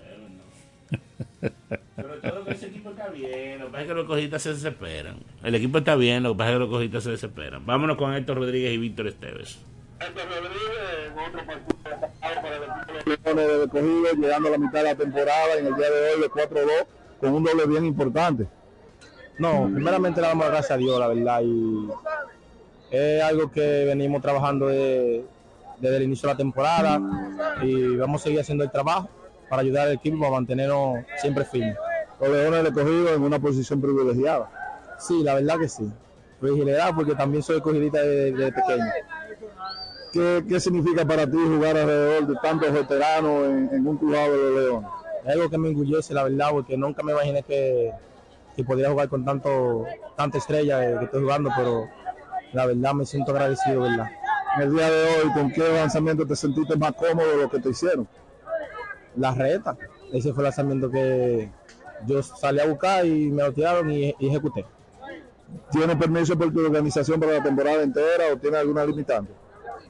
Pero 1.96 2.20
todo 2.20 2.46
ese 2.48 2.66
equipo 2.66 2.90
está 2.90 3.08
bien, 3.08 3.58
lo 3.58 3.66
que 3.66 3.72
pasa 3.72 3.82
es 3.82 3.88
que 3.88 3.94
los 3.94 4.06
cojitas 4.06 4.42
se 4.42 4.48
desesperan. 4.50 5.16
El 5.42 5.54
equipo 5.54 5.78
está 5.78 5.96
bien, 5.96 6.24
lo 6.24 6.32
que 6.32 6.38
pasa 6.38 6.50
es 6.50 6.54
que 6.56 6.60
los 6.60 6.68
cojitas 6.68 7.04
se 7.04 7.10
desesperan. 7.12 7.64
Vámonos 7.64 7.96
con 7.96 8.12
Héctor 8.12 8.36
Rodríguez 8.36 8.74
y 8.74 8.76
Víctor 8.76 9.06
Esteves. 9.06 9.64
Leones 13.06 13.60
de 13.60 13.68
Cogido, 13.68 14.12
llegando 14.12 14.48
a 14.48 14.52
la 14.52 14.58
mitad 14.58 14.80
de 14.80 14.84
la 14.84 14.94
temporada 14.94 15.54
en 15.58 15.66
el 15.68 15.74
día 15.74 15.90
de 15.90 16.14
hoy 16.14 16.20
de 16.20 16.28
4-2 16.28 16.86
con 17.24 17.34
un 17.34 17.44
doble 17.44 17.66
bien 17.66 17.84
importante. 17.84 18.46
No, 19.38 19.68
primeramente 19.72 20.20
le 20.20 20.28
damos 20.28 20.46
gracias 20.46 20.70
a 20.72 20.76
Dios, 20.76 20.98
la 21.00 21.08
verdad, 21.08 21.40
y 21.42 21.88
es 22.90 23.22
algo 23.22 23.50
que 23.50 23.84
venimos 23.86 24.22
trabajando 24.22 24.66
de- 24.68 25.24
desde 25.78 25.96
el 25.96 26.02
inicio 26.04 26.28
de 26.28 26.34
la 26.34 26.38
temporada 26.38 27.00
y 27.62 27.96
vamos 27.96 28.20
a 28.20 28.24
seguir 28.24 28.40
haciendo 28.40 28.62
el 28.62 28.70
trabajo 28.70 29.08
para 29.50 29.62
ayudar 29.62 29.88
al 29.88 29.94
equipo 29.94 30.24
a 30.26 30.30
mantenernos 30.30 30.98
siempre 31.20 31.44
firmes. 31.44 31.76
Los 32.20 32.28
Leones 32.30 32.62
de 32.64 32.72
Cogido 32.72 33.14
en 33.14 33.22
una 33.22 33.38
posición 33.40 33.80
privilegiada. 33.80 34.48
Sí, 34.98 35.22
la 35.24 35.34
verdad 35.34 35.58
que 35.58 35.68
sí. 35.68 35.90
Privilegiado 36.40 36.94
porque 36.94 37.14
también 37.14 37.42
soy 37.42 37.60
cogidita 37.60 38.02
desde 38.02 38.32
de 38.32 38.52
pequeño. 38.52 38.84
¿Qué, 40.12 40.44
¿Qué 40.48 40.60
significa 40.60 41.04
para 41.04 41.26
ti 41.28 41.36
jugar 41.36 41.76
alrededor 41.76 42.28
de 42.28 42.34
tantos 42.40 42.72
veteranos 42.72 43.44
en, 43.46 43.68
en 43.72 43.86
un 43.86 43.98
jugado 43.98 44.30
de 44.32 44.38
los 44.38 44.62
Leones? 44.62 44.90
Es 45.24 45.30
algo 45.30 45.48
que 45.48 45.56
me 45.56 45.68
enorgullece, 45.68 46.12
la 46.12 46.24
verdad, 46.24 46.50
porque 46.50 46.76
nunca 46.76 47.02
me 47.02 47.12
imaginé 47.12 47.42
que, 47.42 47.92
que 48.54 48.64
podría 48.64 48.90
jugar 48.90 49.08
con 49.08 49.24
tanto, 49.24 49.86
tanta 50.16 50.38
estrella 50.38 50.86
eh, 50.86 50.98
que 50.98 51.04
estoy 51.06 51.22
jugando, 51.22 51.50
pero 51.56 51.88
la 52.52 52.66
verdad 52.66 52.92
me 52.92 53.06
siento 53.06 53.32
agradecido, 53.32 53.82
¿verdad? 53.82 54.06
En 54.56 54.62
el 54.62 54.74
día 54.74 54.90
de 54.90 55.04
hoy, 55.04 55.32
¿con 55.32 55.50
qué 55.50 55.66
lanzamiento 55.68 56.26
te 56.26 56.36
sentiste 56.36 56.76
más 56.76 56.92
cómodo 56.92 57.28
de 57.28 57.36
lo 57.38 57.50
que 57.50 57.58
te 57.58 57.70
hicieron? 57.70 58.06
La 59.16 59.32
reta, 59.32 59.76
ese 60.12 60.32
fue 60.32 60.42
el 60.42 60.44
lanzamiento 60.44 60.90
que 60.90 61.50
yo 62.06 62.22
salí 62.22 62.60
a 62.60 62.66
buscar 62.66 63.06
y 63.06 63.30
me 63.30 63.42
lo 63.42 63.52
tiraron 63.52 63.90
y, 63.90 64.14
y 64.18 64.28
ejecuté. 64.28 64.66
¿Tienes 65.70 65.96
permiso 65.96 66.36
por 66.36 66.52
tu 66.52 66.60
organización 66.60 67.18
para 67.18 67.32
la 67.32 67.42
temporada 67.42 67.82
entera 67.82 68.24
o 68.32 68.36
tienes 68.36 68.60
alguna 68.60 68.84
limitante? 68.84 69.32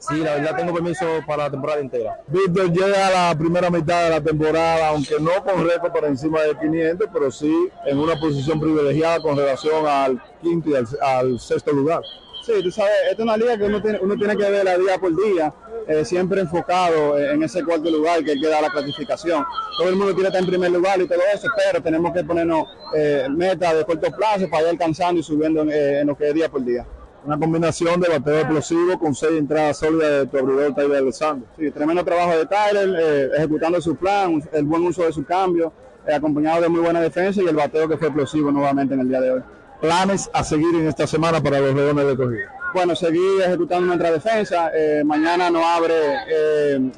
Sí, 0.09 0.17
la 0.19 0.35
verdad 0.35 0.57
tengo 0.57 0.75
permiso 0.75 1.07
para 1.27 1.45
la 1.45 1.51
temporada 1.51 1.81
entera. 1.81 2.21
Víctor 2.27 2.71
llega 2.73 3.07
a 3.07 3.11
la 3.31 3.39
primera 3.39 3.71
mitad 3.71 4.05
de 4.05 4.11
la 4.11 4.21
temporada, 4.21 4.89
aunque 4.89 5.15
no 5.19 5.43
con 5.43 5.67
récord 5.67 5.93
por 5.93 6.05
encima 6.05 6.43
de 6.43 6.59
500, 6.59 7.09
pero 7.13 7.31
sí 7.31 7.69
en 7.87 7.99
una 7.99 8.19
posición 8.21 8.61
privilegiada 8.61 9.21
con 9.21 9.37
relación 9.37 9.87
al 9.87 10.23
quinto 10.43 10.71
y 10.71 10.75
al, 10.75 10.87
al 11.01 11.41
sexto 11.41 11.73
lugar. 11.73 12.03
Sí, 12.45 12.53
tú 12.63 12.71
sabes, 12.71 12.93
esta 13.11 13.23
es 13.23 13.27
una 13.27 13.39
liga 13.39 13.57
que 13.57 13.65
uno 13.65 13.81
tiene, 13.81 13.99
uno 14.03 14.17
tiene 14.17 14.37
que 14.37 14.51
ver 14.51 14.79
día 14.79 14.99
por 14.99 15.17
día, 15.17 15.55
eh, 15.89 16.05
siempre 16.05 16.43
enfocado 16.43 17.19
en 17.19 17.43
ese 17.43 17.65
cuarto 17.65 17.89
lugar 17.91 18.23
que 18.23 18.39
queda 18.39 18.61
la 18.61 18.69
clasificación. 18.69 19.43
Todo 19.79 19.89
el 19.89 19.97
mundo 19.97 20.13
quiere 20.13 20.29
estar 20.29 20.43
en 20.43 20.49
primer 20.49 20.71
lugar 20.71 21.01
y 21.01 21.09
todo 21.09 21.21
eso, 21.33 21.49
pero 21.57 21.83
tenemos 21.83 22.13
que 22.13 22.23
ponernos 22.23 22.67
eh, 22.95 23.27
metas 23.31 23.75
de 23.75 23.85
corto 23.87 24.11
plazo 24.11 24.51
para 24.51 24.65
ir 24.65 24.69
alcanzando 24.69 25.21
y 25.21 25.23
subiendo 25.23 25.63
en, 25.63 25.71
eh, 25.71 26.01
en 26.01 26.07
lo 26.09 26.15
que 26.15 26.29
es 26.29 26.35
día 26.35 26.51
por 26.51 26.63
día. 26.63 26.87
Una 27.25 27.39
combinación 27.39 28.01
de 28.01 28.09
bateo 28.09 28.41
explosivo 28.41 28.99
con 28.99 29.15
seis 29.15 29.39
entradas 29.39 29.79
sólidas 29.79 30.11
de 30.11 30.27
tu 30.27 30.39
abridor 30.39 30.75
Tyler 30.75 30.99
Alexander. 30.99 31.49
Sí, 31.59 31.71
tremendo 31.71 32.05
trabajo 32.05 32.37
de 32.37 32.47
Tyler, 32.47 32.95
eh, 33.01 33.31
ejecutando 33.39 33.81
su 33.81 33.97
plan, 33.97 34.43
el 34.53 34.65
buen 34.65 34.83
uso 34.83 35.05
de 35.05 35.13
su 35.13 35.25
cambio, 35.25 35.73
eh, 36.07 36.15
acompañado 36.15 36.61
de 36.61 36.69
muy 36.69 36.81
buena 36.81 37.01
defensa 37.01 37.41
y 37.41 37.47
el 37.47 37.57
bateo 37.57 37.89
que 37.89 37.97
fue 37.97 38.09
explosivo 38.09 38.53
nuevamente 38.53 38.93
en 38.93 39.01
el 39.01 39.09
día 39.09 39.21
de 39.23 39.31
hoy. 39.31 39.43
¿Planes 39.81 40.31
a 40.33 40.45
seguir 40.45 40.75
en 40.75 40.87
esta 40.87 41.07
semana 41.07 41.43
para 41.43 41.61
los 41.61 41.75
Leones 41.75 42.07
de 42.07 42.17
Cogido? 42.17 42.49
Bueno, 42.75 42.97
seguir 42.97 43.41
ejecutando 43.41 43.87
nuestra 43.87 44.11
defensa. 44.11 44.71
Eh, 44.75 45.03
mañana 45.05 45.49
nos 45.49 45.65
abre 45.65 45.95
eh, 46.29 46.91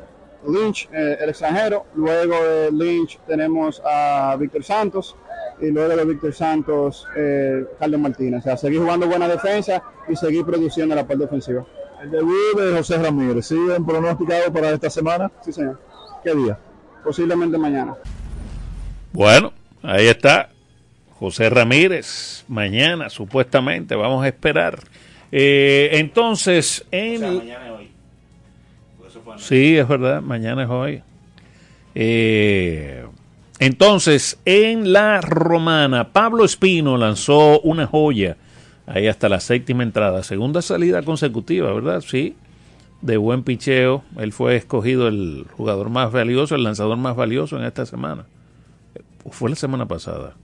Lynch, 0.48 0.88
eh, 0.92 1.18
el 1.20 1.28
extranjero. 1.28 1.84
Luego 1.94 2.34
de 2.34 2.72
Lynch 2.72 3.18
tenemos 3.26 3.82
a 3.84 4.36
Víctor 4.38 4.64
Santos. 4.64 5.16
Y 5.60 5.70
luego 5.70 5.96
de 5.96 6.04
Víctor 6.04 6.32
Santos, 6.34 7.06
eh, 7.16 7.64
Carlos 7.78 8.00
Martínez. 8.00 8.40
O 8.40 8.42
sea, 8.42 8.56
seguir 8.56 8.80
jugando 8.80 9.06
buena 9.06 9.26
defensa 9.26 9.82
y 10.08 10.16
seguir 10.16 10.44
produciendo 10.44 10.94
la 10.94 11.06
parte 11.06 11.24
ofensiva. 11.24 11.64
El 12.02 12.10
debut 12.10 12.58
de 12.58 12.76
José 12.76 12.98
Ramírez, 12.98 13.46
¿siguen 13.46 13.86
pronosticado 13.86 14.52
para 14.52 14.70
esta 14.70 14.90
semana? 14.90 15.30
Sí, 15.42 15.52
señor. 15.52 15.80
¿Qué 16.22 16.34
día? 16.34 16.58
Posiblemente 17.02 17.56
mañana. 17.56 17.94
Bueno, 19.12 19.52
ahí 19.82 20.06
está. 20.08 20.50
José 21.18 21.48
Ramírez, 21.48 22.44
mañana 22.48 23.08
supuestamente, 23.08 23.94
vamos 23.94 24.22
a 24.24 24.28
esperar. 24.28 24.78
Eh, 25.32 25.90
entonces, 25.92 26.84
en... 26.90 27.16
O 27.16 27.18
sea, 27.18 27.38
mañana 27.38 27.66
es 27.66 27.72
hoy. 27.72 27.90
Porque 28.98 29.10
eso 29.10 29.20
fue 29.22 29.32
anoche. 29.32 29.48
Sí, 29.48 29.78
es 29.78 29.88
verdad, 29.88 30.20
mañana 30.20 30.64
es 30.64 30.68
hoy. 30.68 31.02
Eh, 31.94 33.06
entonces, 33.58 34.38
en 34.44 34.92
la 34.92 35.20
romana, 35.20 36.12
Pablo 36.12 36.44
Espino 36.44 36.96
lanzó 36.96 37.60
una 37.60 37.86
joya 37.86 38.36
ahí 38.86 39.06
hasta 39.08 39.28
la 39.28 39.40
séptima 39.40 39.82
entrada, 39.82 40.22
segunda 40.22 40.62
salida 40.62 41.02
consecutiva, 41.02 41.72
¿verdad? 41.72 42.02
Sí, 42.06 42.36
de 43.02 43.16
buen 43.16 43.42
picheo. 43.42 44.04
Él 44.18 44.32
fue 44.32 44.56
escogido 44.56 45.08
el 45.08 45.46
jugador 45.56 45.88
más 45.90 46.12
valioso, 46.12 46.54
el 46.54 46.62
lanzador 46.64 46.96
más 46.98 47.16
valioso 47.16 47.56
en 47.58 47.64
esta 47.64 47.86
semana. 47.86 48.26
Fue 49.30 49.50
la 49.50 49.56
semana 49.56 49.86
pasada. 49.86 50.34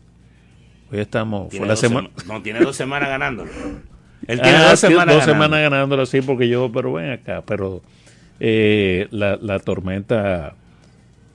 Hoy 0.90 0.98
estamos. 1.00 1.54
Fue 1.54 1.66
la 1.66 1.76
semana. 1.76 2.10
No, 2.26 2.42
tiene 2.42 2.60
dos 2.60 2.76
semanas 2.76 3.08
ganándolo. 3.08 3.50
Él 4.26 4.40
tiene 4.42 4.58
Ah, 4.58 4.70
dos 4.70 4.80
sí, 4.80 4.86
semanas 4.88 5.14
dos 5.14 5.26
ganando. 5.26 5.44
semanas 5.44 5.70
ganándolo 5.70 6.02
así 6.02 6.20
porque 6.22 6.48
yo, 6.48 6.70
pero 6.72 6.92
ven 6.94 7.10
acá, 7.12 7.42
pero 7.46 7.82
eh, 8.40 9.06
la, 9.10 9.36
la 9.40 9.58
tormenta 9.60 10.54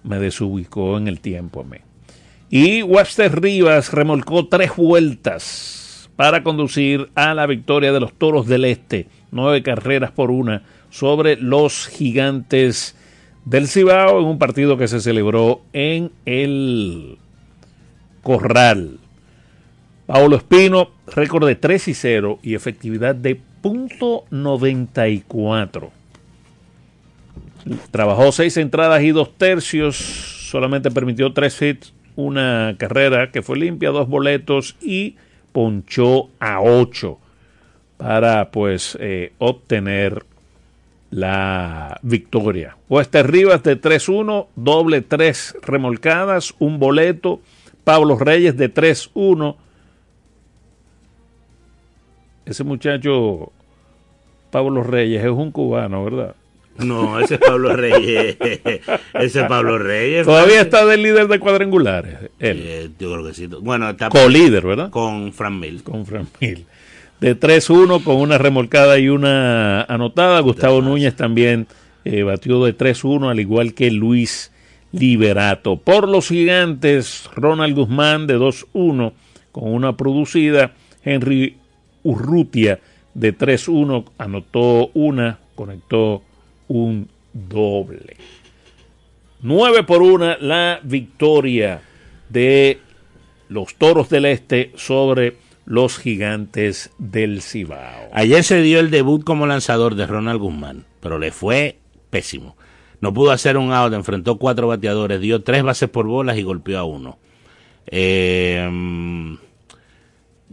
me 0.07 0.19
desubicó 0.19 0.97
en 0.97 1.07
el 1.07 1.19
tiempo 1.19 1.61
a 1.61 1.63
mí. 1.63 1.77
Y 2.49 2.81
Webster 2.81 3.41
Rivas 3.41 3.91
remolcó 3.91 4.47
tres 4.47 4.75
vueltas 4.75 6.09
para 6.15 6.43
conducir 6.43 7.09
a 7.15 7.33
la 7.33 7.45
victoria 7.45 7.91
de 7.91 7.99
los 7.99 8.13
Toros 8.13 8.47
del 8.47 8.65
Este, 8.65 9.07
nueve 9.31 9.63
carreras 9.63 10.11
por 10.11 10.31
una 10.31 10.63
sobre 10.89 11.35
los 11.35 11.87
gigantes 11.87 12.95
del 13.45 13.67
Cibao 13.67 14.19
en 14.19 14.25
un 14.25 14.39
partido 14.39 14.77
que 14.77 14.87
se 14.87 14.99
celebró 14.99 15.61
en 15.73 16.11
el 16.25 17.17
Corral. 18.23 18.99
Paulo 20.05 20.37
Espino, 20.37 20.91
récord 21.07 21.45
de 21.45 21.55
3 21.55 21.89
y 21.89 21.93
0 21.93 22.39
y 22.41 22.55
efectividad 22.55 23.13
de 23.13 23.41
.94. 23.61 25.89
Trabajó 27.91 28.31
seis 28.31 28.57
entradas 28.57 29.01
y 29.03 29.11
dos 29.11 29.37
tercios, 29.37 29.95
solamente 29.97 30.91
permitió 30.91 31.33
tres 31.33 31.61
hits, 31.61 31.93
una 32.15 32.75
carrera 32.77 33.31
que 33.31 33.41
fue 33.41 33.57
limpia, 33.57 33.89
dos 33.89 34.07
boletos 34.07 34.75
y 34.81 35.15
ponchó 35.51 36.29
a 36.39 36.61
8 36.61 37.17
para 37.97 38.51
pues 38.51 38.97
eh, 38.99 39.33
obtener 39.37 40.23
la 41.09 41.99
victoria. 42.01 42.77
Wester 42.89 43.29
Rivas 43.29 43.63
de 43.63 43.79
3-1, 43.79 44.47
doble 44.55 45.01
3 45.01 45.57
remolcadas, 45.61 46.53
un 46.59 46.79
boleto. 46.79 47.39
Pablo 47.83 48.17
Reyes 48.17 48.57
de 48.57 48.73
3-1. 48.73 49.55
Ese 52.45 52.63
muchacho, 52.63 53.51
Pablo 54.51 54.83
Reyes, 54.83 55.23
es 55.23 55.31
un 55.31 55.51
cubano, 55.51 56.03
¿verdad? 56.03 56.35
No, 56.79 57.19
ese 57.19 57.35
es 57.35 57.39
Pablo 57.39 57.75
Reyes. 57.75 58.37
ese 58.39 59.41
es 59.41 59.47
Pablo 59.47 59.77
Reyes. 59.77 60.25
Todavía 60.25 60.61
está 60.61 60.85
del 60.85 61.03
líder 61.03 61.27
de 61.27 61.39
cuadrangulares. 61.39 62.15
Él. 62.39 62.61
Eh, 62.63 62.89
yo 62.99 63.11
creo 63.13 63.25
que 63.25 63.33
sí. 63.33 63.47
Bueno, 63.47 63.89
está 63.89 64.09
Co-líder, 64.09 64.65
¿verdad? 64.65 64.89
Con 64.89 65.33
Fran 65.33 65.59
Mil. 65.59 65.83
Con 65.83 66.05
Fran 66.05 66.27
Mil. 66.39 66.65
De 67.19 67.39
3-1 67.39 68.03
con 68.03 68.17
una 68.17 68.37
remolcada 68.37 68.99
y 68.99 69.09
una 69.09 69.81
anotada. 69.83 70.39
Gustavo 70.41 70.81
Núñez 70.81 71.15
también 71.15 71.67
eh, 72.05 72.23
batió 72.23 72.63
de 72.63 72.77
3-1, 72.77 73.29
al 73.29 73.39
igual 73.39 73.73
que 73.73 73.89
Luis 73.91 74.51
Liberato. 74.91 75.77
Por 75.77 76.07
los 76.07 76.27
gigantes, 76.27 77.29
Ronald 77.35 77.75
Guzmán 77.75 78.27
de 78.27 78.37
2-1 78.37 79.13
con 79.51 79.73
una 79.73 79.97
producida. 79.97 80.73
Henry 81.03 81.57
Urrutia 82.03 82.79
de 83.13 83.35
3-1 83.35 84.05
anotó 84.17 84.91
una, 84.93 85.39
conectó 85.55 86.21
un 86.67 87.09
doble. 87.33 88.17
9 89.41 89.83
por 89.83 90.01
1 90.01 90.37
la 90.39 90.79
victoria 90.83 91.81
de 92.29 92.79
los 93.49 93.75
Toros 93.75 94.09
del 94.09 94.25
Este 94.25 94.71
sobre 94.75 95.37
los 95.65 95.99
Gigantes 95.99 96.91
del 96.97 97.41
Cibao. 97.41 98.09
Ayer 98.13 98.43
se 98.43 98.61
dio 98.61 98.79
el 98.79 98.89
debut 98.89 99.23
como 99.23 99.45
lanzador 99.45 99.95
de 99.95 100.07
Ronald 100.07 100.39
Guzmán, 100.39 100.85
pero 101.01 101.19
le 101.19 101.31
fue 101.31 101.77
pésimo. 102.09 102.55
No 102.99 103.13
pudo 103.13 103.31
hacer 103.31 103.57
un 103.57 103.71
out, 103.71 103.93
enfrentó 103.93 104.37
cuatro 104.37 104.67
bateadores, 104.67 105.21
dio 105.21 105.43
tres 105.43 105.63
bases 105.63 105.89
por 105.89 106.07
bolas 106.07 106.37
y 106.37 106.43
golpeó 106.43 106.79
a 106.79 106.83
uno. 106.83 107.19
Mm, 107.91 109.35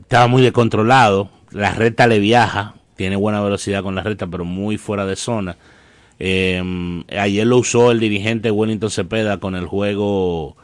estaba 0.00 0.26
muy 0.26 0.42
descontrolado, 0.42 1.30
la 1.52 1.72
recta 1.72 2.06
le 2.06 2.18
viaja, 2.18 2.74
tiene 2.96 3.16
buena 3.16 3.40
velocidad 3.40 3.82
con 3.82 3.94
la 3.94 4.02
recta, 4.02 4.26
pero 4.26 4.44
muy 4.44 4.76
fuera 4.76 5.06
de 5.06 5.16
zona. 5.16 5.56
Eh, 6.20 6.62
ayer 7.18 7.46
lo 7.46 7.58
usó 7.58 7.90
el 7.90 8.00
dirigente 8.00 8.50
Wellington 8.50 8.90
Cepeda 8.90 9.38
con 9.38 9.54
el 9.56 9.66
juego 9.66 10.56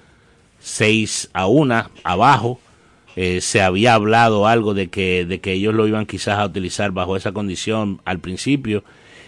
6 0.60 1.30
a 1.32 1.46
1 1.46 1.90
abajo. 2.04 2.60
Eh, 3.16 3.40
se 3.40 3.60
había 3.60 3.94
hablado 3.94 4.46
algo 4.46 4.72
de 4.74 4.88
que, 4.88 5.24
de 5.26 5.40
que 5.40 5.52
ellos 5.52 5.74
lo 5.74 5.86
iban 5.86 6.06
quizás 6.06 6.38
a 6.38 6.44
utilizar 6.46 6.92
bajo 6.92 7.16
esa 7.16 7.32
condición 7.32 8.00
al 8.04 8.20
principio. 8.20 8.84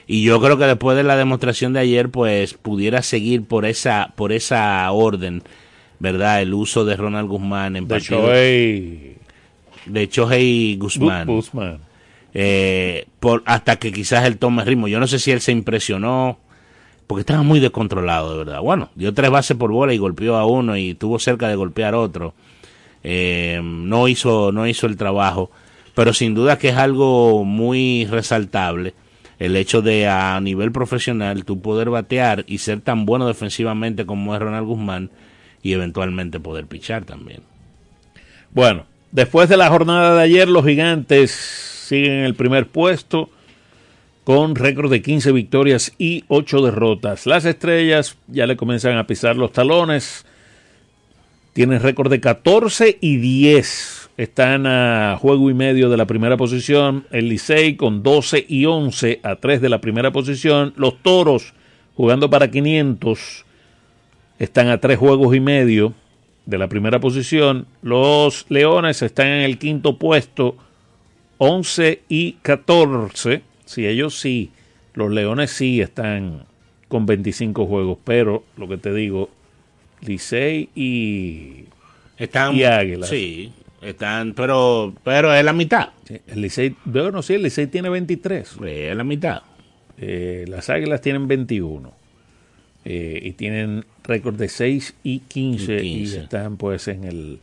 Y 0.06 0.22
yo 0.22 0.40
creo 0.40 0.58
que 0.58 0.64
después 0.64 0.96
de 0.96 1.02
la 1.02 1.16
demostración 1.16 1.72
de 1.72 1.80
ayer, 1.80 2.08
pues 2.08 2.54
pudiera 2.54 3.02
seguir 3.02 3.44
por 3.44 3.64
esa, 3.66 4.12
por 4.16 4.32
esa 4.32 4.90
orden, 4.92 5.42
¿verdad? 5.98 6.42
El 6.42 6.54
uso 6.54 6.84
de 6.84 6.96
Ronald 6.96 7.28
Guzmán 7.28 7.76
en 7.76 7.86
De 7.88 7.94
partidos- 7.96 8.30
de 9.86 10.76
Guzmán. 10.78 11.26
Gu- 11.28 11.34
Guzmán. 11.36 11.78
Eh, 12.34 13.06
por, 13.20 13.42
hasta 13.46 13.76
que 13.76 13.92
quizás 13.92 14.24
él 14.24 14.38
tome 14.38 14.64
ritmo. 14.64 14.88
Yo 14.88 15.00
no 15.00 15.06
sé 15.06 15.18
si 15.18 15.30
él 15.30 15.40
se 15.40 15.52
impresionó, 15.52 16.38
porque 17.06 17.20
estaba 17.20 17.42
muy 17.42 17.60
descontrolado, 17.60 18.32
de 18.32 18.38
verdad. 18.44 18.60
Bueno, 18.60 18.90
dio 18.94 19.12
tres 19.12 19.30
bases 19.30 19.56
por 19.56 19.70
bola 19.70 19.92
y 19.92 19.98
golpeó 19.98 20.36
a 20.36 20.46
uno 20.46 20.76
y 20.76 20.94
tuvo 20.94 21.18
cerca 21.18 21.48
de 21.48 21.56
golpear 21.56 21.94
a 21.94 21.98
otro. 21.98 22.34
Eh, 23.04 23.60
no, 23.62 24.08
hizo, 24.08 24.52
no 24.52 24.66
hizo 24.66 24.86
el 24.86 24.96
trabajo, 24.96 25.50
pero 25.94 26.12
sin 26.12 26.34
duda 26.34 26.58
que 26.58 26.70
es 26.70 26.76
algo 26.76 27.44
muy 27.44 28.06
resaltable 28.06 28.94
el 29.42 29.56
hecho 29.56 29.82
de 29.82 30.06
a 30.06 30.40
nivel 30.40 30.70
profesional 30.70 31.44
tú 31.44 31.60
poder 31.60 31.90
batear 31.90 32.44
y 32.46 32.58
ser 32.58 32.80
tan 32.80 33.06
bueno 33.06 33.26
defensivamente 33.26 34.06
como 34.06 34.36
es 34.36 34.40
Ronald 34.40 34.68
Guzmán 34.68 35.10
y 35.64 35.72
eventualmente 35.72 36.38
poder 36.38 36.66
pichar 36.66 37.04
también. 37.04 37.40
Bueno, 38.52 38.86
después 39.10 39.48
de 39.48 39.56
la 39.56 39.68
jornada 39.68 40.14
de 40.14 40.22
ayer, 40.22 40.48
los 40.48 40.64
gigantes 40.64 41.71
siguen 41.92 42.12
en 42.12 42.24
el 42.24 42.34
primer 42.34 42.68
puesto 42.68 43.28
con 44.24 44.54
récord 44.54 44.90
de 44.90 45.02
15 45.02 45.30
victorias 45.32 45.92
y 45.98 46.24
8 46.28 46.62
derrotas. 46.62 47.26
Las 47.26 47.44
estrellas 47.44 48.16
ya 48.28 48.46
le 48.46 48.56
comienzan 48.56 48.96
a 48.96 49.06
pisar 49.06 49.36
los 49.36 49.52
talones. 49.52 50.24
Tienen 51.52 51.82
récord 51.82 52.10
de 52.10 52.18
14 52.18 52.96
y 52.98 53.18
10 53.18 54.08
están 54.16 54.66
a 54.66 55.18
juego 55.20 55.50
y 55.50 55.54
medio 55.54 55.90
de 55.90 55.98
la 55.98 56.06
primera 56.06 56.38
posición. 56.38 57.06
El 57.10 57.28
Licey 57.28 57.76
con 57.76 58.02
12 58.02 58.46
y 58.48 58.64
11 58.64 59.20
a 59.22 59.36
3 59.36 59.60
de 59.60 59.68
la 59.68 59.82
primera 59.82 60.12
posición. 60.12 60.72
Los 60.76 61.02
Toros 61.02 61.52
jugando 61.94 62.30
para 62.30 62.50
500 62.50 63.44
están 64.38 64.68
a 64.68 64.78
3 64.78 64.98
juegos 64.98 65.36
y 65.36 65.40
medio 65.40 65.92
de 66.46 66.56
la 66.56 66.68
primera 66.68 67.00
posición. 67.00 67.66
Los 67.82 68.46
Leones 68.48 69.02
están 69.02 69.26
en 69.26 69.42
el 69.42 69.58
quinto 69.58 69.98
puesto, 69.98 70.56
11 71.44 72.02
y 72.08 72.34
14. 72.34 73.42
Si 73.64 73.84
ellos 73.84 74.16
sí, 74.16 74.52
los 74.94 75.10
Leones 75.10 75.50
sí 75.50 75.80
están 75.80 76.44
con 76.86 77.04
25 77.04 77.66
juegos, 77.66 77.98
pero 78.04 78.44
lo 78.56 78.68
que 78.68 78.76
te 78.76 78.94
digo, 78.94 79.28
Licey 80.02 80.68
y, 80.76 81.64
Están, 82.16 82.54
y 82.54 82.62
Águilas. 82.62 83.08
Sí, 83.08 83.52
están, 83.80 84.34
pero, 84.34 84.94
pero 85.02 85.34
es 85.34 85.44
la 85.44 85.52
mitad. 85.52 85.88
Sí, 86.04 86.20
el 86.28 86.42
Licey, 86.42 86.76
bueno, 86.84 87.22
sí, 87.22 87.34
el 87.34 87.42
Licey 87.42 87.66
tiene 87.66 87.88
23. 87.88 88.58
Es 88.64 88.96
la 88.96 89.02
mitad. 89.02 89.42
Eh, 89.98 90.44
las 90.46 90.70
Águilas 90.70 91.00
tienen 91.00 91.26
21. 91.26 91.92
Eh, 92.84 93.20
y 93.20 93.32
tienen 93.32 93.84
récord 94.04 94.36
de 94.36 94.48
6 94.48 94.94
y 95.02 95.18
15, 95.18 95.82
Y 95.82 95.88
y 95.88 95.98
15. 96.02 96.20
están 96.20 96.56
pues 96.56 96.86
en 96.86 97.02
el 97.02 97.40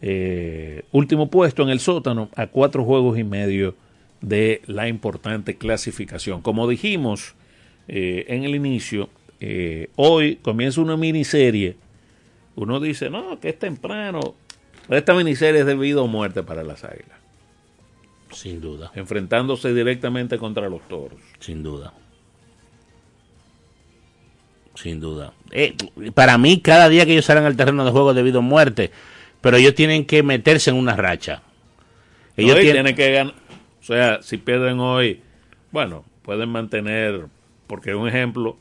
eh, 0.00 0.82
último 0.92 1.30
puesto 1.30 1.62
en 1.62 1.70
el 1.70 1.80
sótano 1.80 2.28
a 2.36 2.46
cuatro 2.46 2.84
juegos 2.84 3.18
y 3.18 3.24
medio 3.24 3.74
de 4.20 4.62
la 4.66 4.88
importante 4.88 5.56
clasificación. 5.56 6.42
Como 6.42 6.68
dijimos 6.68 7.34
eh, 7.88 8.26
en 8.28 8.44
el 8.44 8.54
inicio, 8.54 9.10
eh, 9.40 9.90
hoy 9.96 10.36
comienza 10.36 10.80
una 10.80 10.96
miniserie. 10.96 11.76
Uno 12.56 12.80
dice, 12.80 13.10
no, 13.10 13.38
que 13.40 13.50
es 13.50 13.58
temprano. 13.58 14.34
Esta 14.88 15.14
miniserie 15.14 15.60
es 15.60 15.66
de 15.66 15.76
vida 15.76 16.00
o 16.00 16.06
muerte 16.06 16.42
para 16.42 16.62
las 16.62 16.84
águilas. 16.84 17.18
Sin 18.32 18.60
duda. 18.60 18.90
Enfrentándose 18.94 19.72
directamente 19.72 20.38
contra 20.38 20.68
los 20.68 20.86
toros. 20.88 21.20
Sin 21.38 21.62
duda. 21.62 21.92
Sin 24.74 25.00
duda. 25.00 25.32
Eh, 25.50 25.76
para 26.14 26.38
mí, 26.38 26.60
cada 26.60 26.88
día 26.88 27.04
que 27.06 27.12
ellos 27.12 27.24
salen 27.24 27.44
al 27.44 27.56
terreno 27.56 27.84
de 27.84 27.90
juego 27.90 28.14
debido 28.14 28.40
a 28.40 28.42
muerte, 28.42 28.90
pero 29.40 29.56
ellos 29.56 29.74
tienen 29.74 30.04
que 30.04 30.22
meterse 30.22 30.70
en 30.70 30.76
una 30.76 30.96
racha. 30.96 31.42
Ellos 32.36 32.56
Hoy 32.56 32.62
tienen- 32.62 32.94
tienen 32.94 32.96
que 32.96 33.12
ganar. 33.12 33.34
O 33.80 33.84
sea, 33.84 34.22
si 34.22 34.36
pierden 34.36 34.80
hoy, 34.80 35.20
bueno, 35.72 36.04
pueden 36.22 36.48
mantener, 36.50 37.26
porque 37.66 37.94
un 37.94 38.08
ejemplo, 38.08 38.56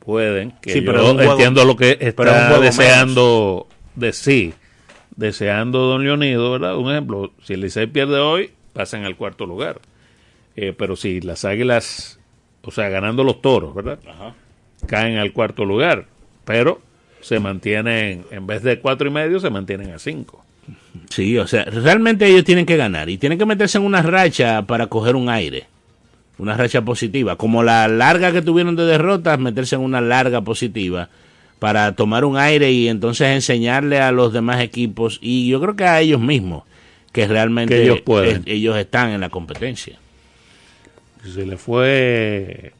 pueden, 0.00 0.52
que 0.62 0.72
Sí, 0.72 0.80
yo 0.82 0.92
pero 0.92 1.12
juego- 1.14 1.32
entiendo 1.32 1.64
lo 1.64 1.76
que 1.76 1.98
está 2.00 2.58
deseando 2.60 3.66
de 3.94 4.12
sí, 4.12 4.54
deseando 5.16 5.80
Don 5.86 6.04
Leonido, 6.04 6.52
¿verdad? 6.52 6.76
Un 6.76 6.90
ejemplo, 6.92 7.32
si 7.42 7.54
el 7.54 7.60
Licey 7.60 7.86
pierde 7.86 8.18
hoy, 8.18 8.50
pasan 8.72 9.04
al 9.04 9.16
cuarto 9.16 9.46
lugar. 9.46 9.80
Eh, 10.54 10.72
pero 10.76 10.96
si 10.96 11.20
las 11.20 11.44
águilas, 11.44 12.18
o 12.62 12.70
sea, 12.70 12.88
ganando 12.88 13.24
los 13.24 13.42
toros, 13.42 13.74
¿verdad? 13.74 13.98
Caen 14.86 15.18
al 15.18 15.32
cuarto 15.32 15.64
lugar, 15.64 16.06
pero 16.44 16.80
se 17.26 17.40
mantienen, 17.40 18.24
en 18.30 18.46
vez 18.46 18.62
de 18.62 18.78
cuatro 18.78 19.08
y 19.08 19.10
medio, 19.10 19.40
se 19.40 19.50
mantienen 19.50 19.90
a 19.90 19.98
cinco. 19.98 20.44
Sí, 21.10 21.36
o 21.38 21.46
sea, 21.48 21.64
realmente 21.64 22.24
ellos 22.24 22.44
tienen 22.44 22.66
que 22.66 22.76
ganar 22.76 23.08
y 23.10 23.18
tienen 23.18 23.36
que 23.36 23.44
meterse 23.46 23.78
en 23.78 23.84
una 23.84 24.00
racha 24.00 24.62
para 24.62 24.86
coger 24.86 25.16
un 25.16 25.28
aire, 25.28 25.64
una 26.38 26.56
racha 26.56 26.82
positiva, 26.82 27.34
como 27.34 27.64
la 27.64 27.88
larga 27.88 28.30
que 28.30 28.42
tuvieron 28.42 28.76
de 28.76 28.84
derrotas, 28.84 29.40
meterse 29.40 29.74
en 29.74 29.80
una 29.80 30.00
larga 30.00 30.42
positiva 30.42 31.08
para 31.58 31.96
tomar 31.96 32.24
un 32.24 32.36
aire 32.36 32.70
y 32.70 32.86
entonces 32.86 33.26
enseñarle 33.28 33.98
a 33.98 34.12
los 34.12 34.32
demás 34.32 34.60
equipos 34.60 35.18
y 35.20 35.48
yo 35.48 35.60
creo 35.60 35.74
que 35.74 35.84
a 35.84 36.00
ellos 36.00 36.20
mismos 36.20 36.62
que 37.10 37.26
realmente 37.26 37.74
Que 37.74 37.82
ellos 37.82 38.02
pueden. 38.02 38.44
ellos 38.46 38.76
están 38.76 39.10
en 39.10 39.20
la 39.20 39.30
competencia. 39.30 39.98
Se 41.24 41.44
le 41.44 41.56
fue 41.56 42.72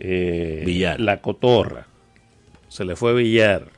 eh, 0.00 0.62
Villar. 0.66 1.00
la 1.00 1.22
cotorra. 1.22 1.87
Se 2.68 2.84
le 2.84 2.96
fue 2.96 3.14
Villar. 3.14 3.70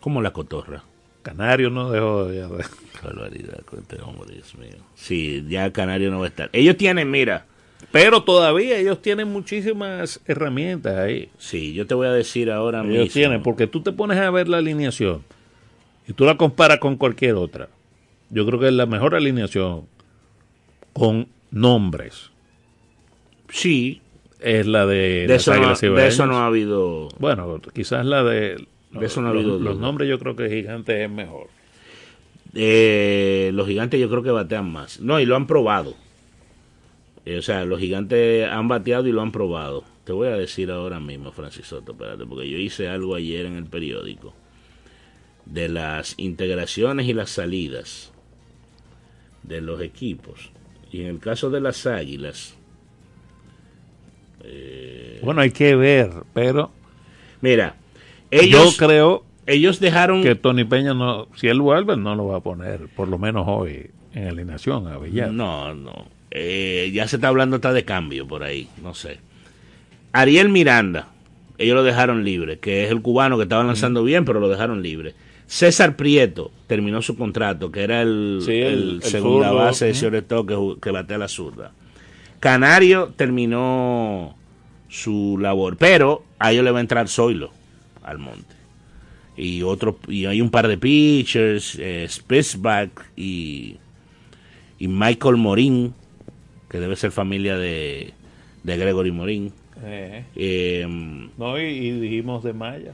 ¿Cómo 0.00 0.20
la 0.20 0.32
cotorra? 0.32 0.82
Canario 1.22 1.70
no 1.70 1.90
dejó 1.90 2.24
de... 2.24 2.40
de- 2.46 2.64
Barbaridad 3.02 3.60
con 3.64 3.80
este 3.80 4.00
hombre, 4.02 4.34
Dios 4.34 4.54
mío. 4.56 4.76
Sí, 4.94 5.44
ya 5.48 5.72
Canario 5.72 6.10
no 6.10 6.18
va 6.20 6.26
a 6.26 6.28
estar. 6.28 6.50
Ellos 6.52 6.76
tienen, 6.76 7.10
mira, 7.10 7.46
Pero 7.90 8.22
todavía 8.22 8.76
ellos 8.76 9.00
tienen 9.02 9.28
muchísimas 9.28 10.20
herramientas 10.26 10.96
ahí. 10.98 11.28
sí, 11.38 11.72
yo 11.74 11.86
te 11.86 11.94
voy 11.94 12.06
a 12.06 12.12
decir 12.12 12.50
ahora 12.50 12.80
Ellos 12.80 12.90
mismo. 13.04 13.12
tienen, 13.12 13.42
porque 13.42 13.66
tú 13.66 13.80
te 13.82 13.90
pones 13.92 14.18
a 14.18 14.30
ver 14.30 14.48
la 14.48 14.58
alineación 14.58 15.22
y 16.06 16.12
tú 16.12 16.24
la 16.24 16.36
comparas 16.36 16.78
con 16.78 16.96
cualquier 16.96 17.34
otra. 17.34 17.68
Yo 18.30 18.44
creo 18.46 18.58
que 18.60 18.66
es 18.66 18.72
la 18.72 18.86
mejor 18.86 19.14
alineación 19.14 19.86
con 20.92 21.28
nombres. 21.50 22.30
Sí, 23.48 24.01
Es 24.42 24.66
la 24.66 24.86
de, 24.86 25.26
de 25.28 25.34
eso, 25.36 25.54
no, 25.54 25.74
de 25.74 26.06
eso 26.08 26.26
no 26.26 26.38
ha 26.38 26.46
habido. 26.46 27.08
Bueno, 27.18 27.60
quizás 27.72 28.04
la 28.04 28.24
de... 28.24 28.66
De 28.90 29.06
eso 29.06 29.22
no 29.22 29.28
ha 29.28 29.32
los, 29.32 29.40
habido 29.42 29.58
los 29.58 29.74
duda. 29.76 29.86
nombres 29.86 30.08
yo 30.08 30.18
creo 30.18 30.36
que 30.36 30.50
Gigante 30.50 31.04
es 31.04 31.10
mejor. 31.10 31.46
Eh, 32.54 33.50
los 33.54 33.66
gigantes 33.66 33.98
yo 33.98 34.10
creo 34.10 34.22
que 34.22 34.30
batean 34.30 34.70
más. 34.70 35.00
No, 35.00 35.18
y 35.20 35.24
lo 35.24 35.36
han 35.36 35.46
probado. 35.46 35.94
Eh, 37.24 37.38
o 37.38 37.42
sea, 37.42 37.64
los 37.64 37.80
gigantes 37.80 38.46
han 38.48 38.68
bateado 38.68 39.06
y 39.06 39.12
lo 39.12 39.22
han 39.22 39.32
probado. 39.32 39.84
Te 40.04 40.12
voy 40.12 40.28
a 40.28 40.36
decir 40.36 40.70
ahora 40.70 41.00
mismo, 41.00 41.32
Francis 41.32 41.66
Soto, 41.68 41.92
espérate, 41.92 42.26
porque 42.26 42.50
yo 42.50 42.58
hice 42.58 42.88
algo 42.88 43.14
ayer 43.14 43.46
en 43.46 43.56
el 43.56 43.66
periódico 43.66 44.34
de 45.46 45.68
las 45.68 46.14
integraciones 46.18 47.06
y 47.06 47.14
las 47.14 47.30
salidas 47.30 48.12
de 49.42 49.60
los 49.60 49.80
equipos. 49.80 50.50
Y 50.90 51.02
en 51.02 51.06
el 51.06 51.18
caso 51.20 51.48
de 51.50 51.60
las 51.60 51.86
águilas, 51.86 52.56
Bueno, 55.22 55.40
hay 55.40 55.50
que 55.50 55.74
ver, 55.76 56.10
pero 56.34 56.70
mira, 57.40 57.76
ellos, 58.30 58.76
yo 58.78 58.86
creo 58.86 59.24
ellos 59.46 59.80
dejaron 59.80 60.22
que 60.22 60.34
Tony 60.34 60.64
Peña 60.64 60.94
no, 60.94 61.28
si 61.36 61.48
él 61.48 61.60
vuelve, 61.60 61.96
no 61.96 62.14
lo 62.14 62.26
va 62.26 62.38
a 62.38 62.40
poner, 62.40 62.88
por 62.96 63.08
lo 63.08 63.18
menos 63.18 63.44
hoy, 63.48 63.90
en 64.14 64.28
alineación 64.28 64.86
a 64.88 64.98
Villar. 64.98 65.30
No, 65.32 65.74
no. 65.74 66.06
Eh, 66.30 66.90
ya 66.94 67.06
se 67.08 67.16
está 67.16 67.28
hablando 67.28 67.56
hasta 67.56 67.72
de 67.72 67.84
cambio 67.84 68.26
por 68.26 68.42
ahí, 68.42 68.68
no 68.82 68.94
sé. 68.94 69.18
Ariel 70.12 70.48
Miranda, 70.48 71.08
ellos 71.58 71.74
lo 71.76 71.82
dejaron 71.82 72.24
libre, 72.24 72.58
que 72.58 72.84
es 72.84 72.90
el 72.90 73.02
cubano 73.02 73.36
que 73.36 73.44
estaba 73.44 73.64
lanzando 73.64 74.02
bien, 74.04 74.24
pero 74.24 74.40
lo 74.40 74.48
dejaron 74.48 74.82
libre. 74.82 75.14
César 75.46 75.96
Prieto 75.96 76.50
terminó 76.66 77.02
su 77.02 77.16
contrato, 77.16 77.70
que 77.70 77.82
era 77.82 78.00
el, 78.02 78.40
Sí, 78.44 78.52
el- 78.52 78.64
el 78.72 78.90
el 78.96 79.02
segunda 79.02 79.52
base 79.52 79.86
de 79.86 79.90
Ujú. 79.92 80.00
Cioreto 80.00 80.46
que, 80.46 80.80
que 80.80 80.90
batea 80.90 81.18
la 81.18 81.28
zurda. 81.28 81.72
Canario 82.42 83.12
terminó 83.14 84.34
su 84.88 85.38
labor, 85.40 85.76
pero 85.76 86.24
a 86.40 86.50
ellos 86.50 86.64
le 86.64 86.72
va 86.72 86.78
a 86.78 86.80
entrar 86.80 87.08
Zoilo 87.08 87.52
al 88.02 88.18
monte. 88.18 88.56
Y 89.36 89.62
otro 89.62 89.96
y 90.08 90.26
hay 90.26 90.40
un 90.40 90.50
par 90.50 90.66
de 90.66 90.76
pitchers, 90.76 91.76
eh, 91.78 92.04
Spitzback 92.08 93.10
y, 93.16 93.76
y 94.80 94.88
Michael 94.88 95.36
Morín, 95.36 95.94
que 96.68 96.80
debe 96.80 96.96
ser 96.96 97.12
familia 97.12 97.56
de, 97.56 98.12
de 98.64 98.76
Gregory 98.76 99.12
Morín. 99.12 99.52
Eh, 99.84 100.24
Eh, 100.34 100.84
no, 101.38 101.60
y, 101.60 101.62
y 101.62 101.90
dijimos 101.92 102.42
de 102.42 102.52
Maya. 102.54 102.92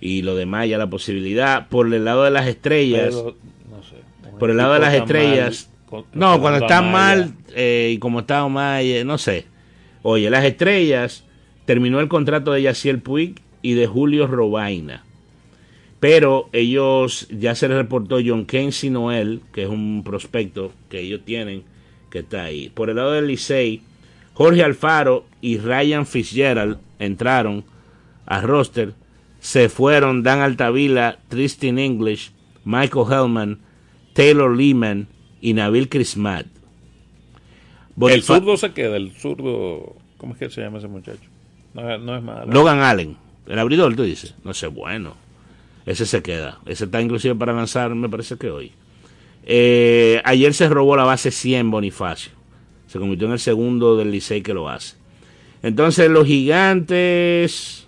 y 0.00 0.22
lo 0.22 0.34
demás 0.36 0.66
ya 0.68 0.78
la 0.78 0.88
posibilidad 0.88 1.68
por 1.68 1.92
el 1.92 2.06
lado 2.06 2.24
de 2.24 2.30
las 2.30 2.46
estrellas 2.46 3.14
Pero, 3.14 3.36
no 3.70 3.82
sé. 3.82 3.96
un 4.32 4.38
por 4.38 4.50
el 4.50 4.56
lado 4.56 4.72
de 4.72 4.80
las 4.80 4.94
estrellas 4.94 5.69
con- 5.90 6.04
no 6.12 6.40
cuando 6.40 6.60
Maya. 6.66 6.80
mal 6.82 7.34
eh, 7.54 7.92
y 7.94 7.98
como 7.98 8.20
está 8.20 8.44
Omaye 8.44 9.04
no 9.04 9.18
sé. 9.18 9.46
Oye 10.02 10.30
las 10.30 10.44
estrellas 10.44 11.24
terminó 11.66 12.00
el 12.00 12.08
contrato 12.08 12.52
de 12.52 12.62
Yaciel 12.62 13.00
Puig 13.00 13.40
y 13.62 13.74
de 13.74 13.86
Julio 13.86 14.26
Robaina. 14.26 15.04
Pero 15.98 16.48
ellos 16.52 17.26
ya 17.30 17.54
se 17.54 17.68
les 17.68 17.76
reportó 17.76 18.18
John 18.24 18.46
Kensi 18.46 18.88
Noel 18.88 19.42
que 19.52 19.64
es 19.64 19.68
un 19.68 20.02
prospecto 20.04 20.72
que 20.88 21.00
ellos 21.00 21.20
tienen 21.24 21.64
que 22.10 22.20
está 22.20 22.44
ahí. 22.44 22.70
Por 22.70 22.88
el 22.90 22.96
lado 22.96 23.12
del 23.12 23.26
Licey 23.26 23.82
Jorge 24.32 24.62
Alfaro 24.64 25.26
y 25.42 25.58
Ryan 25.58 26.06
Fitzgerald 26.06 26.78
entraron 26.98 27.64
a 28.26 28.40
roster 28.40 28.94
se 29.40 29.68
fueron 29.70 30.22
Dan 30.22 30.40
Altavila, 30.40 31.18
Tristan 31.28 31.78
English, 31.78 32.30
Michael 32.64 33.06
Hellman, 33.10 33.58
Taylor 34.12 34.54
Lehman 34.54 35.08
y 35.40 35.54
Nabil 35.54 35.88
Crismat. 35.88 36.46
El 38.00 38.22
zurdo 38.22 38.56
se 38.56 38.72
queda, 38.72 38.96
el 38.96 39.12
zurdo. 39.12 39.96
¿Cómo 40.16 40.34
es 40.34 40.38
que 40.38 40.50
se 40.50 40.60
llama 40.60 40.78
ese 40.78 40.88
muchacho? 40.88 41.28
No, 41.74 41.98
no 41.98 42.16
es 42.16 42.22
malo. 42.22 42.52
Logan 42.52 42.80
Allen, 42.80 43.16
el 43.46 43.58
abridor, 43.58 43.94
tú 43.94 44.02
dices. 44.02 44.34
No 44.44 44.54
sé, 44.54 44.66
bueno. 44.68 45.16
Ese 45.86 46.06
se 46.06 46.22
queda. 46.22 46.60
Ese 46.66 46.84
está 46.84 47.00
inclusive 47.00 47.34
para 47.34 47.52
lanzar, 47.52 47.94
me 47.94 48.08
parece 48.08 48.36
que 48.36 48.50
hoy. 48.50 48.72
Eh, 49.44 50.20
ayer 50.24 50.54
se 50.54 50.68
robó 50.68 50.96
la 50.96 51.04
base 51.04 51.30
100 51.30 51.70
Bonifacio. 51.70 52.32
Se 52.86 52.98
convirtió 52.98 53.26
en 53.26 53.34
el 53.34 53.38
segundo 53.38 53.96
del 53.96 54.10
Licey 54.10 54.42
que 54.42 54.54
lo 54.54 54.68
hace. 54.68 54.96
Entonces 55.62 56.10
los 56.10 56.26
gigantes... 56.26 57.86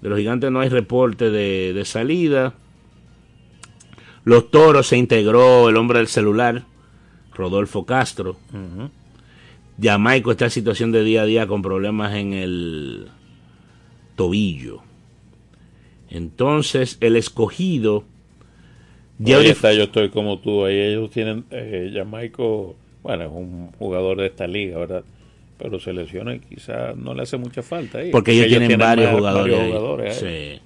De 0.00 0.10
los 0.10 0.18
gigantes 0.18 0.50
no 0.50 0.60
hay 0.60 0.68
reporte 0.68 1.30
de, 1.30 1.72
de 1.72 1.84
salida. 1.84 2.54
Los 4.24 4.50
toros 4.50 4.86
se 4.86 4.96
integró 4.96 5.68
el 5.68 5.76
hombre 5.76 5.98
del 5.98 6.08
celular, 6.08 6.62
Rodolfo 7.34 7.84
Castro. 7.84 8.36
Jamaico 9.82 10.30
está 10.32 10.46
en 10.46 10.50
situación 10.50 10.92
de 10.92 11.02
día 11.04 11.22
a 11.22 11.26
día 11.26 11.46
con 11.46 11.60
problemas 11.62 12.14
en 12.14 12.32
el 12.32 13.08
tobillo. 14.16 14.80
Entonces, 16.10 16.96
el 17.00 17.16
escogido. 17.16 18.04
Ahí 19.20 19.26
Jeffrey- 19.26 19.50
está, 19.50 19.72
yo 19.72 19.84
estoy 19.84 20.10
como 20.10 20.38
tú. 20.38 20.64
Ahí 20.64 20.78
ellos 20.78 21.10
tienen. 21.10 21.44
Eh, 21.50 21.90
Jamaico, 21.94 22.76
bueno, 23.02 23.24
es 23.24 23.30
un 23.32 23.72
jugador 23.78 24.18
de 24.18 24.26
esta 24.26 24.46
liga, 24.46 24.78
¿verdad? 24.78 25.04
Pero 25.58 25.78
se 25.80 25.92
lesiona 25.92 26.34
y 26.34 26.40
quizás 26.40 26.96
no 26.96 27.14
le 27.14 27.22
hace 27.22 27.36
mucha 27.36 27.62
falta 27.62 27.98
ahí. 27.98 28.10
porque 28.10 28.32
ellos 28.32 28.46
tienen, 28.48 28.78
varios, 28.78 29.10
jugadores. 29.12 29.52
varios 29.54 29.60
ahí. 29.60 29.70
jugadores 29.72 30.22
ahí. 30.22 30.54
Sí. 30.56 30.60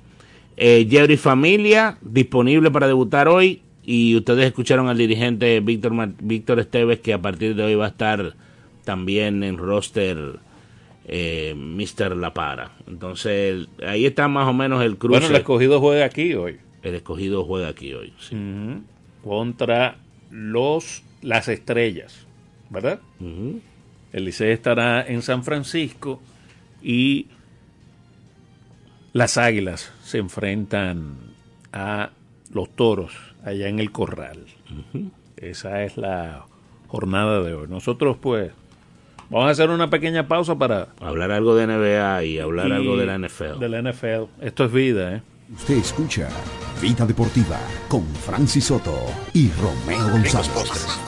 Eh, 0.61 0.89
Jeffrey 0.91 1.17
Familia, 1.17 1.99
disponible 2.03 2.71
para 2.73 2.89
debutar 2.89 3.29
hoy. 3.29 3.63
Y 3.85 4.17
ustedes 4.17 4.47
escucharon 4.47 4.89
al 4.89 4.99
dirigente 4.99 5.61
Víctor, 5.61 5.93
Víctor 6.21 6.59
Esteves 6.59 6.99
que 6.99 7.15
a 7.15 7.23
partir 7.23 7.55
de 7.55 7.63
hoy 7.63 7.75
va 7.77 7.87
a 7.87 7.91
estar 7.91 8.35
también 8.85 9.45
en 9.45 9.57
roster 9.57 10.41
eh, 11.07 11.55
Mr. 11.57 12.17
La 12.17 12.35
Para. 12.35 12.73
Entonces, 12.89 13.69
ahí 13.87 14.05
está 14.05 14.27
más 14.27 14.49
o 14.49 14.53
menos 14.53 14.83
el 14.83 14.99
cruce. 14.99 15.21
Bueno, 15.21 15.35
el 15.35 15.41
escogido 15.41 15.81
juega 15.81 16.05
aquí 16.05 16.35
hoy. 16.35 16.59
El 16.83 16.97
escogido 16.97 17.45
juega 17.45 17.69
aquí 17.69 17.95
hoy. 17.95 18.13
sí. 18.19 18.37
Contra 19.23 19.97
los 20.31 21.03
las 21.23 21.49
estrellas, 21.49 22.27
¿verdad? 22.71 23.01
Ujú. 23.21 23.61
El 24.13 24.25
Licey 24.25 24.53
estará 24.53 25.07
en 25.07 25.23
San 25.23 25.45
Francisco 25.45 26.21
y 26.83 27.27
las 29.13 29.37
Águilas 29.37 29.93
se 30.09 30.19
enfrentan 30.19 31.17
a 31.73 32.11
los 32.53 32.69
Toros 32.75 33.13
allá 33.45 33.69
en 33.69 33.79
el 33.79 33.93
Corral. 33.93 34.47
Esa 35.37 35.85
es 35.85 35.97
la 35.97 36.47
jornada 36.89 37.43
de 37.43 37.55
hoy. 37.55 37.67
Nosotros 37.69 38.17
pues 38.21 38.51
vamos 39.31 39.49
a 39.49 39.51
hacer 39.51 39.71
una 39.71 39.91
pequeña 39.91 40.27
pausa 40.27 40.57
para 40.57 40.89
Hablar 41.01 41.31
algo 41.31 41.55
de 41.55 41.67
NBA 41.67 42.25
y 42.25 42.39
hablar 42.39 42.69
y- 42.69 42.73
algo 42.73 42.97
de 42.97 43.07
la 43.07 43.15
NFL. 43.19 43.59
De 43.61 43.69
la 43.69 43.79
NFL. 43.83 44.25
Esto 44.41 44.65
es 44.65 44.73
vida, 44.73 45.17
¿eh? 45.17 45.23
Usted 45.55 45.77
escucha 45.79 46.29
Vida 46.83 47.07
Deportiva 47.07 47.59
con 47.89 48.05
Francis 48.07 48.65
Soto 48.67 48.95
y 49.33 49.51
Romeo 49.53 50.09
Ricos 50.19 50.49
González. 50.55 51.08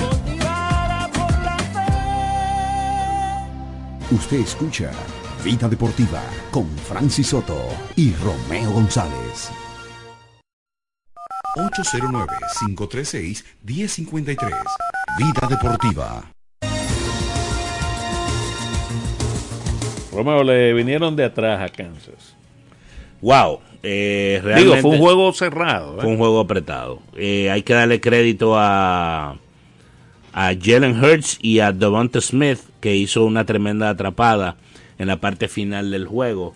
motivada 0.00 1.08
por 1.12 1.30
la 1.42 1.58
fe. 1.74 1.90
Usted 4.14 4.40
escucha 4.40 4.90
Vida 5.44 5.68
Deportiva 5.68 6.22
con 6.50 6.68
Francis 6.78 7.28
Soto 7.28 7.68
y 7.96 8.12
Romeo 8.14 8.70
González. 8.72 9.50
809-536-1053. 11.56 14.50
Vida 15.18 15.48
Deportiva. 15.48 16.30
Romeo, 20.12 20.44
le 20.44 20.72
vinieron 20.72 21.14
de 21.16 21.24
atrás 21.24 21.60
a 21.60 21.68
Kansas. 21.68 22.36
Wow. 23.20 23.60
Eh, 23.84 24.42
Digo, 24.56 24.76
fue 24.76 24.90
un 24.92 24.98
juego 24.98 25.32
cerrado. 25.32 25.98
¿eh? 25.98 26.00
Fue 26.00 26.10
un 26.10 26.16
juego 26.16 26.40
apretado. 26.40 27.00
Eh, 27.16 27.50
hay 27.50 27.62
que 27.62 27.74
darle 27.74 28.00
crédito 28.00 28.56
a, 28.56 29.36
a 30.32 30.52
Jalen 30.60 31.02
Hurts 31.02 31.38
y 31.40 31.60
a 31.60 31.72
Devonta 31.72 32.20
Smith, 32.20 32.58
que 32.80 32.96
hizo 32.96 33.24
una 33.24 33.44
tremenda 33.44 33.90
atrapada 33.90 34.56
en 34.98 35.08
la 35.08 35.20
parte 35.20 35.48
final 35.48 35.90
del 35.90 36.06
juego. 36.06 36.54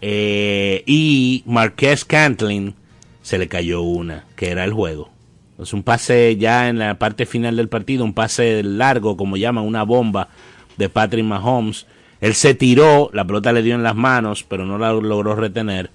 Eh, 0.00 0.82
y 0.86 1.42
Marquez 1.46 2.04
Cantlin 2.04 2.74
se 3.22 3.38
le 3.38 3.48
cayó 3.48 3.82
una, 3.82 4.24
que 4.36 4.50
era 4.50 4.64
el 4.64 4.72
juego. 4.72 5.10
Es 5.58 5.72
un 5.72 5.82
pase 5.82 6.36
ya 6.36 6.68
en 6.68 6.78
la 6.78 6.98
parte 6.98 7.24
final 7.24 7.56
del 7.56 7.68
partido, 7.68 8.04
un 8.04 8.12
pase 8.12 8.62
largo, 8.62 9.16
como 9.16 9.36
llaman, 9.36 9.64
una 9.64 9.84
bomba 9.84 10.28
de 10.76 10.88
Patrick 10.88 11.24
Mahomes. 11.24 11.86
Él 12.20 12.34
se 12.34 12.54
tiró, 12.54 13.10
la 13.12 13.24
pelota 13.24 13.52
le 13.52 13.62
dio 13.62 13.74
en 13.74 13.82
las 13.82 13.96
manos, 13.96 14.44
pero 14.44 14.66
no 14.66 14.78
la 14.78 14.92
logró 14.92 15.34
retener. 15.34 15.90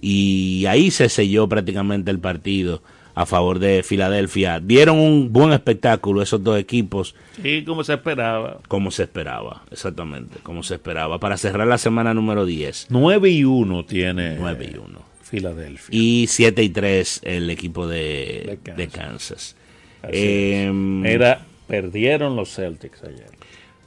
Y 0.00 0.64
ahí 0.66 0.90
se 0.90 1.08
selló 1.08 1.48
prácticamente 1.48 2.10
el 2.10 2.18
partido 2.18 2.82
a 3.14 3.26
favor 3.26 3.58
de 3.58 3.82
Filadelfia. 3.82 4.60
Dieron 4.60 4.98
un 4.98 5.32
buen 5.32 5.52
espectáculo 5.52 6.22
esos 6.22 6.42
dos 6.42 6.58
equipos, 6.58 7.14
Sí, 7.42 7.64
como 7.66 7.84
se 7.84 7.94
esperaba. 7.94 8.60
como 8.68 8.90
se 8.90 9.02
esperaba, 9.02 9.62
exactamente, 9.70 10.38
como 10.42 10.62
se 10.62 10.74
esperaba, 10.74 11.18
para 11.18 11.36
cerrar 11.36 11.66
la 11.66 11.76
semana 11.78 12.14
número 12.14 12.46
10. 12.46 12.86
9 12.88 13.28
y 13.30 13.44
1 13.44 13.84
tiene 13.84 14.36
9 14.38 14.70
y 14.74 14.78
1. 14.78 15.02
Filadelfia. 15.22 15.88
Y 15.96 16.26
7 16.28 16.62
y 16.62 16.68
3 16.70 17.20
el 17.24 17.50
equipo 17.50 17.86
de, 17.86 18.58
De 18.64 18.72
de 18.74 18.88
Kansas. 18.88 18.92
Kansas. 18.92 19.56
Así 20.02 20.52
Em. 20.54 21.04
Era, 21.04 21.42
perdieron 21.66 22.36
los 22.36 22.54
Celtics 22.54 23.02
ayer. 23.04 23.28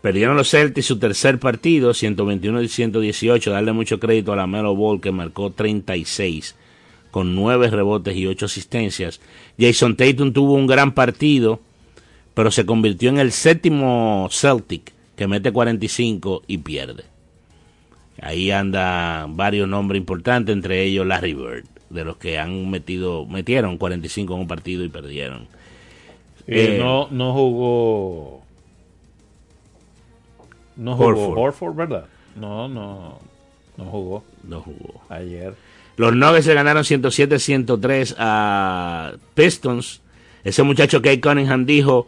Perdieron 0.04 0.36
los 0.36 0.52
Celtics 0.52 0.86
su 0.86 1.00
tercer 1.00 1.40
partido, 1.40 1.94
121 1.94 2.62
y 2.62 2.68
118. 2.68 3.52
Darle 3.52 3.72
mucho 3.72 4.02
crédito 4.02 4.34
a 4.34 4.36
la 4.36 4.48
Melo 4.48 4.76
Ball 4.76 5.00
que 5.00 5.14
marcó 5.14 5.52
36 5.52 6.58
con 7.10 7.34
9 7.36 7.70
rebotes 7.70 8.14
y 8.18 8.28
8 8.28 8.48
asistencias. 8.48 9.22
Jason 9.58 9.96
Tatum 9.96 10.34
tuvo 10.34 10.56
un 10.56 10.68
gran 10.68 10.92
partido, 10.94 11.62
pero 12.34 12.52
se 12.52 12.66
convirtió 12.66 13.12
en 13.12 13.18
el 13.18 13.32
séptimo 13.32 14.28
Celtic 14.30 14.92
que 15.16 15.30
mete 15.30 15.54
45 15.54 16.44
y 16.48 16.58
pierde. 16.58 17.06
Ahí 18.22 18.52
anda 18.52 19.26
varios 19.30 19.70
nombres 19.70 20.02
importantes, 20.02 20.52
entre 20.54 20.84
ellos 20.84 21.08
Larry 21.08 21.34
Bird, 21.34 21.64
de 21.90 22.04
los 22.04 22.18
que 22.18 22.38
han 22.40 22.70
metido, 22.70 23.26
metieron 23.26 23.78
45 23.78 24.34
en 24.34 24.40
un 24.42 24.48
partido 24.50 24.84
y 24.84 24.90
perdieron. 24.90 25.44
Eh, 26.46 26.76
Eh, 26.76 26.78
no, 26.78 27.08
no 27.10 27.32
jugó 27.32 28.43
No 30.76 30.96
jugó 30.96 31.08
Horford. 31.08 31.38
Horford, 31.38 31.76
¿verdad? 31.76 32.06
No, 32.36 32.68
no, 32.68 33.20
no 33.78 33.86
jugó. 33.86 34.24
No 34.44 34.62
jugó. 34.62 35.02
Ayer. 35.10 35.54
Los 35.98 36.16
Nuggets 36.16 36.46
se 36.46 36.54
ganaron 36.54 36.84
107-103 36.84 38.16
a 38.18 39.14
Pistons. 39.36 40.02
Ese 40.44 40.64
muchacho 40.64 41.02
Kate 41.02 41.22
Cunningham 41.22 41.66
dijo, 41.66 42.08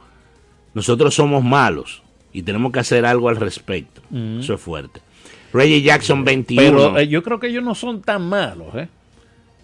nosotros 0.74 1.14
somos 1.14 1.44
malos 1.44 2.02
y 2.34 2.42
tenemos 2.44 2.72
que 2.72 2.80
hacer 2.80 3.06
algo 3.06 3.30
al 3.30 3.36
respecto. 3.38 4.02
Mm. 4.10 4.40
Eso 4.40 4.56
es 4.56 4.62
fuerte. 4.62 5.02
Reggie 5.54 5.82
Jackson 5.82 6.26
21. 6.26 6.72
Pero 6.72 6.98
eh, 6.98 7.08
yo 7.08 7.24
creo 7.24 7.40
que 7.40 7.48
ellos 7.48 7.64
no 7.64 7.76
son 7.76 8.02
tan 8.02 8.28
malos, 8.28 8.76
¿eh? 8.76 8.90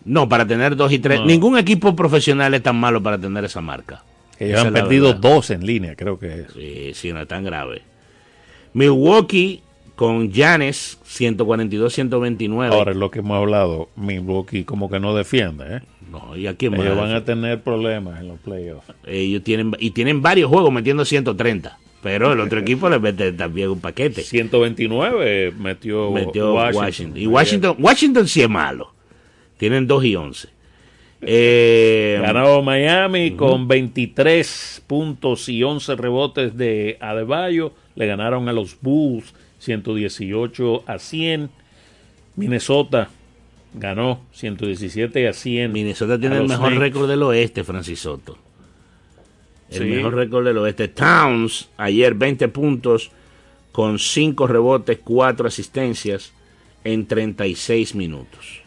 no, 0.05 0.29
para 0.29 0.45
tener 0.45 0.75
dos 0.75 0.91
y 0.91 0.99
tres. 0.99 1.19
No. 1.19 1.25
Ningún 1.25 1.57
equipo 1.57 1.95
profesional 1.95 2.53
es 2.53 2.63
tan 2.63 2.77
malo 2.77 3.03
para 3.03 3.17
tener 3.17 3.43
esa 3.43 3.61
marca. 3.61 4.03
Ellos 4.39 4.59
Esa 4.59 4.67
han 4.69 4.73
perdido 4.73 5.07
verdad. 5.07 5.19
dos 5.21 5.49
en 5.51 5.65
línea, 5.65 5.95
creo 5.95 6.17
que 6.17 6.41
es. 6.41 6.53
Sí, 6.53 6.91
sí, 6.93 7.13
no 7.13 7.21
es 7.21 7.27
tan 7.27 7.43
grave. 7.43 7.81
Milwaukee 8.73 9.61
con 9.95 10.31
Giannis 10.31 10.97
142-129. 11.05 12.73
Ahora, 12.73 12.91
es 12.91 12.97
lo 12.97 13.11
que 13.11 13.19
hemos 13.19 13.37
hablado, 13.37 13.89
Milwaukee 13.95 14.63
como 14.63 14.89
que 14.89 14.99
no 14.99 15.15
defiende, 15.15 15.77
¿eh? 15.77 15.79
No, 16.09 16.35
¿y 16.35 16.47
a 16.47 16.55
quién 16.55 16.73
Ellos 16.73 16.97
van 16.97 17.13
a 17.13 17.23
tener 17.23 17.61
problemas 17.61 18.19
en 18.19 18.27
los 18.27 18.39
playoffs. 18.39 18.91
Ellos 19.05 19.43
tienen, 19.43 19.71
y 19.79 19.91
tienen 19.91 20.21
varios 20.21 20.49
juegos 20.49 20.73
metiendo 20.73 21.05
130. 21.05 21.77
Pero 22.01 22.33
el 22.33 22.39
otro 22.39 22.59
equipo 22.59 22.89
le 22.89 22.99
mete 22.99 23.31
también 23.31 23.69
un 23.69 23.79
paquete. 23.79 24.23
129 24.23 25.53
metió, 25.57 26.11
Metió 26.11 26.53
Washington. 26.55 26.83
Washington. 26.83 27.21
Y 27.21 27.27
Washington, 27.27 27.75
Washington 27.79 28.27
sí 28.27 28.41
es 28.41 28.49
malo. 28.49 28.93
Tienen 29.57 29.87
2 29.87 30.05
y 30.05 30.15
11. 30.15 30.49
Eh, 31.21 32.19
Ganó 32.19 32.63
Miami 32.63 33.31
con 33.31 33.67
23 33.67 34.83
puntos 34.87 35.47
y 35.47 35.63
11 35.63 35.95
rebotes 35.95 36.57
de 36.57 36.97
Adebayo. 36.99 37.73
Le 37.95 38.05
ganaron 38.07 38.47
a 38.49 38.53
los 38.53 38.77
Bulls 38.81 39.33
118 39.59 40.83
a 40.87 40.97
100. 40.99 41.49
Minnesota 42.35 43.09
ganó 43.73 44.21
117 44.31 45.27
a 45.27 45.33
100. 45.33 45.71
Minnesota 45.71 46.19
tiene 46.19 46.37
el 46.37 46.47
mejor 46.47 46.67
Knicks. 46.69 46.79
récord 46.81 47.09
del 47.09 47.23
oeste, 47.23 47.63
Francis 47.63 47.99
Soto. 47.99 48.37
El 49.69 49.77
Sí. 49.77 49.83
mejor 49.85 50.15
récord 50.15 50.45
del 50.45 50.57
oeste. 50.57 50.87
Towns, 50.89 51.69
ayer 51.77 52.13
20 52.13 52.47
puntos 52.49 53.11
con 53.71 53.99
5 53.99 54.47
rebotes, 54.47 54.99
4 55.03 55.47
asistencias 55.47 56.33
en 56.83 57.05
36 57.07 57.95
minutos. 57.95 58.61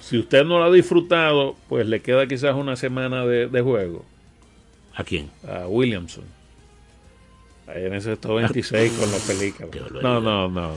Si 0.00 0.18
usted 0.18 0.44
no 0.44 0.58
lo 0.58 0.64
ha 0.64 0.72
disfrutado, 0.72 1.54
pues 1.68 1.86
le 1.86 2.00
queda 2.00 2.26
quizás 2.26 2.54
una 2.56 2.74
semana 2.74 3.24
de, 3.26 3.46
de 3.48 3.60
juego 3.60 4.04
¿A 4.96 5.04
quién? 5.04 5.30
a 5.46 5.68
Williamson. 5.68 6.24
En 7.74 7.94
ese 7.94 8.16
26 8.16 8.92
con 8.92 9.10
la 9.10 9.18
película. 9.18 10.00
No, 10.02 10.20
no, 10.20 10.48
no. 10.48 10.72
no. 10.72 10.74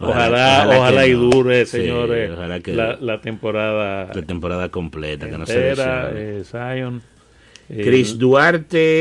Ojalá, 0.00 0.66
Ojalá- 0.76 1.06
y 1.06 1.12
dure, 1.12 1.64
Sí, 1.66 1.78
señores, 1.78 2.30
ojalá 2.32 2.60
que- 2.60 2.74
la, 2.74 2.96
la 3.00 3.20
temporada 3.20 4.10
La 4.12 4.22
temporada 4.22 4.68
completa, 4.68 5.30
que 5.30 5.38
no 5.38 5.46
se 5.46 5.72
eh, 5.72 6.42
Zion. 6.44 7.00
Eh, 7.68 7.80
Chris 7.84 8.18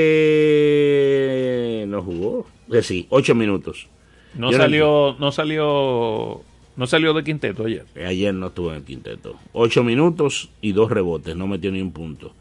Duarte 0.03 1.85
no 1.87 2.01
jugó. 2.01 2.45
Eh, 2.71 2.81
sí, 2.81 3.05
8 3.09 3.35
minutos. 3.35 3.87
no 4.35 4.51
Yo 4.51 4.57
salió, 4.57 5.15
no 5.19 5.31
salió, 5.31 6.41
no 6.75 6.87
salió 6.87 7.13
de 7.13 7.23
quinteto 7.23 7.65
ayer. 7.65 7.85
Ayer 8.05 8.33
no 8.33 8.47
estuvo 8.47 8.69
en 8.69 8.77
el 8.77 8.83
quinteto. 8.83 9.35
8 9.53 9.83
minutos 9.83 10.49
y 10.61 10.71
2 10.71 10.91
rebotes, 10.91 11.35
no 11.35 11.47
metió 11.47 11.71
ni 11.71 11.81
un 11.81 11.91
punto. 11.91 12.33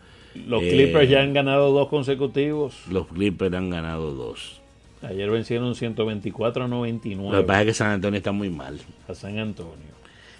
Los 0.46 0.62
Eh, 0.62 0.70
Clippers 0.70 1.10
ya 1.10 1.20
han 1.22 1.34
ganado 1.34 1.72
dos 1.72 1.88
consecutivos. 1.88 2.74
Los 2.90 3.06
Clippers 3.08 3.54
han 3.54 3.68
ganado 3.70 4.12
dos. 4.12 4.61
Ayer 5.02 5.30
vencieron 5.30 5.74
124 5.74 6.64
a 6.64 6.68
Lo 6.68 6.70
que 6.70 6.76
99 6.92 7.44
pasa 7.44 7.60
es 7.60 7.66
que 7.66 7.74
San 7.74 7.90
Antonio 7.90 8.18
está 8.18 8.32
muy 8.32 8.50
mal. 8.50 8.78
a 9.08 9.14
San 9.14 9.38
Antonio. 9.38 9.92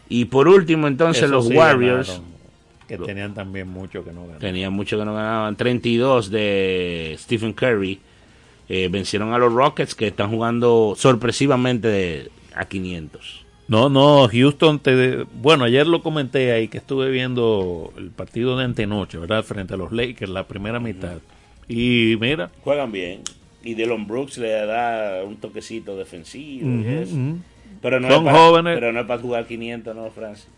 Y 0.08 0.26
por 0.26 0.46
último, 0.48 0.86
entonces, 0.88 1.22
Eso 1.24 1.32
los 1.32 1.48
sí 1.48 1.54
Warriors 1.56 2.08
ganaron, 2.08 2.32
que 2.86 2.98
tenían 2.98 3.34
también 3.34 3.68
mucho 3.68 4.04
que 4.04 4.12
no 4.12 4.20
ganaron. 4.22 4.40
tenían 4.40 4.72
mucho 4.72 4.98
que 4.98 5.04
no 5.04 5.14
ganaban. 5.14 5.56
32 5.56 6.30
de 6.30 7.16
Stephen 7.18 7.52
Curry. 7.52 7.98
Eh, 8.68 8.88
vencieron 8.90 9.32
a 9.34 9.38
los 9.38 9.52
Rockets 9.52 9.94
que 9.94 10.06
están 10.06 10.30
jugando 10.30 10.94
sorpresivamente 10.96 11.88
de- 11.88 12.30
a 12.54 12.64
500. 12.66 13.44
No, 13.68 13.88
no, 13.88 14.28
Houston, 14.28 14.78
te, 14.78 15.24
bueno, 15.34 15.64
ayer 15.64 15.86
lo 15.86 16.02
comenté 16.02 16.52
ahí 16.52 16.68
que 16.68 16.78
estuve 16.78 17.10
viendo 17.10 17.92
el 17.96 18.10
partido 18.10 18.56
de 18.56 18.64
antenoche, 18.64 19.18
¿verdad? 19.18 19.42
Frente 19.44 19.74
a 19.74 19.76
los 19.76 19.92
Lakers, 19.92 20.30
la 20.30 20.46
primera 20.46 20.78
mitad. 20.78 21.18
Y 21.68 22.16
mira, 22.20 22.50
Juegan 22.62 22.92
bien. 22.92 23.22
Y 23.64 23.74
Dylan 23.74 24.06
Brooks 24.06 24.38
le 24.38 24.50
da 24.66 25.22
un 25.24 25.36
toquecito 25.36 25.96
defensivo. 25.96 26.68
eso. 26.88 27.14
ujú. 27.14 27.38
Pero, 27.80 28.00
no 28.00 28.08
Son 28.08 28.18
es 28.18 28.24
para, 28.32 28.38
jóvenes. 28.38 28.74
pero 28.76 28.92
no 28.92 29.00
es 29.00 29.06
para 29.06 29.20
jugar 29.22 29.46
500, 29.46 29.94
¿no, 29.96 30.10
Francis? 30.10 30.48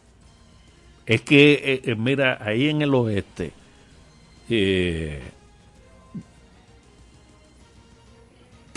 es 1.07 1.21
que, 1.21 1.53
eh, 1.53 1.81
eh, 1.85 1.95
mira, 1.97 2.39
ahí 2.41 2.69
en 2.71 2.81
el 2.83 2.95
oeste, 2.95 3.53
eh, 4.49 5.21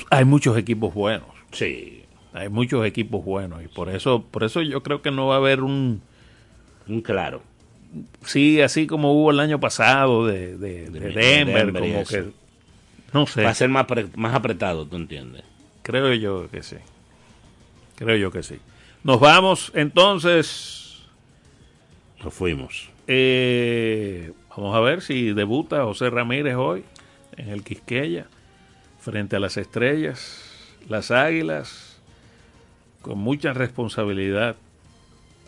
hay 0.09 0.25
muchos 0.25 0.57
equipos 0.57 0.93
buenos. 0.93 1.27
Sí. 1.51 2.03
Hay 2.33 2.49
muchos 2.49 2.85
equipos 2.85 3.23
buenos 3.25 3.63
y 3.63 3.67
por 3.67 3.89
eso, 3.89 4.23
por 4.29 4.43
eso 4.43 4.61
yo 4.61 4.83
creo 4.83 5.01
que 5.01 5.11
no 5.11 5.27
va 5.27 5.35
a 5.35 5.37
haber 5.37 5.61
un, 5.63 6.01
Un 6.87 7.01
claro. 7.01 7.41
sí, 8.25 8.61
así 8.61 8.85
como 8.87 9.13
hubo 9.13 9.31
el 9.31 9.39
año 9.39 9.59
pasado 9.59 10.25
de, 10.27 10.57
de- 10.57 10.89
de 10.89 10.99
Denver, 10.99 11.71
Denver 11.71 11.81
como 11.81 12.03
que, 12.05 12.25
no 13.13 13.25
sé. 13.27 13.43
Va 13.43 13.49
a 13.51 13.53
ser 13.55 13.69
más, 13.69 13.85
más 14.15 14.33
apretado, 14.33 14.85
¿tú 14.85 14.95
entiendes? 14.95 15.43
Creo 15.83 16.13
yo 16.13 16.49
que 16.49 16.63
sí. 16.63 16.75
Creo 17.95 18.15
yo 18.17 18.31
que 18.31 18.43
sí. 18.43 18.57
Nos 19.03 19.19
vamos 19.19 19.71
entonces. 19.75 20.99
Nos 22.23 22.33
fuimos. 22.33 22.89
Eh, 23.07 24.31
vamos 24.49 24.75
a 24.75 24.79
ver 24.81 25.01
si 25.01 25.31
debuta 25.33 25.83
José 25.83 26.09
Ramírez 26.09 26.55
hoy 26.55 26.83
en 27.37 27.49
el 27.49 27.63
Quisqueya 27.63 28.25
frente 28.99 29.35
a 29.35 29.39
las 29.39 29.55
estrellas, 29.57 30.41
las 30.89 31.11
águilas, 31.11 31.99
con 33.01 33.17
mucha 33.19 33.53
responsabilidad 33.53 34.55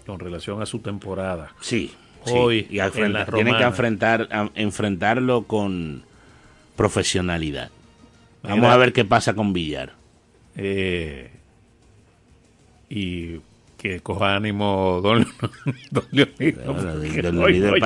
con 0.06 0.20
relación 0.20 0.62
a 0.62 0.66
su 0.66 0.80
temporada. 0.80 1.52
Sí. 1.60 1.94
sí. 2.26 2.32
Hoy 2.34 2.68
y 2.70 2.80
en 2.80 2.86
la 2.86 2.92
frente- 2.92 3.32
tienen 3.34 3.58
que 3.58 3.64
enfrentar, 3.64 4.28
a- 4.32 4.50
enfrentarlo 4.56 5.44
con 5.44 6.04
profesionalidad. 6.80 7.72
Vamos 8.42 8.72
a 8.72 8.78
ver 8.78 8.94
qué 8.94 9.04
pasa 9.04 9.34
con 9.34 9.52
Villar. 9.52 9.96
Eh, 10.56 11.30
y 12.90 13.42
que 13.78 14.00
coja 14.00 14.38
ánimo 14.38 15.02
don, 15.04 15.28
don 15.92 16.06
Leonido. 16.12 16.74
Bueno, 16.74 16.96
don 16.96 17.38
Leonido 17.38 17.76
es 17.76 17.82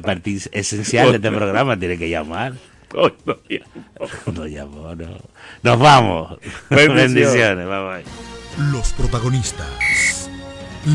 parte, 0.00 0.38
esencial 0.52 1.10
de 1.10 1.16
este 1.16 1.30
programa, 1.30 1.78
tiene 1.78 1.98
que 1.98 2.08
llamar. 2.08 2.54
Hoy 2.94 3.12
no 3.26 3.36
llamó. 3.46 4.32
No 4.32 4.46
llamó, 4.46 4.94
no. 4.94 5.18
Nos 5.62 5.78
vamos. 5.78 6.38
Bendiciones. 6.70 7.14
Bendiciones. 7.14 7.66
Bye 7.66 7.84
bye. 7.84 8.72
Los 8.72 8.94
protagonistas, 8.94 10.30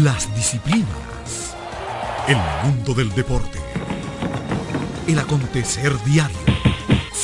las 0.03 0.35
disciplinas, 0.35 1.55
el 2.27 2.37
mundo 2.63 2.95
del 2.95 3.13
deporte, 3.13 3.59
el 5.07 5.19
acontecer 5.19 5.93
diario. 6.03 6.54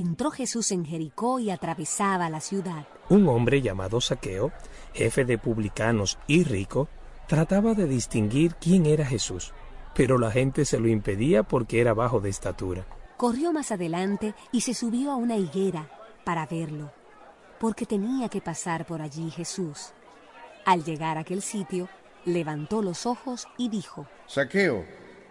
Entró 0.00 0.30
Jesús 0.30 0.72
en 0.72 0.84
Jericó 0.84 1.38
y 1.38 1.50
atravesaba 1.50 2.30
la 2.30 2.40
ciudad. 2.40 2.86
Un 3.08 3.28
hombre 3.28 3.62
llamado 3.62 4.00
Saqueo, 4.00 4.52
jefe 4.94 5.24
de 5.24 5.38
publicanos 5.38 6.18
y 6.26 6.44
rico, 6.44 6.88
trataba 7.26 7.74
de 7.74 7.86
distinguir 7.86 8.54
quién 8.56 8.86
era 8.86 9.04
Jesús, 9.04 9.52
pero 9.94 10.18
la 10.18 10.30
gente 10.30 10.64
se 10.64 10.80
lo 10.80 10.88
impedía 10.88 11.42
porque 11.42 11.80
era 11.80 11.94
bajo 11.94 12.20
de 12.20 12.30
estatura. 12.30 12.86
Corrió 13.16 13.52
más 13.52 13.70
adelante 13.70 14.34
y 14.50 14.62
se 14.62 14.74
subió 14.74 15.12
a 15.12 15.16
una 15.16 15.36
higuera 15.36 15.88
para 16.24 16.46
verlo, 16.46 16.90
porque 17.58 17.86
tenía 17.86 18.28
que 18.28 18.40
pasar 18.40 18.86
por 18.86 19.02
allí 19.02 19.30
Jesús. 19.30 19.92
Al 20.64 20.84
llegar 20.84 21.18
a 21.18 21.20
aquel 21.20 21.42
sitio, 21.42 21.88
levantó 22.24 22.82
los 22.82 23.06
ojos 23.06 23.46
y 23.56 23.68
dijo, 23.68 24.06
Saqueo, 24.26 24.84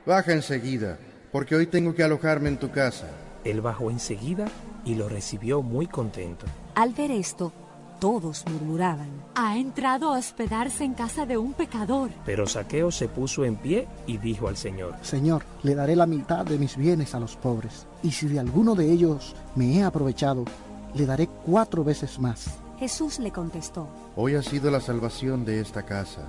baja 0.05 0.33
enseguida, 0.33 0.99
porque 1.31 1.55
hoy 1.55 1.67
tengo 1.67 1.93
que 1.93 2.03
alojarme 2.03 2.49
en 2.49 2.59
tu 2.59 2.71
casa. 2.71 3.09
Él 3.43 3.61
bajó 3.61 3.91
enseguida 3.91 4.45
y 4.85 4.95
lo 4.95 5.09
recibió 5.09 5.61
muy 5.61 5.87
contento. 5.87 6.45
Al 6.75 6.93
ver 6.93 7.11
esto, 7.11 7.51
todos 7.99 8.45
murmuraban. 8.49 9.09
Ha 9.35 9.57
entrado 9.57 10.13
a 10.13 10.17
hospedarse 10.17 10.83
en 10.83 10.93
casa 10.93 11.25
de 11.25 11.37
un 11.37 11.53
pecador. 11.53 12.09
Pero 12.25 12.47
Saqueo 12.47 12.91
se 12.91 13.07
puso 13.07 13.43
en 13.43 13.57
pie 13.57 13.87
y 14.07 14.17
dijo 14.17 14.47
al 14.47 14.57
Señor, 14.57 14.95
Señor, 15.01 15.43
le 15.63 15.75
daré 15.75 15.95
la 15.95 16.05
mitad 16.05 16.45
de 16.45 16.57
mis 16.57 16.77
bienes 16.77 17.13
a 17.13 17.19
los 17.19 17.35
pobres, 17.35 17.87
y 18.01 18.11
si 18.11 18.27
de 18.27 18.39
alguno 18.39 18.75
de 18.75 18.91
ellos 18.91 19.35
me 19.55 19.75
he 19.75 19.83
aprovechado, 19.83 20.45
le 20.93 21.05
daré 21.05 21.27
cuatro 21.45 21.83
veces 21.83 22.19
más. 22.19 22.59
Jesús 22.79 23.19
le 23.19 23.31
contestó, 23.31 23.89
Hoy 24.15 24.35
ha 24.35 24.41
sido 24.41 24.71
la 24.71 24.79
salvación 24.79 25.43
de 25.43 25.59
esta 25.59 25.83
casa. 25.83 26.21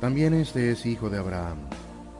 También 0.00 0.34
este 0.34 0.70
es 0.70 0.84
hijo 0.84 1.08
de 1.08 1.18
Abraham, 1.18 1.56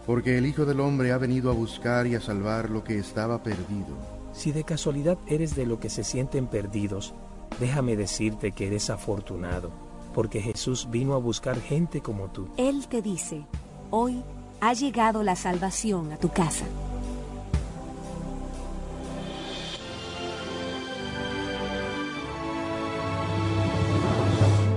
porque 0.06 0.38
el 0.38 0.46
Hijo 0.46 0.64
del 0.64 0.80
Hombre 0.80 1.12
ha 1.12 1.18
venido 1.18 1.50
a 1.50 1.54
buscar 1.54 2.06
y 2.06 2.14
a 2.14 2.20
salvar 2.20 2.70
lo 2.70 2.82
que 2.82 2.98
estaba 2.98 3.42
perdido. 3.42 4.13
Si 4.34 4.50
de 4.50 4.64
casualidad 4.64 5.16
eres 5.28 5.54
de 5.54 5.64
lo 5.64 5.78
que 5.78 5.88
se 5.88 6.02
sienten 6.02 6.48
perdidos, 6.48 7.14
déjame 7.60 7.96
decirte 7.96 8.52
que 8.52 8.66
eres 8.66 8.90
afortunado, 8.90 9.70
porque 10.12 10.42
Jesús 10.42 10.88
vino 10.90 11.14
a 11.14 11.18
buscar 11.18 11.60
gente 11.60 12.00
como 12.00 12.28
tú. 12.28 12.48
Él 12.56 12.86
te 12.88 13.00
dice, 13.00 13.46
hoy 13.90 14.22
ha 14.60 14.72
llegado 14.72 15.22
la 15.22 15.36
salvación 15.36 16.12
a 16.12 16.18
tu 16.18 16.30
casa. 16.30 16.66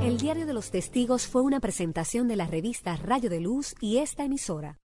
El 0.03 0.17
Diario 0.17 0.45
de 0.45 0.53
los 0.53 0.69
Testigos 0.69 1.25
fue 1.25 1.41
una 1.41 1.59
presentación 1.59 2.27
de 2.27 2.35
la 2.35 2.45
revista 2.45 2.95
Rayo 2.95 3.29
de 3.29 3.39
Luz 3.39 3.75
y 3.81 3.97
esta 3.97 4.23
emisora. 4.23 4.77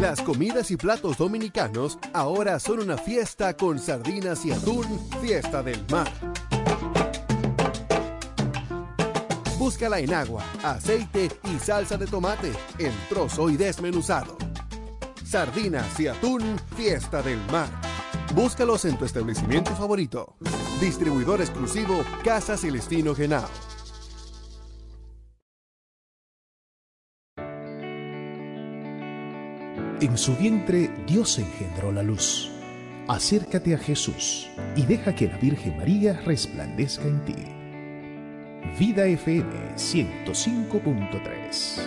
Las 0.00 0.20
comidas 0.20 0.72
y 0.72 0.76
platos 0.76 1.16
dominicanos 1.18 1.98
ahora 2.12 2.58
son 2.58 2.80
una 2.80 2.98
fiesta 2.98 3.56
con 3.56 3.78
sardinas 3.78 4.44
y 4.44 4.50
atún, 4.50 4.84
fiesta 5.22 5.62
del 5.62 5.84
mar. 5.88 6.10
Búscala 9.56 10.00
en 10.00 10.12
agua, 10.12 10.44
aceite 10.64 11.30
y 11.44 11.58
salsa 11.60 11.96
de 11.96 12.06
tomate, 12.06 12.52
en 12.78 12.92
trozo 13.08 13.48
y 13.48 13.56
desmenuzado. 13.56 14.36
Sardinas 15.24 15.98
y 16.00 16.08
atún, 16.08 16.58
fiesta 16.76 17.22
del 17.22 17.38
mar. 17.52 17.68
Búscalos 18.34 18.84
en 18.84 18.98
tu 18.98 19.04
establecimiento 19.04 19.76
favorito. 19.76 20.34
Distribuidor 20.80 21.40
exclusivo 21.40 22.02
Casa 22.24 22.56
Celestino 22.56 23.14
Genao. 23.14 23.48
En 30.00 30.18
su 30.18 30.34
vientre 30.36 30.90
Dios 31.06 31.38
engendró 31.38 31.92
la 31.92 32.02
luz. 32.02 32.50
Acércate 33.06 33.74
a 33.74 33.78
Jesús 33.78 34.48
y 34.74 34.82
deja 34.82 35.14
que 35.14 35.28
la 35.28 35.38
Virgen 35.38 35.76
María 35.76 36.20
resplandezca 36.24 37.04
en 37.04 37.24
ti. 37.24 37.36
Vida 38.78 39.06
FM 39.06 39.76
105.3 39.76 41.80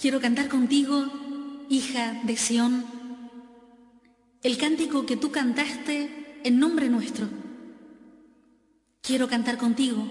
Quiero 0.00 0.20
cantar 0.20 0.46
contigo, 0.48 1.04
hija 1.68 2.20
de 2.22 2.36
Sión, 2.36 2.86
el 4.42 4.56
cántico 4.56 5.04
que 5.04 5.16
tú 5.16 5.32
cantaste 5.32 6.38
en 6.44 6.60
nombre 6.60 6.88
nuestro. 6.88 7.26
Quiero 9.00 9.26
cantar 9.26 9.56
contigo, 9.56 10.08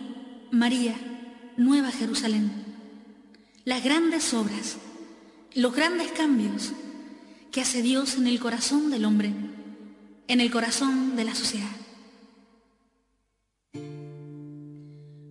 María, 0.52 0.96
Nueva 1.56 1.92
Jerusalén, 1.92 2.64
las 3.66 3.84
grandes 3.84 4.34
obras, 4.36 4.78
los 5.55 5.76
grandes 5.76 6.11
cambios 6.11 6.72
que 7.51 7.61
hace 7.61 7.82
Dios 7.82 8.16
en 8.16 8.28
el 8.28 8.39
corazón 8.39 8.91
del 8.91 9.05
hombre, 9.05 9.34
en 10.28 10.39
el 10.39 10.51
corazón 10.51 11.16
de 11.16 11.24
la 11.24 11.34
sociedad. 11.34 11.68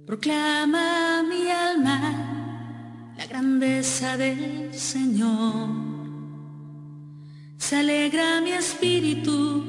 Proclama 0.05 1.23
mi 1.23 1.49
alma 1.49 3.13
la 3.17 3.27
grandeza 3.27 4.17
del 4.17 4.75
Señor. 4.75 5.69
Se 7.57 7.77
alegra 7.77 8.41
mi 8.41 8.51
espíritu 8.51 9.63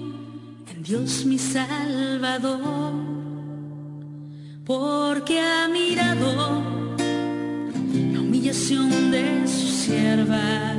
en 0.71 0.83
Dios 0.83 1.23
mi 1.25 1.37
Salvador, 1.37 2.93
porque 4.65 5.39
ha 5.39 5.67
mirado 5.67 6.84
la 7.95 8.19
humillación 8.19 9.11
de 9.11 9.47
su 9.47 9.67
sierva, 9.67 10.73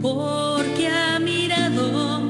porque 0.00 0.88
ha 0.88 1.18
mirado 1.18 2.20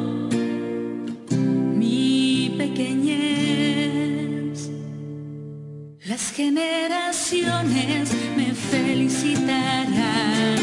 mi 1.77 2.55
pequeñez. 2.59 4.69
Las 6.07 6.33
generaciones 6.33 8.11
me 8.37 8.53
felicitarán, 8.55 10.59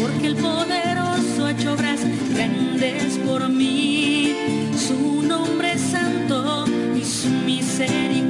porque 0.00 0.26
el 0.26 0.36
poderoso 0.36 1.46
ha 1.46 1.52
hecho 1.52 1.74
obras 1.74 2.00
grandes 2.34 3.18
por 3.26 3.48
mí. 3.48 4.34
Su 4.76 5.22
nombre 5.22 5.74
es 5.74 5.80
santo 5.80 6.64
y 6.96 7.04
su 7.04 7.28
misericordia 7.28 8.29